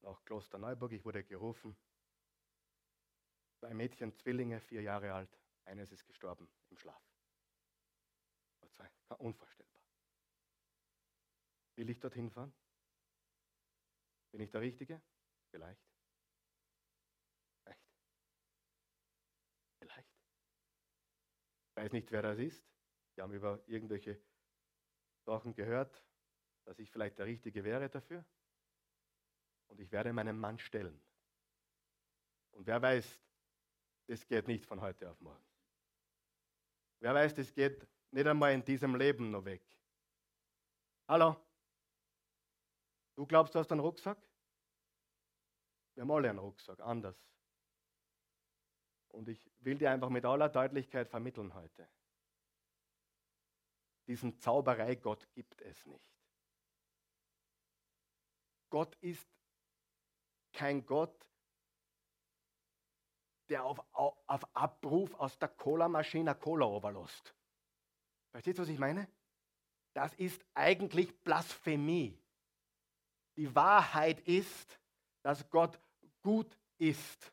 Nach 0.00 0.24
Klosterneuburg, 0.24 0.92
ich 0.92 1.04
wurde 1.04 1.22
gerufen. 1.22 1.76
Zwei 3.58 3.74
Mädchen, 3.74 4.14
Zwillinge, 4.14 4.60
vier 4.60 4.80
Jahre 4.80 5.12
alt. 5.12 5.38
Eines 5.70 5.92
ist 5.92 6.04
gestorben 6.04 6.50
im 6.70 6.76
Schlaf. 6.78 7.00
Zwei, 8.72 8.90
unvorstellbar. 9.18 9.84
Will 11.76 11.88
ich 11.88 12.00
dorthin 12.00 12.28
fahren? 12.28 12.52
Bin 14.32 14.40
ich 14.40 14.50
der 14.50 14.62
Richtige? 14.62 15.00
Vielleicht. 15.50 15.80
Vielleicht. 17.62 17.86
Vielleicht. 19.78 20.10
Ich 21.68 21.76
weiß 21.76 21.92
nicht, 21.92 22.10
wer 22.10 22.22
das 22.22 22.38
ist. 22.40 22.68
Wir 23.14 23.22
haben 23.22 23.32
über 23.32 23.62
irgendwelche 23.68 24.20
Sachen 25.24 25.54
gehört, 25.54 26.04
dass 26.64 26.80
ich 26.80 26.90
vielleicht 26.90 27.18
der 27.18 27.26
Richtige 27.26 27.62
wäre 27.62 27.88
dafür. 27.88 28.24
und 29.68 29.78
ich 29.78 29.92
werde 29.92 30.12
meinen 30.12 30.36
Mann 30.36 30.58
stellen. 30.58 31.00
Und 32.50 32.66
wer 32.66 32.82
weiß, 32.82 33.20
das 34.08 34.26
geht 34.26 34.48
nicht 34.48 34.66
von 34.66 34.80
heute 34.80 35.08
auf 35.08 35.20
morgen. 35.20 35.49
Wer 37.00 37.14
weiß, 37.14 37.34
das 37.34 37.52
geht 37.52 37.86
nicht 38.10 38.26
einmal 38.26 38.52
in 38.52 38.64
diesem 38.64 38.94
Leben 38.94 39.30
noch 39.30 39.44
weg. 39.44 39.62
Hallo? 41.08 41.36
Du 43.16 43.26
glaubst, 43.26 43.54
du 43.54 43.58
hast 43.58 43.72
einen 43.72 43.80
Rucksack? 43.80 44.18
Wir 45.94 46.02
haben 46.02 46.10
alle 46.10 46.30
einen 46.30 46.38
Rucksack, 46.38 46.78
anders. 46.80 47.16
Und 49.08 49.28
ich 49.28 49.50
will 49.60 49.78
dir 49.78 49.90
einfach 49.90 50.08
mit 50.08 50.24
aller 50.24 50.48
Deutlichkeit 50.48 51.08
vermitteln 51.08 51.52
heute. 51.54 51.88
Diesen 54.06 54.38
Zauberei-Gott 54.38 55.30
gibt 55.32 55.60
es 55.62 55.84
nicht. 55.86 56.10
Gott 58.68 58.94
ist 58.96 59.26
kein 60.52 60.84
Gott, 60.84 61.29
der 63.50 63.64
auf, 63.64 63.84
auf 63.92 64.56
Abruf 64.56 65.14
aus 65.14 65.38
der 65.38 65.48
Cola-Maschine 65.48 66.34
Cola 66.36 66.76
überlässt. 66.76 67.34
Versteht 68.30 68.56
ihr, 68.56 68.62
was 68.62 68.68
ich 68.68 68.78
meine? 68.78 69.08
Das 69.92 70.14
ist 70.14 70.44
eigentlich 70.54 71.20
Blasphemie. 71.22 72.16
Die 73.36 73.52
Wahrheit 73.54 74.20
ist, 74.20 74.78
dass 75.22 75.48
Gott 75.50 75.80
gut 76.22 76.56
ist. 76.78 77.32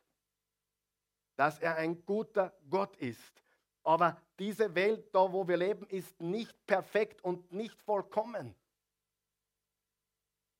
Dass 1.36 1.60
er 1.60 1.76
ein 1.76 2.04
guter 2.04 2.52
Gott 2.68 2.96
ist. 2.96 3.42
Aber 3.84 4.20
diese 4.38 4.74
Welt, 4.74 5.14
da 5.14 5.32
wo 5.32 5.46
wir 5.46 5.56
leben, 5.56 5.86
ist 5.86 6.20
nicht 6.20 6.66
perfekt 6.66 7.22
und 7.22 7.52
nicht 7.52 7.80
vollkommen. 7.82 8.54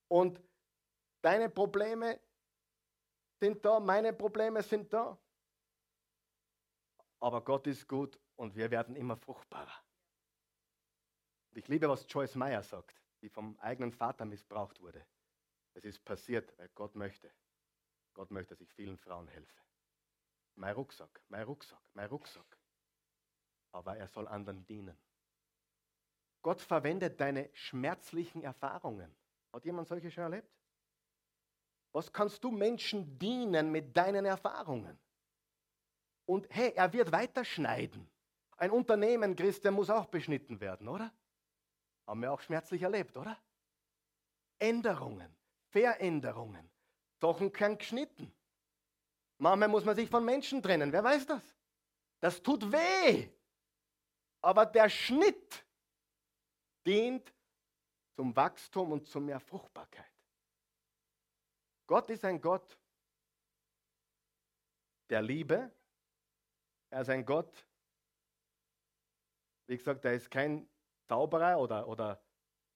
Und 0.07 0.41
deine 1.21 1.49
Probleme 1.49 2.19
sind 3.41 3.63
da, 3.63 3.79
meine 3.79 4.13
Probleme 4.13 4.63
sind 4.63 4.91
da. 4.91 5.17
Aber 7.19 7.43
Gott 7.43 7.67
ist 7.67 7.87
gut 7.87 8.19
und 8.35 8.55
wir 8.55 8.71
werden 8.71 8.95
immer 8.95 9.17
fruchtbarer. 9.17 9.83
Ich 11.51 11.67
liebe, 11.67 11.89
was 11.89 12.05
Joyce 12.07 12.35
Meyer 12.35 12.63
sagt, 12.63 13.01
die 13.21 13.29
vom 13.29 13.57
eigenen 13.59 13.91
Vater 13.91 14.25
missbraucht 14.25 14.79
wurde. 14.79 15.05
Es 15.73 15.83
ist 15.83 16.03
passiert, 16.05 16.57
weil 16.57 16.69
Gott 16.75 16.95
möchte. 16.95 17.31
Gott 18.13 18.31
möchte, 18.31 18.53
dass 18.53 18.61
ich 18.61 18.73
vielen 18.73 18.97
Frauen 18.97 19.27
helfe. 19.27 19.59
Mein 20.55 20.73
Rucksack, 20.75 21.21
mein 21.29 21.43
Rucksack, 21.43 21.81
mein 21.93 22.09
Rucksack. 22.09 22.57
Aber 23.71 23.97
er 23.97 24.07
soll 24.07 24.27
anderen 24.27 24.65
dienen. 24.65 24.97
Gott 26.41 26.61
verwendet 26.61 27.19
deine 27.19 27.49
schmerzlichen 27.53 28.41
Erfahrungen. 28.41 29.15
Hat 29.51 29.65
jemand 29.65 29.87
solche 29.87 30.11
schon 30.11 30.23
erlebt? 30.23 30.49
Was 31.91 32.11
kannst 32.11 32.43
du 32.43 32.51
Menschen 32.51 33.17
dienen 33.17 33.71
mit 33.71 33.95
deinen 33.95 34.25
Erfahrungen? 34.25 34.99
Und 36.29 36.45
hey, 36.51 36.73
er 36.75 36.93
wird 36.93 37.11
weiterschneiden. 37.11 38.07
Ein 38.55 38.69
Unternehmen, 38.69 39.35
Christian, 39.35 39.73
muss 39.73 39.89
auch 39.89 40.05
beschnitten 40.05 40.59
werden, 40.59 40.87
oder? 40.87 41.11
Haben 42.05 42.21
wir 42.21 42.31
auch 42.31 42.41
schmerzlich 42.41 42.83
erlebt, 42.83 43.17
oder? 43.17 43.35
Änderungen, 44.59 45.35
Veränderungen. 45.71 46.69
Sachen 47.19 47.51
können 47.51 47.79
geschnitten. 47.79 48.31
Manchmal 49.39 49.69
muss 49.69 49.83
man 49.83 49.95
sich 49.95 50.07
von 50.07 50.23
Menschen 50.23 50.61
trennen. 50.61 50.91
Wer 50.91 51.03
weiß 51.03 51.25
das? 51.25 51.41
Das 52.19 52.43
tut 52.43 52.71
weh. 52.71 53.27
Aber 54.39 54.67
der 54.67 54.87
Schnitt 54.87 55.65
dient 56.85 57.33
zum 58.15 58.35
Wachstum 58.35 58.91
und 58.91 59.07
zu 59.07 59.19
mehr 59.19 59.39
Fruchtbarkeit. 59.39 60.13
Gott 61.87 62.07
ist 62.11 62.23
ein 62.23 62.39
Gott 62.39 62.77
der 65.09 65.23
Liebe. 65.23 65.71
Er 66.89 67.01
ist 67.01 67.09
ein 67.09 67.25
Gott, 67.25 67.65
wie 69.67 69.77
gesagt, 69.77 70.03
er 70.05 70.15
ist 70.15 70.31
kein 70.31 70.67
Zauberer 71.07 71.59
oder, 71.59 71.87
oder 71.87 72.23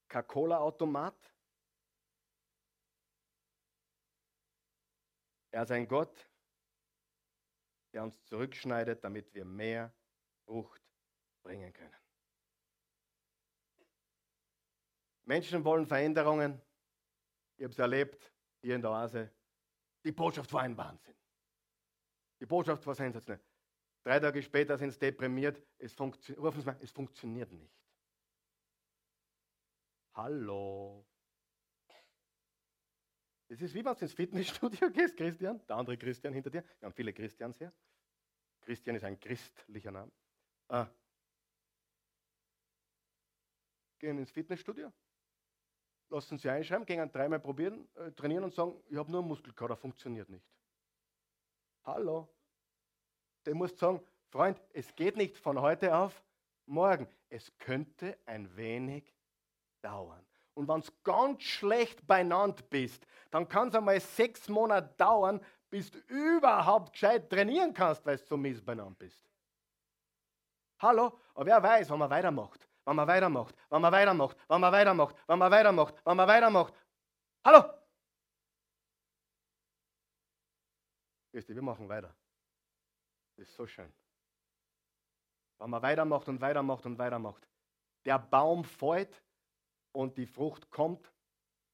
Coca-Cola-Automat. 0.07 1.34
Er 5.51 5.64
ist 5.64 5.72
ein 5.72 5.88
Gott, 5.88 6.30
der 7.93 8.03
uns 8.03 8.24
zurückschneidet, 8.26 9.03
damit 9.03 9.34
wir 9.34 9.45
mehr 9.45 9.93
Frucht 10.45 10.82
bringen 11.43 11.74
können. 11.74 11.95
Menschen 15.26 15.64
wollen 15.64 15.88
Veränderungen. 15.88 16.61
Ich 17.57 17.64
habe 17.64 17.72
es 17.72 17.80
erlebt 17.80 18.32
hier 18.61 18.76
in 18.76 18.82
der 18.82 18.91
Oase. 18.91 19.32
Die 20.03 20.11
Botschaft 20.11 20.51
war 20.53 20.61
ein 20.61 20.78
Wahnsinn. 20.78 21.16
Die 22.39 22.45
Botschaft 22.45 22.86
war 22.86 22.93
sensationell. 22.93 23.53
Drei 24.04 24.20
Tage 24.20 24.41
später 24.41 24.78
sind 24.78 24.91
sie 24.91 24.99
deprimiert. 24.99 25.62
Es, 25.78 25.99
rufen 25.99 26.20
sie 26.22 26.66
mal, 26.66 26.78
es 26.82 26.91
funktioniert 26.91 27.51
nicht. 27.51 27.74
Hallo. 30.14 31.06
Das 33.47 33.62
ist 33.62 33.74
wie 33.74 33.86
wenn 33.86 33.93
du 33.93 33.99
ins 34.01 34.14
Fitnessstudio 34.14 34.89
gehst, 34.91 35.16
Christian. 35.16 35.66
Der 35.68 35.76
andere 35.78 35.97
Christian 35.97 36.34
hinter 36.34 36.49
dir. 36.49 36.64
Wir 36.80 36.86
haben 36.86 36.93
viele 36.93 37.14
Christians 37.14 37.58
hier. 37.58 37.74
Christian 38.62 38.95
ist 38.95 39.04
ein 39.04 39.20
christlicher 39.20 39.91
Name. 39.91 40.12
Ah. 40.68 40.88
Gehen 43.99 44.18
ins 44.18 44.32
Fitnessstudio, 44.32 44.91
lassen 46.10 46.38
sie 46.38 46.49
einschreiben, 46.49 46.86
gehen 46.86 47.12
dreimal 47.12 47.39
probieren, 47.39 47.88
äh, 47.95 48.12
trainieren 48.12 48.43
und 48.43 48.54
sagen, 48.54 48.82
ich 48.89 48.97
habe 48.97 49.12
nur 49.12 49.22
einen 49.22 49.30
Muskelkater, 49.30 49.78
funktioniert 49.78 50.30
nicht. 50.30 50.45
Hallo? 51.84 52.33
Der 53.46 53.56
muss 53.56 53.78
sagen, 53.78 54.02
Freund, 54.30 54.60
es 54.74 54.96
geht 54.96 55.16
nicht 55.16 55.38
von 55.38 55.60
heute 55.60 55.96
auf 55.96 56.24
morgen. 56.66 57.08
Es 57.30 57.52
könnte 57.60 58.18
ein 58.26 58.56
wenig 58.56 59.14
dauern. 59.82 60.26
Und 60.56 60.68
wenn 60.68 60.82
du 60.82 60.91
ganz 61.04 61.44
schlecht 61.44 62.06
beieinander 62.06 62.64
bist, 62.70 63.06
dann 63.32 63.48
kann 63.48 63.70
es 63.70 63.76
einmal 63.76 64.00
sechs 64.00 64.48
Monate 64.48 64.94
dauern, 64.98 65.44
bis 65.70 65.89
du 65.89 65.98
überhaupt 66.08 66.94
gescheit 66.94 67.30
trainieren 67.30 67.74
kannst, 67.74 68.06
weil 68.06 68.18
du 68.18 68.26
so 68.26 68.38
mies 68.38 68.62
beieinander 68.62 68.96
bist. 68.98 69.28
Hallo? 70.80 71.20
Aber 71.34 71.46
wer 71.46 71.64
weiß, 71.64 71.89
wenn 71.89 72.00
man 72.00 72.10
weitermacht, 72.10 72.68
wenn 72.86 72.96
man 72.96 73.08
weitermacht, 73.08 73.56
wenn 73.70 73.82
man 73.82 73.91
weitermacht, 73.91 74.38
wenn 74.48 74.62
man 74.62 74.72
weitermacht, 74.72 75.16
wenn 75.28 75.39
man 75.39 75.52
weitermacht, 75.52 75.96
wenn 76.06 76.18
man 76.18 76.28
weitermacht. 76.28 76.74
Hallo? 77.44 77.64
Wir 81.32 81.62
machen 81.64 81.89
weiter. 81.89 82.16
Ist 83.38 83.54
so 83.54 83.66
schön. 83.66 83.92
Wenn 85.60 85.70
man 85.70 85.82
weitermacht 85.82 86.28
und 86.28 86.42
weitermacht 86.42 86.86
und 86.86 86.98
weitermacht. 86.98 87.48
Der 88.06 88.20
Baum 88.20 88.64
fällt 88.64 89.24
und 89.92 90.18
die 90.18 90.26
Frucht 90.28 90.70
kommt 90.70 91.12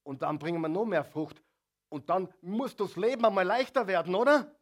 und 0.03 0.21
dann 0.21 0.37
bringen 0.37 0.61
wir 0.61 0.69
noch 0.69 0.85
mehr 0.85 1.03
Frucht 1.03 1.43
und 1.89 2.09
dann 2.09 2.31
muss 2.41 2.75
das 2.75 2.95
Leben 2.95 3.25
einmal 3.25 3.45
leichter 3.45 3.87
werden, 3.87 4.13
oder? 4.15 4.55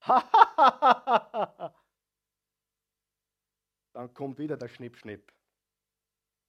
dann 3.92 4.12
kommt 4.14 4.38
wieder 4.38 4.56
der 4.56 4.68
Schnipp-Schnipp. 4.68 5.32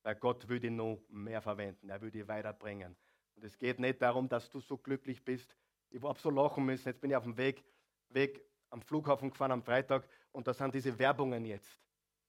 Weil 0.04 0.16
Gott 0.16 0.48
will 0.48 0.60
dich 0.60 0.72
noch 0.72 1.00
mehr 1.10 1.42
verwenden, 1.42 1.90
er 1.90 2.02
will 2.02 2.12
dich 2.12 2.28
weiterbringen. 2.28 2.98
Und 3.36 3.44
es 3.44 3.58
geht 3.58 3.80
nicht 3.80 4.02
darum, 4.02 4.28
dass 4.28 4.50
du 4.50 4.60
so 4.60 4.78
glücklich 4.78 5.24
bist. 5.24 5.56
Ich 5.90 6.02
habe 6.02 6.20
so 6.20 6.30
lachen 6.30 6.66
müssen, 6.66 6.90
jetzt 6.90 7.00
bin 7.00 7.12
ich 7.12 7.16
auf 7.16 7.24
dem 7.24 7.38
Weg, 7.38 7.64
Weg 8.10 8.44
am 8.74 8.82
Flughafen 8.82 9.30
gefahren 9.30 9.52
am 9.52 9.62
Freitag 9.62 10.08
und 10.32 10.48
da 10.48 10.54
sind 10.54 10.74
diese 10.74 10.98
Werbungen 10.98 11.46
jetzt. 11.46 11.80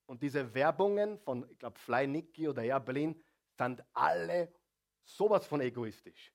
Und 0.07 0.23
diese 0.23 0.55
Werbungen 0.55 1.19
von, 1.19 1.49
ich 1.51 1.59
glaube, 1.59 1.79
Fly 1.79 2.07
Nicky 2.07 2.49
oder 2.49 2.63
Air 2.63 2.81
Berlin 2.81 3.19
sind 3.57 3.83
alle 3.95 4.53
sowas 5.03 5.47
von 5.47 5.63
egoistisch. 5.63 6.33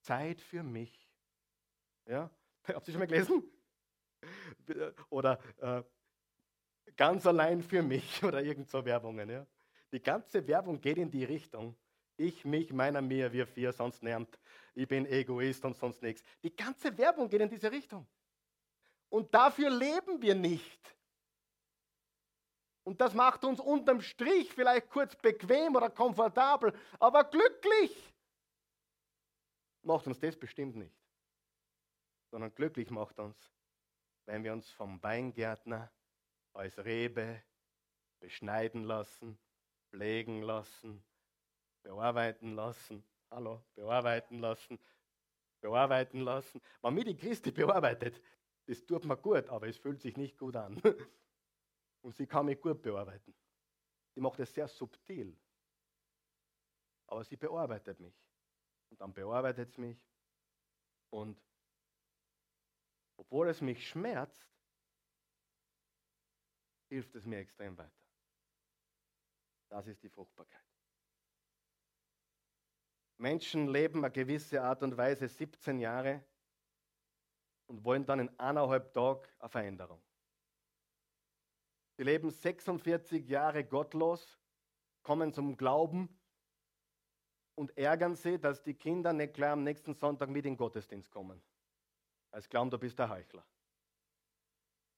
Zeit 0.00 0.40
für 0.40 0.64
mich. 0.64 1.08
Ja? 2.06 2.28
Habt 2.66 2.88
ihr 2.88 2.92
schon 2.92 2.98
mal 2.98 3.06
gelesen? 3.06 3.44
Oder 5.10 5.38
äh, 5.58 5.82
ganz 6.96 7.24
allein 7.26 7.62
für 7.62 7.82
mich 7.82 8.22
oder 8.24 8.42
irgend 8.42 8.68
so 8.70 8.84
Werbungen. 8.84 9.28
Ja? 9.28 9.46
Die 9.92 10.02
ganze 10.02 10.46
Werbung 10.46 10.80
geht 10.80 10.96
in 10.96 11.10
die 11.10 11.24
Richtung. 11.24 11.76
Ich, 12.16 12.44
mich, 12.44 12.72
meiner, 12.72 13.02
mir, 13.02 13.32
wir 13.32 13.46
vier, 13.46 13.72
sonst 13.72 14.02
niemand. 14.02 14.38
Ich 14.74 14.88
bin 14.88 15.04
Egoist 15.04 15.64
und 15.64 15.76
sonst 15.76 16.02
nichts. 16.02 16.22
Die 16.42 16.54
ganze 16.54 16.96
Werbung 16.96 17.28
geht 17.28 17.40
in 17.40 17.48
diese 17.50 17.70
Richtung. 17.70 18.06
Und 19.14 19.32
dafür 19.32 19.70
leben 19.70 20.20
wir 20.22 20.34
nicht. 20.34 20.96
Und 22.82 23.00
das 23.00 23.14
macht 23.14 23.44
uns 23.44 23.60
unterm 23.60 24.00
Strich 24.00 24.52
vielleicht 24.52 24.90
kurz 24.90 25.14
bequem 25.14 25.76
oder 25.76 25.88
komfortabel, 25.88 26.76
aber 26.98 27.22
glücklich 27.22 28.12
macht 29.82 30.08
uns 30.08 30.18
das 30.18 30.36
bestimmt 30.36 30.74
nicht. 30.74 31.00
Sondern 32.32 32.52
glücklich 32.56 32.90
macht 32.90 33.20
uns, 33.20 33.54
wenn 34.26 34.42
wir 34.42 34.52
uns 34.52 34.68
vom 34.72 35.00
Weingärtner 35.00 35.92
als 36.52 36.76
Rebe 36.84 37.40
beschneiden 38.18 38.82
lassen, 38.82 39.38
pflegen 39.90 40.42
lassen, 40.42 41.04
bearbeiten 41.84 42.56
lassen, 42.56 43.04
hallo, 43.30 43.62
bearbeiten 43.76 44.40
lassen, 44.40 44.76
bearbeiten 45.60 46.18
lassen. 46.18 46.60
Wenn 46.82 46.94
mich 46.94 47.04
die 47.04 47.16
Christi 47.16 47.52
bearbeitet, 47.52 48.20
das 48.66 48.84
tut 48.84 49.04
mir 49.04 49.16
gut, 49.16 49.48
aber 49.48 49.68
es 49.68 49.76
fühlt 49.76 50.00
sich 50.00 50.16
nicht 50.16 50.38
gut 50.38 50.56
an. 50.56 50.80
Und 52.02 52.14
sie 52.14 52.26
kann 52.26 52.46
mich 52.46 52.60
gut 52.60 52.82
bearbeiten. 52.82 53.34
Sie 54.14 54.20
macht 54.20 54.38
es 54.40 54.52
sehr 54.52 54.68
subtil. 54.68 55.36
Aber 57.06 57.24
sie 57.24 57.36
bearbeitet 57.36 58.00
mich. 58.00 58.14
Und 58.90 59.00
dann 59.00 59.12
bearbeitet 59.12 59.70
es 59.70 59.78
mich. 59.78 59.98
Und 61.10 61.40
obwohl 63.16 63.48
es 63.48 63.60
mich 63.60 63.88
schmerzt, 63.88 64.46
hilft 66.88 67.14
es 67.14 67.24
mir 67.24 67.38
extrem 67.38 67.76
weiter. 67.76 68.04
Das 69.68 69.86
ist 69.86 70.02
die 70.02 70.08
Fruchtbarkeit. 70.08 70.64
Menschen 73.16 73.68
leben 73.68 74.04
eine 74.04 74.12
gewisse 74.12 74.62
Art 74.62 74.82
und 74.82 74.96
Weise 74.96 75.28
17 75.28 75.78
Jahre 75.78 76.24
und 77.66 77.84
wollen 77.84 78.04
dann 78.06 78.20
in 78.20 78.38
eineinhalb 78.38 78.92
Tagen 78.92 79.22
eine 79.38 79.48
Veränderung. 79.48 80.02
Sie 81.96 82.02
leben 82.02 82.30
46 82.30 83.28
Jahre 83.28 83.64
gottlos, 83.64 84.38
kommen 85.02 85.32
zum 85.32 85.56
Glauben 85.56 86.08
und 87.54 87.76
ärgern 87.78 88.16
sie, 88.16 88.38
dass 88.38 88.62
die 88.62 88.74
Kinder 88.74 89.12
nicht 89.12 89.34
gleich 89.34 89.52
am 89.52 89.62
nächsten 89.62 89.94
Sonntag 89.94 90.28
mit 90.28 90.44
in 90.44 90.52
den 90.52 90.56
Gottesdienst 90.56 91.10
kommen. 91.10 91.40
Als 92.30 92.48
glauben, 92.48 92.70
du 92.70 92.78
bist 92.78 92.98
der 92.98 93.08
Heuchler. 93.08 93.46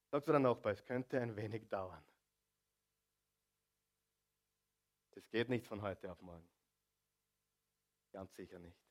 Sagst 0.09 0.27
du 0.27 0.31
der 0.31 0.39
Nachbar, 0.39 0.71
es 0.71 0.83
könnte 0.83 1.19
ein 1.21 1.35
wenig 1.35 1.67
dauern. 1.67 2.03
Das 5.11 5.29
geht 5.29 5.49
nicht 5.49 5.67
von 5.67 5.81
heute 5.81 6.11
auf 6.11 6.21
morgen. 6.21 6.47
Ganz 8.11 8.33
sicher 8.35 8.57
nicht. 8.59 8.86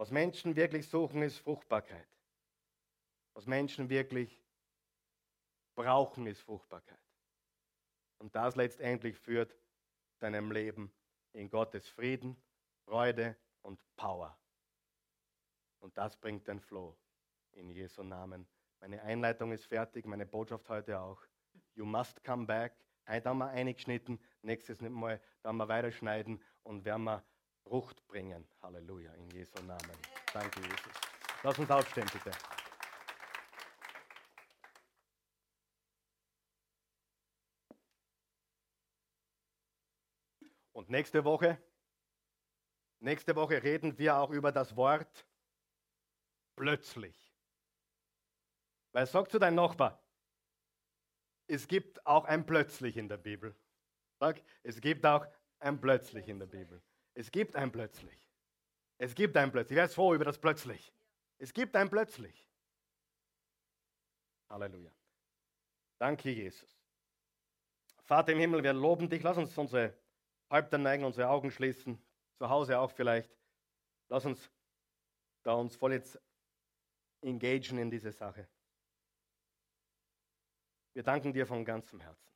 Was 0.00 0.10
Menschen 0.10 0.56
wirklich 0.56 0.88
suchen, 0.88 1.20
ist 1.20 1.36
Fruchtbarkeit. 1.36 2.08
Was 3.34 3.44
Menschen 3.44 3.90
wirklich 3.90 4.42
brauchen, 5.74 6.26
ist 6.26 6.40
Fruchtbarkeit. 6.40 7.04
Und 8.16 8.34
das 8.34 8.56
letztendlich 8.56 9.18
führt 9.18 9.54
zu 10.16 10.24
einem 10.24 10.52
Leben 10.52 10.90
in 11.34 11.50
Gottes 11.50 11.86
Frieden, 11.86 12.34
Freude 12.86 13.36
und 13.60 13.78
Power. 13.96 14.38
Und 15.80 15.98
das 15.98 16.16
bringt 16.16 16.48
den 16.48 16.60
Flow 16.60 16.96
in 17.52 17.68
Jesu 17.68 18.02
Namen. 18.02 18.48
Meine 18.80 19.02
Einleitung 19.02 19.52
ist 19.52 19.66
fertig, 19.66 20.06
meine 20.06 20.24
Botschaft 20.24 20.66
heute 20.70 20.98
auch. 20.98 21.22
You 21.74 21.84
must 21.84 22.24
come 22.24 22.46
back. 22.46 22.72
Heute 23.06 23.28
haben 23.28 23.36
wir 23.36 23.50
eingeschnitten, 23.50 24.18
nächstes 24.40 24.80
Mal 24.80 25.20
werden 25.42 25.56
wir 25.58 25.68
weiterschneiden 25.68 26.42
und 26.62 26.86
werden 26.86 27.04
wir 27.04 27.22
Frucht 27.64 28.06
bringen. 28.06 28.46
Halleluja, 28.62 29.12
in 29.14 29.30
Jesu 29.30 29.62
Namen. 29.62 29.96
Danke, 30.32 30.60
Jesus. 30.60 30.92
Lass 31.42 31.58
uns 31.58 31.70
aufstehen, 31.70 32.06
bitte. 32.12 32.30
Und 40.72 40.88
nächste 40.88 41.24
Woche, 41.24 41.62
nächste 43.00 43.36
Woche 43.36 43.62
reden 43.62 43.98
wir 43.98 44.16
auch 44.16 44.30
über 44.30 44.50
das 44.50 44.76
Wort 44.76 45.26
plötzlich. 46.56 47.34
Weil 48.92 49.06
sag 49.06 49.30
zu 49.30 49.38
deinem 49.38 49.56
Nachbar, 49.56 50.02
es 51.46 51.66
gibt 51.66 52.06
auch 52.06 52.24
ein 52.24 52.46
plötzlich 52.46 52.96
in 52.96 53.08
der 53.08 53.16
Bibel. 53.16 53.54
Sag, 54.20 54.42
es 54.62 54.80
gibt 54.80 55.04
auch 55.04 55.26
ein 55.58 55.80
plötzlich 55.80 56.28
in 56.28 56.38
der 56.38 56.46
Bibel. 56.46 56.82
Es 57.20 57.30
gibt 57.30 57.54
ein 57.54 57.70
plötzlich. 57.70 58.18
Es 58.96 59.14
gibt 59.14 59.36
ein 59.36 59.52
plötzlich. 59.52 59.76
Wer 59.76 59.84
ist 59.84 59.94
froh 59.94 60.14
über 60.14 60.24
das 60.24 60.38
plötzlich? 60.38 60.90
Es 61.36 61.52
gibt 61.52 61.76
ein 61.76 61.90
plötzlich. 61.90 62.48
Halleluja. 64.48 64.90
Danke, 65.98 66.30
Jesus. 66.30 66.80
Vater 68.04 68.32
im 68.32 68.38
Himmel, 68.38 68.62
wir 68.62 68.72
loben 68.72 69.10
dich. 69.10 69.22
Lass 69.22 69.36
uns 69.36 69.56
unsere 69.58 69.94
Häupter 70.50 70.78
neigen, 70.78 71.04
unsere 71.04 71.28
Augen 71.28 71.50
schließen. 71.50 72.02
Zu 72.38 72.48
Hause 72.48 72.78
auch 72.78 72.90
vielleicht. 72.90 73.30
Lass 74.08 74.24
uns 74.24 74.50
da 75.42 75.52
uns 75.52 75.76
voll 75.76 75.92
jetzt 75.92 76.18
engagieren 77.20 77.78
in 77.80 77.90
diese 77.90 78.12
Sache. 78.12 78.48
Wir 80.94 81.02
danken 81.02 81.34
dir 81.34 81.46
von 81.46 81.66
ganzem 81.66 82.00
Herzen. 82.00 82.32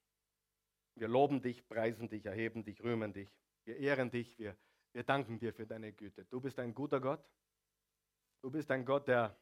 Wir 0.95 1.09
loben 1.09 1.41
dich, 1.41 1.67
preisen 1.67 2.07
dich, 2.07 2.27
erheben 2.27 2.65
dich, 2.65 2.83
rühmen 2.83 3.15
dich. 3.15 3.35
Wir 3.65 3.79
ehren 3.79 4.11
dich, 4.11 4.39
wir, 4.39 4.55
wir 4.95 5.03
danken 5.03 5.39
dir 5.39 5.53
für 5.53 5.67
deine 5.67 5.93
Güte. 5.93 6.25
Du 6.27 6.41
bist 6.41 6.59
ein 6.59 6.73
guter 6.73 7.01
Gott. 7.01 7.29
Du 8.41 8.51
bist 8.51 8.71
ein 8.71 8.85
Gott, 8.85 9.09
der, 9.09 9.37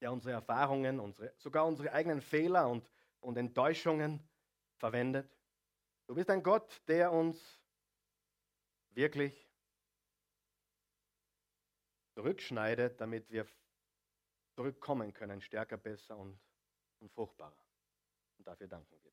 der 0.00 0.12
unsere 0.12 0.34
Erfahrungen, 0.34 1.00
unsere, 1.00 1.32
sogar 1.38 1.66
unsere 1.66 1.92
eigenen 1.92 2.20
Fehler 2.20 2.68
und, 2.68 2.92
und 3.20 3.38
Enttäuschungen 3.38 4.22
verwendet. 4.76 5.34
Du 6.06 6.14
bist 6.14 6.28
ein 6.28 6.42
Gott, 6.42 6.82
der 6.88 7.10
uns 7.10 7.58
wirklich 8.90 9.50
zurückschneidet, 12.12 13.00
damit 13.00 13.30
wir 13.30 13.46
zurückkommen 14.56 15.14
können, 15.14 15.40
stärker, 15.40 15.78
besser 15.78 16.18
und, 16.18 16.38
und 17.00 17.10
fruchtbarer. 17.10 17.64
Und 18.36 18.46
dafür 18.46 18.68
danken 18.68 18.90
wir 18.92 18.98
dir. 18.98 19.12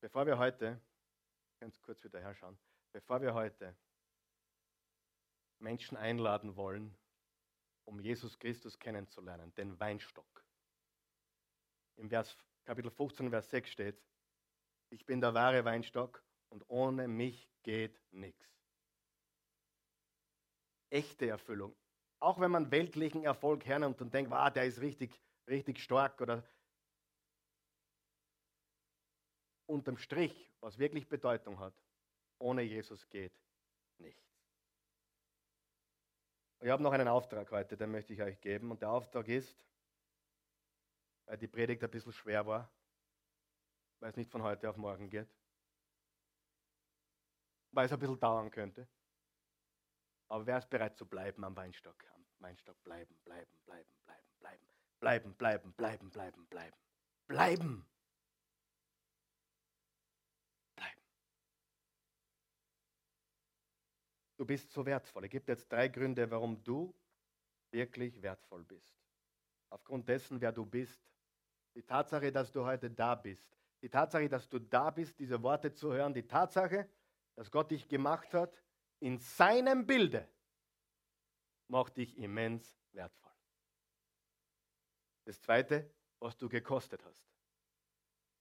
Bevor 0.00 0.26
wir 0.26 0.36
heute 0.36 0.80
ganz 1.58 1.80
kurz 1.82 2.02
wieder 2.04 2.20
herschauen, 2.20 2.58
bevor 2.92 3.20
wir 3.20 3.34
heute 3.34 3.76
Menschen 5.58 5.96
einladen 5.96 6.56
wollen, 6.56 6.96
um 7.84 8.00
Jesus 8.00 8.38
Christus 8.38 8.78
kennenzulernen, 8.78 9.54
den 9.54 9.78
Weinstock. 9.80 10.44
Im 11.96 12.10
Vers, 12.10 12.36
Kapitel 12.64 12.90
15, 12.90 13.30
Vers 13.30 13.50
6 13.50 13.70
steht, 13.70 14.02
ich 14.90 15.06
bin 15.06 15.20
der 15.20 15.34
wahre 15.34 15.64
Weinstock 15.64 16.22
und 16.48 16.64
ohne 16.68 17.08
mich 17.08 17.50
geht 17.62 18.00
nichts. 18.12 18.46
Echte 20.90 21.28
Erfüllung. 21.28 21.74
Auch 22.20 22.40
wenn 22.40 22.50
man 22.50 22.70
weltlichen 22.70 23.24
Erfolg 23.24 23.64
hernimmt 23.64 24.00
und 24.00 24.14
denkt, 24.14 24.30
wow, 24.30 24.50
der 24.50 24.66
ist 24.66 24.80
richtig, 24.80 25.20
richtig 25.48 25.80
stark 25.80 26.20
oder 26.20 26.46
unterm 29.66 29.98
Strich, 29.98 30.52
was 30.60 30.78
wirklich 30.78 31.08
Bedeutung 31.08 31.58
hat, 31.58 31.74
ohne 32.38 32.62
Jesus 32.62 33.08
geht 33.08 33.32
nichts. 33.98 34.22
Ich 36.60 36.70
habe 36.70 36.82
noch 36.82 36.92
einen 36.92 37.08
Auftrag 37.08 37.50
heute, 37.50 37.76
den 37.76 37.90
möchte 37.90 38.12
ich 38.12 38.22
euch 38.22 38.40
geben. 38.40 38.70
Und 38.70 38.82
der 38.82 38.90
Auftrag 38.90 39.28
ist, 39.28 39.64
weil 41.26 41.38
die 41.38 41.48
Predigt 41.48 41.82
ein 41.82 41.90
bisschen 41.90 42.12
schwer 42.12 42.46
war, 42.46 42.72
weil 44.00 44.10
es 44.10 44.16
nicht 44.16 44.30
von 44.30 44.42
heute 44.42 44.68
auf 44.70 44.76
morgen 44.76 45.10
geht, 45.10 45.28
weil 47.72 47.86
es 47.86 47.92
ein 47.92 47.98
bisschen 47.98 48.18
dauern 48.18 48.50
könnte. 48.50 48.88
Aber 50.28 50.46
wer 50.46 50.58
ist 50.58 50.70
bereit 50.70 50.96
zu 50.96 51.06
bleiben 51.06 51.44
am 51.44 51.56
Weinstock? 51.56 52.04
Am 52.14 52.24
Weinstock 52.38 52.82
bleiben, 52.82 53.16
bleiben, 53.24 53.56
bleiben, 53.64 53.90
bleiben, 54.04 54.26
bleiben, 54.38 54.66
bleiben, 54.98 55.34
bleiben, 55.34 55.72
bleiben, 55.74 56.10
bleiben, 56.10 56.46
bleiben, 56.48 56.78
bleiben. 57.26 57.86
Du 64.36 64.44
bist 64.44 64.70
so 64.70 64.84
wertvoll. 64.84 65.28
Gebe 65.28 65.44
dir 65.44 65.52
jetzt 65.52 65.70
drei 65.70 65.88
Gründe, 65.88 66.30
warum 66.30 66.62
du 66.62 66.94
wirklich 67.70 68.20
wertvoll 68.22 68.64
bist. 68.64 68.92
Aufgrund 69.70 70.08
dessen, 70.08 70.40
wer 70.40 70.52
du 70.52 70.64
bist. 70.64 71.00
Die 71.74 71.82
Tatsache, 71.82 72.30
dass 72.30 72.52
du 72.52 72.64
heute 72.64 72.90
da 72.90 73.14
bist. 73.14 73.48
Die 73.82 73.88
Tatsache, 73.88 74.28
dass 74.28 74.48
du 74.48 74.58
da 74.58 74.90
bist, 74.90 75.18
diese 75.18 75.42
Worte 75.42 75.72
zu 75.72 75.92
hören. 75.92 76.14
Die 76.14 76.26
Tatsache, 76.26 76.88
dass 77.34 77.50
Gott 77.50 77.70
dich 77.70 77.88
gemacht 77.88 78.32
hat 78.34 78.62
in 79.00 79.18
seinem 79.18 79.86
Bilde, 79.86 80.28
macht 81.68 81.96
dich 81.96 82.16
immens 82.16 82.78
wertvoll. 82.92 83.32
Das 85.24 85.40
Zweite, 85.42 85.90
was 86.18 86.36
du 86.36 86.48
gekostet 86.48 87.04
hast. 87.04 87.26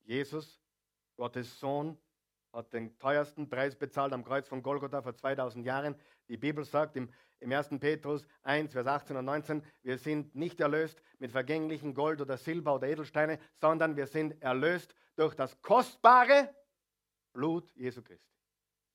Jesus, 0.04 0.62
Gottes 1.16 1.60
Sohn, 1.60 1.98
hat 2.56 2.74
den 2.74 2.98
teuersten 3.00 3.50
Preis 3.50 3.76
bezahlt 3.76 4.14
am 4.14 4.24
Kreuz 4.24 4.48
von 4.48 4.64
Golgotha 4.64 5.02
vor 5.02 5.14
2000 5.14 5.66
Jahren. 5.66 5.96
Die 6.30 6.38
Bibel 6.38 6.64
sagt 6.64 6.96
im, 6.96 7.10
im 7.40 7.52
1. 7.52 7.70
Petrus 7.80 8.26
1, 8.44 8.72
Vers 8.72 8.88
18 8.88 9.18
und 9.18 9.26
19, 9.26 9.62
wir 9.84 9.98
sind 9.98 10.34
nicht 10.36 10.60
erlöst 10.62 11.02
mit 11.20 11.32
vergänglichen 11.32 11.94
Gold 11.94 12.22
oder 12.22 12.38
Silber 12.38 12.76
oder 12.76 12.88
Edelsteine, 12.88 13.40
sondern 13.60 13.98
wir 13.98 14.08
sind 14.08 14.42
erlöst 14.42 14.96
durch 15.16 15.36
das 15.36 15.62
kostbare 15.62 16.56
Blut 17.34 17.70
Jesu 17.76 18.02
Christi. 18.02 18.34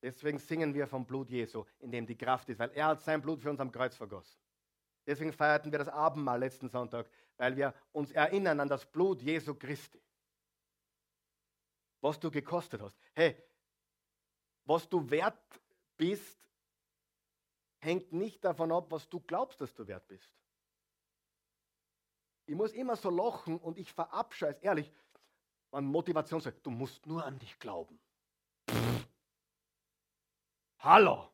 Deswegen 0.02 0.38
singen 0.38 0.72
wir 0.72 0.86
vom 0.86 1.04
Blut 1.04 1.28
Jesu, 1.28 1.66
in 1.80 1.90
dem 1.90 2.06
die 2.06 2.16
Kraft 2.16 2.48
ist, 2.48 2.58
weil 2.58 2.70
er 2.70 2.86
hat 2.86 3.02
sein 3.02 3.20
Blut 3.20 3.42
für 3.42 3.50
uns 3.50 3.61
am 3.61 3.70
Kreuz 3.70 3.94
vergossen. 3.94 4.40
Deswegen 5.06 5.32
feierten 5.32 5.70
wir 5.70 5.78
das 5.78 5.88
Abendmahl 5.88 6.38
letzten 6.38 6.70
Sonntag, 6.70 7.11
weil 7.36 7.56
wir 7.56 7.74
uns 7.92 8.11
erinnern 8.12 8.61
an 8.61 8.68
das 8.68 8.86
Blut 8.86 9.20
Jesu 9.20 9.54
Christi. 9.54 10.02
Was 12.00 12.18
du 12.18 12.30
gekostet 12.30 12.80
hast. 12.80 12.98
Hey, 13.12 13.36
was 14.64 14.88
du 14.88 15.08
wert 15.11 15.38
bist, 15.96 16.38
hängt 17.80 18.12
nicht 18.12 18.44
davon 18.44 18.72
ab, 18.72 18.86
was 18.90 19.08
du 19.08 19.20
glaubst, 19.20 19.61
dass 19.61 19.74
du 19.74 19.86
wert 19.86 20.06
bist. 20.06 20.32
Ich 22.46 22.54
muss 22.54 22.72
immer 22.72 22.96
so 22.96 23.11
lachen 23.11 23.58
und 23.58 23.78
ich 23.78 23.92
verabscheue 23.92 24.50
es, 24.50 24.58
ehrlich, 24.58 24.92
an 25.70 25.84
Motivation 25.84 26.40
sagt, 26.40 26.66
du 26.66 26.70
musst 26.70 27.06
nur 27.06 27.24
an 27.24 27.38
dich 27.38 27.58
glauben. 27.58 28.00
Pff. 28.68 29.06
Hallo, 30.78 31.30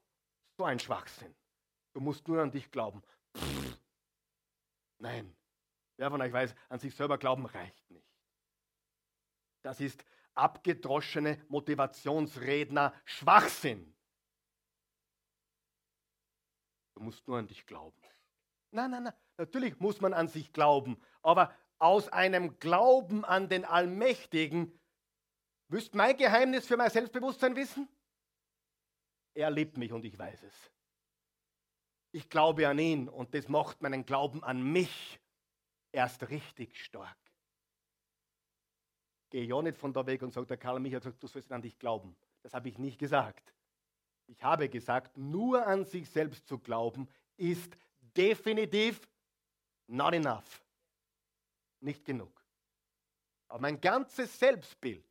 so 0.59 0.65
ein 0.65 0.79
Schwachsinn. 0.79 1.35
Du 1.95 2.01
musst 2.01 2.29
nur 2.29 2.43
an 2.43 2.51
dich 2.51 2.71
glauben. 2.71 3.03
Pff. 3.37 3.79
Nein, 4.99 5.35
wer 5.97 6.11
von 6.11 6.21
euch 6.21 6.33
weiß, 6.33 6.55
an 6.69 6.79
sich 6.79 6.95
selber 6.95 7.19
glauben 7.19 7.47
reicht 7.47 7.91
nicht. 7.91 8.07
Das 9.63 9.81
ist 9.81 10.05
abgedroschene 10.37 11.45
Motivationsredner 11.49 12.95
Schwachsinn. 13.05 13.95
Du 16.95 17.03
musst 17.03 17.27
nur 17.29 17.39
an 17.39 17.47
dich 17.47 17.67
glauben. 17.67 18.01
Nein, 18.71 18.91
nein, 18.91 19.03
nein. 19.05 19.15
Natürlich 19.37 19.79
muss 19.81 20.01
man 20.01 20.15
an 20.15 20.29
sich 20.29 20.53
glauben. 20.53 21.01
Aber 21.23 21.55
aus 21.79 22.09
einem 22.09 22.59
Glauben 22.59 23.25
an 23.25 23.49
den 23.49 23.65
Allmächtigen, 23.65 24.79
wüsst 25.69 25.95
mein 25.95 26.17
Geheimnis 26.17 26.67
für 26.67 26.77
mein 26.77 26.91
Selbstbewusstsein 26.91 27.57
wissen? 27.57 27.89
Er 29.35 29.51
liebt 29.51 29.77
mich 29.77 29.93
und 29.93 30.05
ich 30.05 30.19
weiß 30.19 30.43
es. 30.45 30.71
Ich 32.13 32.31
glaube 32.31 32.67
an 32.69 32.79
ihn 32.79 33.09
und 33.09 33.35
das 33.35 33.49
macht 33.49 33.83
meinen 33.83 34.07
Glauben 34.07 34.43
an 34.43 34.63
mich 34.63 35.21
erst 35.93 36.31
richtig 36.31 36.83
stark. 36.83 37.19
Gehe 39.31 39.45
ja 39.45 39.61
nicht 39.61 39.77
von 39.77 39.93
da 39.93 40.07
weg 40.07 40.23
und 40.23 40.33
sage, 40.33 40.47
der 40.47 40.57
Karl 40.57 40.81
Michael 40.81 41.03
sagt, 41.03 41.23
du 41.23 41.27
sollst 41.27 41.51
an 41.53 41.63
dich 41.63 41.79
glauben. 41.79 42.17
Das 42.43 42.55
habe 42.55 42.69
ich 42.69 42.79
nicht 42.79 42.99
gesagt. 42.99 43.53
Ich 44.29 44.43
habe 44.43 44.69
gesagt, 44.69 45.17
nur 45.17 45.67
an 45.67 45.85
sich 45.85 46.09
selbst 46.11 46.47
zu 46.47 46.59
glauben, 46.59 47.09
ist 47.37 47.77
definitiv 48.01 49.09
not 49.87 50.15
enough. 50.15 50.63
Nicht 51.81 52.05
genug. 52.05 52.33
Aber 53.49 53.61
mein 53.61 53.81
ganzes 53.81 54.39
Selbstbild 54.39 55.05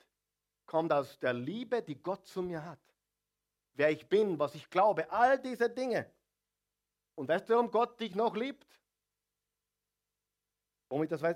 kommt 0.65 0.91
aus 0.91 1.19
der 1.19 1.33
Liebe, 1.33 1.81
die 1.81 2.01
Gott 2.01 2.25
zu 2.25 2.41
mir 2.41 2.63
hat. 2.63 2.79
Wer 3.73 3.91
ich 3.91 4.07
bin, 4.07 4.39
was 4.39 4.55
ich 4.55 4.69
glaube, 4.69 5.09
all 5.11 5.39
diese 5.39 5.69
Dinge. 5.69 6.09
Und 7.15 7.27
weißt 7.29 7.49
du, 7.49 7.53
warum 7.53 7.71
Gott 7.71 7.99
dich 7.99 8.15
noch 8.15 8.35
liebt? 8.35 8.65
Warum 10.95 11.03
ich 11.03 11.09
das 11.09 11.21
weiß? 11.21 11.35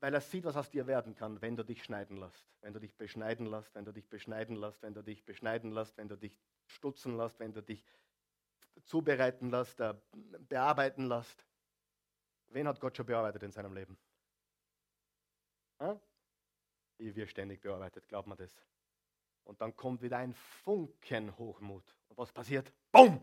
Weil 0.00 0.14
er 0.14 0.20
sieht, 0.22 0.44
was 0.44 0.56
aus 0.56 0.70
dir 0.70 0.86
werden 0.86 1.14
kann, 1.14 1.38
wenn 1.42 1.56
du 1.56 1.62
dich 1.62 1.84
schneiden 1.84 2.16
lässt. 2.16 2.48
Wenn 2.62 2.72
du 2.72 2.80
dich 2.80 2.96
beschneiden 2.96 3.44
lässt, 3.44 3.74
wenn 3.74 3.84
du 3.84 3.92
dich 3.92 4.08
beschneiden 4.08 4.56
lässt, 4.56 4.80
wenn 4.80 4.94
du 4.94 5.02
dich 5.02 5.22
beschneiden 5.26 5.72
lässt, 5.72 5.98
wenn 5.98 6.08
du 6.08 6.16
dich 6.16 6.40
stutzen 6.64 7.18
lässt, 7.18 7.38
wenn 7.38 7.52
du 7.52 7.62
dich 7.62 7.84
zubereiten 8.84 9.50
lässt, 9.50 9.78
äh, 9.80 9.92
bearbeiten 10.48 11.06
lässt. 11.06 11.44
Wen 12.46 12.66
hat 12.66 12.80
Gott 12.80 12.96
schon 12.96 13.04
bearbeitet 13.04 13.42
in 13.42 13.52
seinem 13.52 13.74
Leben? 13.74 13.98
Ich 16.96 17.14
wird 17.14 17.28
ständig 17.28 17.60
bearbeitet, 17.60 18.08
glaubt 18.08 18.26
man 18.26 18.38
das. 18.38 18.56
Und 19.42 19.60
dann 19.60 19.76
kommt 19.76 20.00
wieder 20.00 20.16
ein 20.16 20.32
Funken 20.32 21.36
Hochmut. 21.36 21.94
Und 22.08 22.16
was 22.16 22.32
passiert? 22.32 22.72
Bumm! 22.90 23.20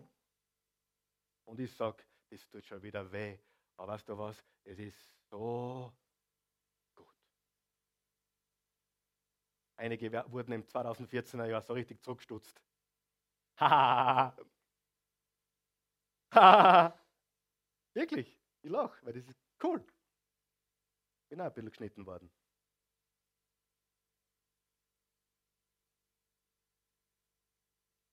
Und 1.46 1.60
ich 1.60 1.74
sage, 1.74 2.04
das 2.30 2.48
tut 2.48 2.64
schon 2.68 2.84
wieder 2.84 3.12
weh. 3.12 3.40
Aber 3.78 3.94
weißt 3.94 4.08
du 4.08 4.16
was? 4.16 4.46
Es 4.64 4.78
ist 4.78 5.21
so 5.32 5.94
gut. 6.96 7.08
Einige 9.76 10.14
wurden 10.32 10.54
im 10.54 10.66
2014er 10.66 11.46
Jahr 11.46 11.62
so 11.62 11.74
richtig 11.74 12.02
zurückgestutzt. 12.02 12.62
Wirklich, 17.94 18.38
ich 18.64 18.70
lache, 18.70 19.06
weil 19.06 19.14
das 19.14 19.28
ist 19.30 19.40
cool. 19.64 19.86
Bin 21.32 21.42
auch 21.42 21.46
ein 21.46 21.54
bisschen 21.56 21.70
geschnitten 21.70 22.06
worden. 22.06 22.32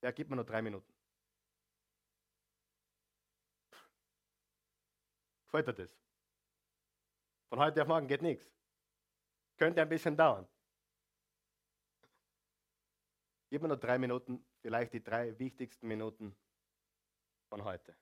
Ja, 0.02 0.10
gib 0.12 0.28
mir 0.30 0.36
noch 0.36 0.44
drei 0.44 0.62
Minuten. 0.62 0.92
Gefällt 5.46 5.66
dir 5.66 5.72
das? 5.74 6.07
Von 7.48 7.58
heute 7.60 7.82
auf 7.82 7.88
morgen 7.88 8.06
geht 8.06 8.22
nichts. 8.22 8.46
Könnte 9.56 9.80
ein 9.80 9.88
bisschen 9.88 10.16
dauern. 10.16 10.46
Gib 13.50 13.62
mir 13.62 13.68
noch 13.68 13.80
drei 13.80 13.98
Minuten, 13.98 14.44
vielleicht 14.60 14.92
die 14.92 15.02
drei 15.02 15.38
wichtigsten 15.38 15.88
Minuten 15.88 16.36
von 17.48 17.64
heute. 17.64 17.96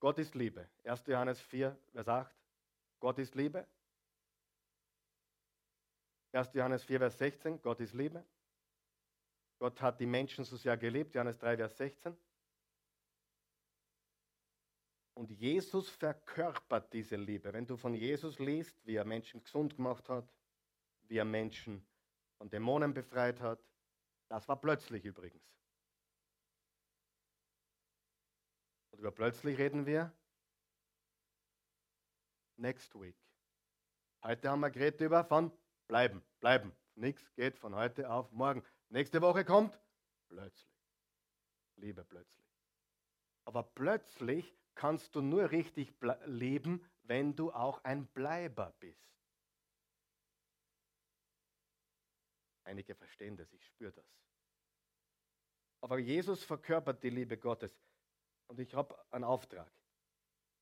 Gott 0.00 0.18
ist 0.18 0.34
Liebe. 0.34 0.68
1. 0.84 1.06
Johannes 1.06 1.40
4, 1.40 1.74
Vers 1.92 2.08
8. 2.08 2.34
Gott 3.00 3.18
ist 3.18 3.34
Liebe. 3.34 3.66
1. 6.32 6.52
Johannes 6.52 6.84
4, 6.84 6.98
Vers 6.98 7.16
16. 7.16 7.62
Gott 7.62 7.80
ist 7.80 7.94
Liebe. 7.94 8.22
Gott 9.58 9.80
hat 9.80 9.98
die 9.98 10.06
Menschen 10.06 10.44
so 10.44 10.58
sehr 10.58 10.76
geliebt. 10.76 11.14
Johannes 11.14 11.38
3, 11.38 11.56
Vers 11.56 11.76
16. 11.78 12.14
Und 15.14 15.30
Jesus 15.30 15.88
verkörpert 15.88 16.92
diese 16.92 17.16
Liebe. 17.16 17.52
Wenn 17.52 17.66
du 17.66 17.76
von 17.76 17.94
Jesus 17.94 18.38
liest, 18.40 18.84
wie 18.84 18.96
er 18.96 19.04
Menschen 19.04 19.42
gesund 19.42 19.76
gemacht 19.76 20.08
hat, 20.08 20.28
wie 21.04 21.18
er 21.18 21.24
Menschen 21.24 21.86
von 22.36 22.50
Dämonen 22.50 22.92
befreit 22.92 23.40
hat, 23.40 23.64
das 24.28 24.48
war 24.48 24.60
plötzlich 24.60 25.04
übrigens. 25.04 25.44
Und 28.90 28.98
über 28.98 29.12
plötzlich 29.12 29.56
reden 29.56 29.86
wir 29.86 30.12
next 32.56 32.94
week. 32.94 33.16
Heute 34.22 34.48
haben 34.48 34.60
wir 34.60 34.70
geredet 34.70 35.00
über 35.00 35.24
von 35.24 35.52
bleiben, 35.86 36.24
bleiben. 36.40 36.74
Nichts 36.96 37.32
geht 37.34 37.58
von 37.58 37.74
heute 37.74 38.10
auf 38.10 38.32
morgen. 38.32 38.64
Nächste 38.88 39.20
Woche 39.20 39.44
kommt 39.44 39.78
plötzlich. 40.28 40.72
Liebe 41.76 42.04
plötzlich. 42.04 42.48
Aber 43.44 43.62
plötzlich 43.62 44.56
kannst 44.74 45.14
du 45.14 45.20
nur 45.20 45.50
richtig 45.50 45.94
leben, 46.26 46.84
wenn 47.02 47.34
du 47.36 47.52
auch 47.52 47.82
ein 47.84 48.06
Bleiber 48.08 48.74
bist. 48.80 49.10
Einige 52.64 52.94
verstehen 52.94 53.36
das, 53.36 53.52
ich 53.52 53.64
spüre 53.66 53.92
das. 53.92 54.06
Aber 55.82 55.98
Jesus 55.98 56.42
verkörpert 56.42 57.02
die 57.02 57.10
Liebe 57.10 57.36
Gottes. 57.36 57.78
Und 58.46 58.58
ich 58.58 58.74
habe 58.74 58.98
einen 59.10 59.24
Auftrag. 59.24 59.70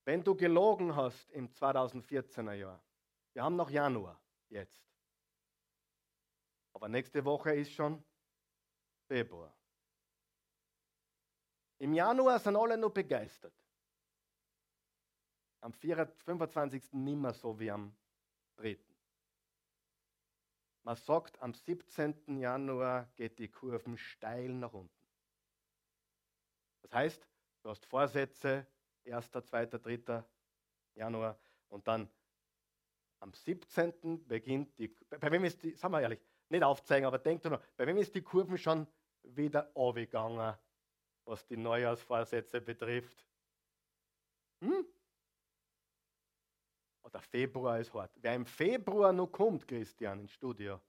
Wenn 0.05 0.25
du 0.25 0.35
gelogen 0.35 0.97
hast 0.97 1.31
im 1.31 1.49
2014er 1.49 2.55
Jahr, 2.55 2.85
wir 3.33 3.45
haben 3.45 3.57
noch 3.57 3.71
Januar 3.71 4.21
jetzt, 4.49 4.85
aber 6.73 6.89
nächste 6.89 7.25
Woche 7.25 7.55
ist 7.55 7.73
schon 7.73 8.05
Februar. 9.07 9.57
Im 11.79 11.95
Januar 11.95 12.39
sind 12.41 12.57
alle 12.57 12.77
nur 12.77 12.93
begeistert 12.93 13.62
am 15.63 15.73
25. 15.73 16.93
nimmer 16.93 17.33
so 17.33 17.59
wie 17.59 17.71
am 17.71 17.95
3. 18.57 18.79
Man 20.83 20.97
sagt, 20.97 21.41
am 21.41 21.55
17. 21.55 22.39
Januar 22.39 23.09
geht 23.15 23.39
die 23.39 23.49
Kurven 23.49 23.97
steil 23.97 24.49
nach 24.49 24.73
unten. 24.73 25.07
Das 26.83 26.93
heißt, 26.93 27.29
du 27.63 27.71
hast 27.71 27.87
Vorsätze, 27.87 28.67
1., 29.07 29.31
2., 29.31 29.67
3. 29.67 30.25
Januar 30.95 31.39
und 31.69 31.87
dann 31.87 32.11
am 33.21 33.33
17. 33.33 34.27
beginnt 34.27 34.77
die, 34.79 34.89
bei 34.89 35.31
wem 35.31 35.45
ist 35.45 35.63
die, 35.63 35.77
sagen 35.77 35.95
wir 35.95 36.01
ehrlich, 36.01 36.21
nicht 36.49 36.65
aufzeigen, 36.65 37.07
aber 37.07 37.19
denkt 37.19 37.45
nur, 37.45 37.63
bei 37.77 37.87
wem 37.87 37.97
ist 37.99 38.15
die 38.17 38.23
Kurven 38.23 38.59
schon 38.59 38.87
wieder 39.23 39.71
aufgegangen, 39.75 40.57
was 41.25 41.47
die 41.47 41.57
Neujahrsvorsätze 41.57 42.61
betrifft? 42.61 43.25
Hm? 44.61 44.85
Der 47.13 47.21
Februar 47.21 47.79
ist 47.79 47.93
hart. 47.93 48.11
Wer 48.17 48.35
im 48.35 48.47
Februar 48.47 49.13
noch 49.13 49.29
kommt, 49.29 49.69
Christian, 49.69 50.21
ins 50.21 50.33
Studio, 50.33 50.81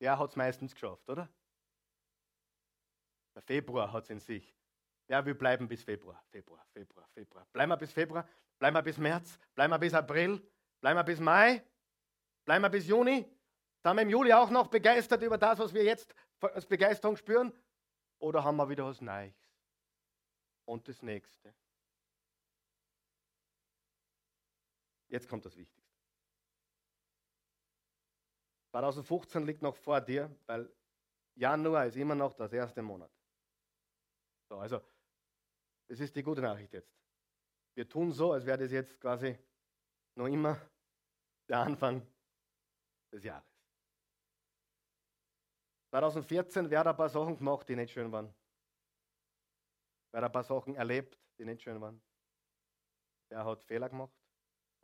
der 0.00 0.18
hat 0.18 0.30
es 0.30 0.36
meistens 0.36 0.72
geschafft, 0.74 1.08
oder? 1.08 1.28
Der 3.34 3.42
Februar 3.42 3.92
hat 3.92 4.04
es 4.04 4.10
in 4.10 4.20
sich. 4.20 4.54
Wer 5.06 5.24
will 5.24 5.34
bleiben 5.34 5.68
bis 5.68 5.82
Februar? 5.82 6.22
Februar, 6.30 6.66
Februar, 6.72 7.08
Februar. 7.14 7.46
Bleiben 7.52 7.70
wir 7.70 7.76
bis 7.76 7.92
Februar? 7.92 8.28
Bleiben 8.58 8.76
wir 8.76 8.82
bis 8.82 8.98
März? 8.98 9.38
Bleiben 9.54 9.72
wir 9.72 9.78
bis 9.78 9.94
April? 9.94 10.42
Bleiben 10.80 10.98
wir 10.98 11.04
bis 11.04 11.20
Mai? 11.20 11.62
Bleiben 12.44 12.62
wir 12.64 12.70
bis 12.70 12.86
Juni? 12.86 13.24
Sind 13.82 13.94
wir 13.94 14.02
im 14.02 14.10
Juli 14.10 14.32
auch 14.32 14.50
noch 14.50 14.68
begeistert 14.68 15.22
über 15.22 15.38
das, 15.38 15.58
was 15.58 15.72
wir 15.72 15.84
jetzt 15.84 16.14
als 16.40 16.66
Begeisterung 16.66 17.16
spüren? 17.16 17.52
Oder 18.18 18.42
haben 18.42 18.56
wir 18.56 18.68
wieder 18.68 18.84
was 18.84 19.00
Neues? 19.00 19.34
Und 20.64 20.88
das 20.88 21.02
nächste. 21.02 21.54
Jetzt 25.08 25.28
kommt 25.28 25.44
das 25.44 25.56
Wichtigste. 25.56 25.96
2015 28.72 29.46
liegt 29.46 29.62
noch 29.62 29.76
vor 29.76 30.00
dir, 30.00 30.34
weil 30.46 30.70
Januar 31.34 31.86
ist 31.86 31.96
immer 31.96 32.14
noch 32.14 32.34
das 32.34 32.52
erste 32.52 32.82
Monat. 32.82 33.10
So, 34.48 34.58
also 34.58 34.80
Das 35.88 36.00
ist 36.00 36.14
die 36.16 36.22
gute 36.22 36.40
Nachricht 36.40 36.72
jetzt. 36.72 36.92
Wir 37.74 37.88
tun 37.88 38.10
so, 38.10 38.32
als 38.32 38.44
wäre 38.44 38.58
das 38.58 38.72
jetzt 38.72 39.00
quasi 39.00 39.38
noch 40.16 40.26
immer 40.26 40.60
der 41.48 41.58
Anfang 41.58 42.06
des 43.12 43.22
Jahres. 43.22 43.56
2014 45.90 46.68
werden 46.68 46.88
ein 46.88 46.96
paar 46.96 47.08
Sachen 47.08 47.36
gemacht, 47.36 47.68
die 47.68 47.76
nicht 47.76 47.92
schön 47.92 48.10
waren. 48.10 48.34
Werden 50.12 50.24
ein 50.24 50.32
paar 50.32 50.44
Sachen 50.44 50.74
erlebt, 50.74 51.18
die 51.38 51.44
nicht 51.44 51.62
schön 51.62 51.80
waren. 51.80 52.02
Wer 53.30 53.44
hat 53.44 53.64
Fehler 53.64 53.88
gemacht? 53.88 54.14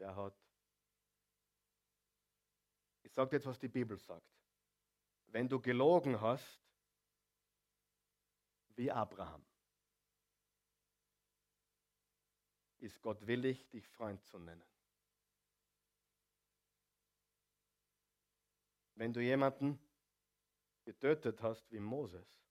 Wer 0.02 0.16
hat. 0.16 0.36
Ich 3.04 3.12
sage 3.12 3.36
jetzt, 3.36 3.46
was 3.46 3.56
die 3.60 3.68
Bibel 3.68 3.96
sagt. 3.96 4.26
Wenn 5.26 5.48
du 5.48 5.60
gelogen 5.60 6.20
hast, 6.20 6.60
wie 8.70 8.90
Abraham, 8.90 9.46
ist 12.80 13.00
Gott 13.00 13.24
willig, 13.28 13.70
dich 13.70 13.86
Freund 13.86 14.20
zu 14.24 14.40
nennen. 14.40 14.68
Wenn 18.96 19.12
du 19.12 19.20
jemanden 19.20 19.78
getötet 20.82 21.40
hast 21.42 21.70
wie 21.70 21.78
Moses, 21.78 22.44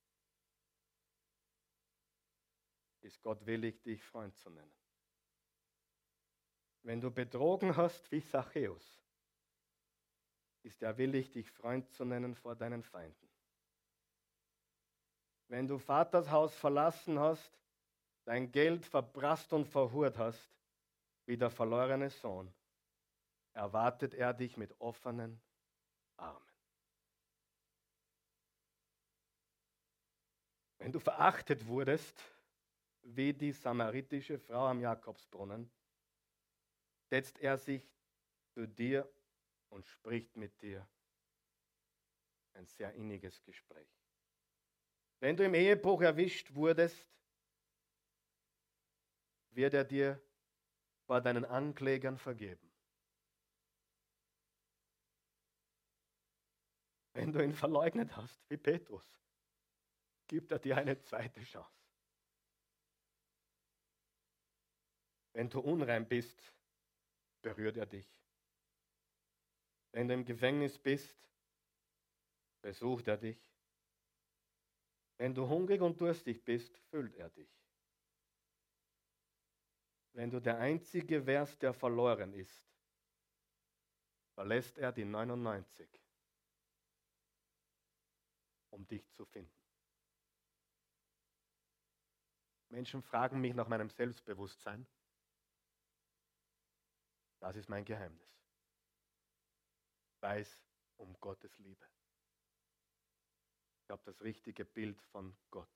ist 3.02 3.22
Gott 3.22 3.46
willig, 3.46 3.82
dich 3.84 4.02
Freund 4.02 4.38
zu 4.38 4.50
nennen. 4.50 4.81
Wenn 6.84 7.00
du 7.00 7.12
betrogen 7.12 7.76
hast 7.76 8.12
wie 8.12 8.24
Zachäus, 8.24 9.02
ist 10.64 10.82
er 10.82 10.98
willig, 10.98 11.32
dich 11.32 11.50
Freund 11.52 11.90
zu 11.92 12.06
nennen 12.06 12.36
vor 12.36 12.56
deinen 12.56 12.84
Feinden. 12.84 13.30
Wenn 15.48 15.68
du 15.68 15.78
Vaters 15.78 16.30
Haus 16.32 16.56
verlassen 16.56 17.20
hast, 17.20 17.60
dein 18.26 18.52
Geld 18.52 18.86
verprasst 18.86 19.52
und 19.54 19.68
verhurt 19.68 20.18
hast, 20.18 20.56
wie 21.26 21.38
der 21.38 21.50
verlorene 21.50 22.10
Sohn, 22.10 22.54
erwartet 23.54 24.14
er 24.14 24.34
dich 24.34 24.58
mit 24.58 24.80
offenen 24.80 25.42
Armen. 26.18 26.40
Wenn 30.78 30.92
du 30.92 31.00
verachtet 31.00 31.68
wurdest, 31.68 32.24
wie 33.04 33.34
die 33.34 33.52
samaritische 33.52 34.40
Frau 34.40 34.68
am 34.68 34.80
Jakobsbrunnen, 34.80 35.70
setzt 37.12 37.40
er 37.40 37.58
sich 37.58 37.86
zu 38.54 38.66
dir 38.66 39.12
und 39.70 39.86
spricht 39.86 40.38
mit 40.38 40.62
dir. 40.62 40.88
Ein 42.54 42.66
sehr 42.66 42.94
inniges 42.94 43.44
Gespräch. 43.44 43.90
Wenn 45.20 45.36
du 45.36 45.44
im 45.44 45.54
Ehebruch 45.54 46.02
erwischt 46.02 46.54
wurdest, 46.54 47.14
wird 49.50 49.74
er 49.74 49.84
dir 49.84 50.22
vor 51.06 51.20
deinen 51.20 51.44
Anklägern 51.44 52.18
vergeben. 52.18 52.72
Wenn 57.14 57.34
du 57.34 57.44
ihn 57.44 57.54
verleugnet 57.54 58.16
hast, 58.16 58.50
wie 58.50 58.56
Petrus, 58.56 59.06
gibt 60.28 60.50
er 60.54 60.60
dir 60.60 60.78
eine 60.78 60.98
zweite 60.98 61.42
Chance. 61.42 61.70
Wenn 65.34 65.50
du 65.50 65.60
unrein 65.60 66.08
bist, 66.08 66.54
berührt 67.42 67.78
er 67.78 67.86
dich. 67.86 68.08
Wenn 69.92 70.08
du 70.08 70.14
im 70.14 70.26
Gefängnis 70.26 70.78
bist, 70.80 71.30
besucht 72.62 73.08
er 73.08 73.18
dich. 73.18 73.40
Wenn 75.18 75.34
du 75.36 75.48
hungrig 75.48 75.82
und 75.82 76.00
durstig 76.00 76.44
bist, 76.44 76.78
füllt 76.90 77.16
er 77.16 77.30
dich. 77.30 77.50
Wenn 80.14 80.30
du 80.30 80.42
der 80.42 80.58
Einzige 80.58 81.26
wärst, 81.26 81.62
der 81.62 81.74
verloren 81.74 82.34
ist, 82.34 82.66
verlässt 84.34 84.78
er 84.78 84.92
die 84.92 85.06
99, 85.06 85.90
um 88.72 88.88
dich 88.88 89.10
zu 89.12 89.26
finden. 89.26 89.62
Menschen 92.70 93.02
fragen 93.02 93.42
mich 93.42 93.54
nach 93.54 93.68
meinem 93.68 93.90
Selbstbewusstsein. 93.90 94.88
Das 97.42 97.56
ist 97.56 97.68
mein 97.68 97.84
Geheimnis. 97.84 98.30
Ich 100.16 100.22
weiß 100.22 100.64
um 100.98 101.20
Gottes 101.20 101.58
Liebe. 101.58 101.86
Ich 103.84 103.90
habe 103.90 104.04
das 104.06 104.22
richtige 104.22 104.64
Bild 104.64 105.02
von 105.02 105.36
Gott. 105.50 105.70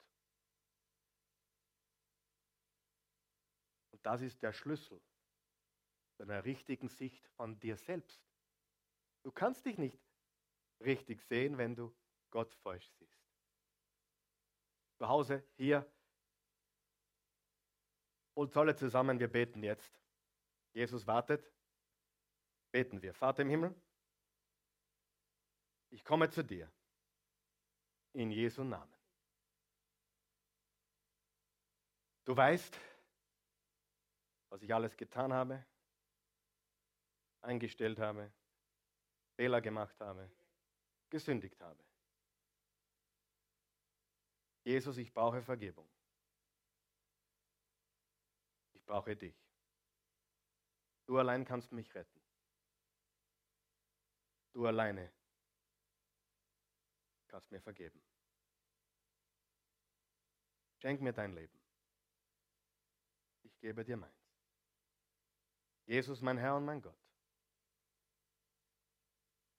Und 3.91 4.05
das 4.05 4.21
ist 4.21 4.41
der 4.43 4.53
Schlüssel 4.53 5.01
zu 6.15 6.23
einer 6.23 6.45
richtigen 6.45 6.87
Sicht 6.87 7.27
von 7.29 7.59
dir 7.59 7.75
selbst. 7.75 8.23
Du 9.23 9.31
kannst 9.31 9.65
dich 9.65 9.79
nicht 9.79 9.99
richtig 10.81 11.21
sehen, 11.23 11.57
wenn 11.57 11.75
du 11.75 11.95
Gott 12.29 12.53
falsch 12.53 12.89
siehst. 12.99 13.25
Zu 14.97 15.07
Hause, 15.07 15.43
hier, 15.57 15.91
und 18.35 18.55
alle 18.55 18.75
zusammen, 18.75 19.19
wir 19.19 19.29
beten 19.29 19.63
jetzt. 19.63 19.99
Jesus 20.73 21.07
wartet. 21.07 21.54
Beten 22.75 23.01
wir. 23.01 23.13
Vater 23.13 23.41
im 23.43 23.49
Himmel, 23.49 23.73
ich 25.91 26.03
komme 26.03 26.29
zu 26.29 26.43
dir. 26.43 26.69
In 28.11 28.31
Jesu 28.31 28.65
Namen. 28.65 28.93
Du 32.25 32.35
weißt, 32.35 32.77
was 34.49 34.61
ich 34.61 34.73
alles 34.73 34.97
getan 34.97 35.31
habe, 35.31 35.65
eingestellt 37.41 37.97
habe, 37.99 38.29
Fehler 39.37 39.61
gemacht 39.61 39.97
habe, 40.01 40.29
gesündigt 41.09 41.61
habe. 41.61 41.81
Jesus, 44.65 44.97
ich 44.97 45.13
brauche 45.13 45.41
Vergebung 45.41 45.89
brauche 48.85 49.15
dich. 49.15 49.35
Du 51.05 51.17
allein 51.17 51.43
kannst 51.43 51.71
mich 51.71 51.93
retten. 51.93 52.14
Du 54.55 54.65
alleine 54.65 55.11
kannst 57.27 57.51
mir 57.51 57.59
vergeben. 57.59 58.01
Schenk 60.77 61.01
mir 61.01 61.11
dein 61.11 61.33
Leben. 61.35 61.59
Ich 63.43 63.59
gebe 63.59 63.83
dir 63.83 63.97
meins. 63.97 64.15
Jesus, 65.85 66.21
mein 66.21 66.37
Herr 66.37 66.55
und 66.55 66.63
mein 66.63 66.81
Gott, 66.81 66.97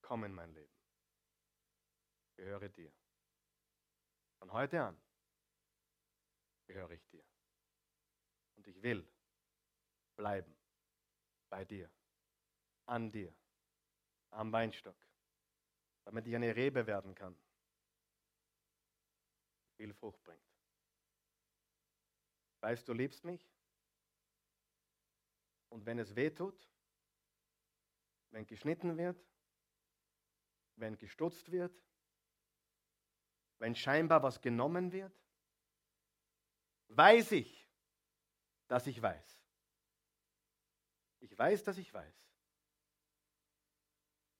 komm 0.01 0.23
in 0.23 0.33
mein 0.33 0.51
Leben. 0.55 0.73
Gehöre 2.35 2.67
dir. 2.67 2.91
Von 4.39 4.51
heute 4.51 4.81
an 4.81 4.99
gehöre 6.65 6.89
ich 6.89 7.05
dir. 7.09 7.23
Und 8.55 8.65
ich 8.65 8.81
will 8.81 9.07
bleiben 10.15 10.57
bei 11.49 11.63
dir, 11.65 11.87
an 12.87 13.11
dir, 13.11 13.36
am 14.31 14.51
Weinstock, 14.51 14.97
damit 16.05 16.27
ich 16.27 16.35
eine 16.35 16.55
Rebe 16.55 16.85
werden 16.87 17.15
kann, 17.15 17.35
viel 19.75 19.93
Frucht 19.93 20.23
bringt. 20.23 20.41
Weißt 22.61 22.87
du, 22.87 22.93
liebst 22.93 23.23
mich? 23.23 23.47
Und 25.69 25.85
wenn 25.85 25.99
es 25.99 26.15
weh 26.15 26.29
tut, 26.29 26.67
wenn 28.31 28.45
geschnitten 28.45 28.97
wird, 28.97 29.23
wenn 30.75 30.97
gestutzt 30.97 31.51
wird, 31.51 31.73
wenn 33.59 33.75
scheinbar 33.75 34.21
was 34.23 34.41
genommen 34.41 34.91
wird, 34.91 35.13
weiß 36.89 37.31
ich, 37.33 37.67
dass 38.67 38.87
ich 38.87 39.01
weiß. 39.01 39.41
Ich 41.19 41.37
weiß, 41.37 41.63
dass 41.63 41.77
ich 41.77 41.93
weiß, 41.93 42.26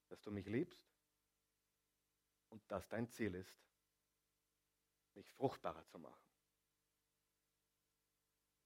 dass 0.09 0.21
du 0.21 0.31
mich 0.31 0.47
liebst 0.47 0.87
und 2.49 2.61
dass 2.71 2.87
dein 2.87 3.09
Ziel 3.09 3.35
ist, 3.35 3.59
mich 5.13 5.29
fruchtbarer 5.31 5.85
zu 5.87 5.99
machen. 5.99 6.27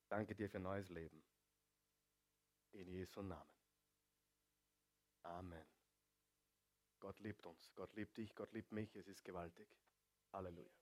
Danke 0.10 0.36
dir 0.36 0.50
für 0.50 0.60
neues 0.60 0.90
Leben. 0.90 1.24
In 2.74 2.88
Jesu 2.90 3.22
Namen. 3.22 3.56
Amen. 5.24 5.66
Gott 7.00 7.20
liebt 7.20 7.46
uns. 7.46 7.74
Gott 7.76 7.94
liebt 7.96 8.18
dich. 8.18 8.36
Gott 8.36 8.52
liebt 8.52 8.72
mich. 8.72 8.96
Es 8.96 9.08
ist 9.08 9.24
gewaltig. 9.24 9.68
Halleluja. 10.32 10.81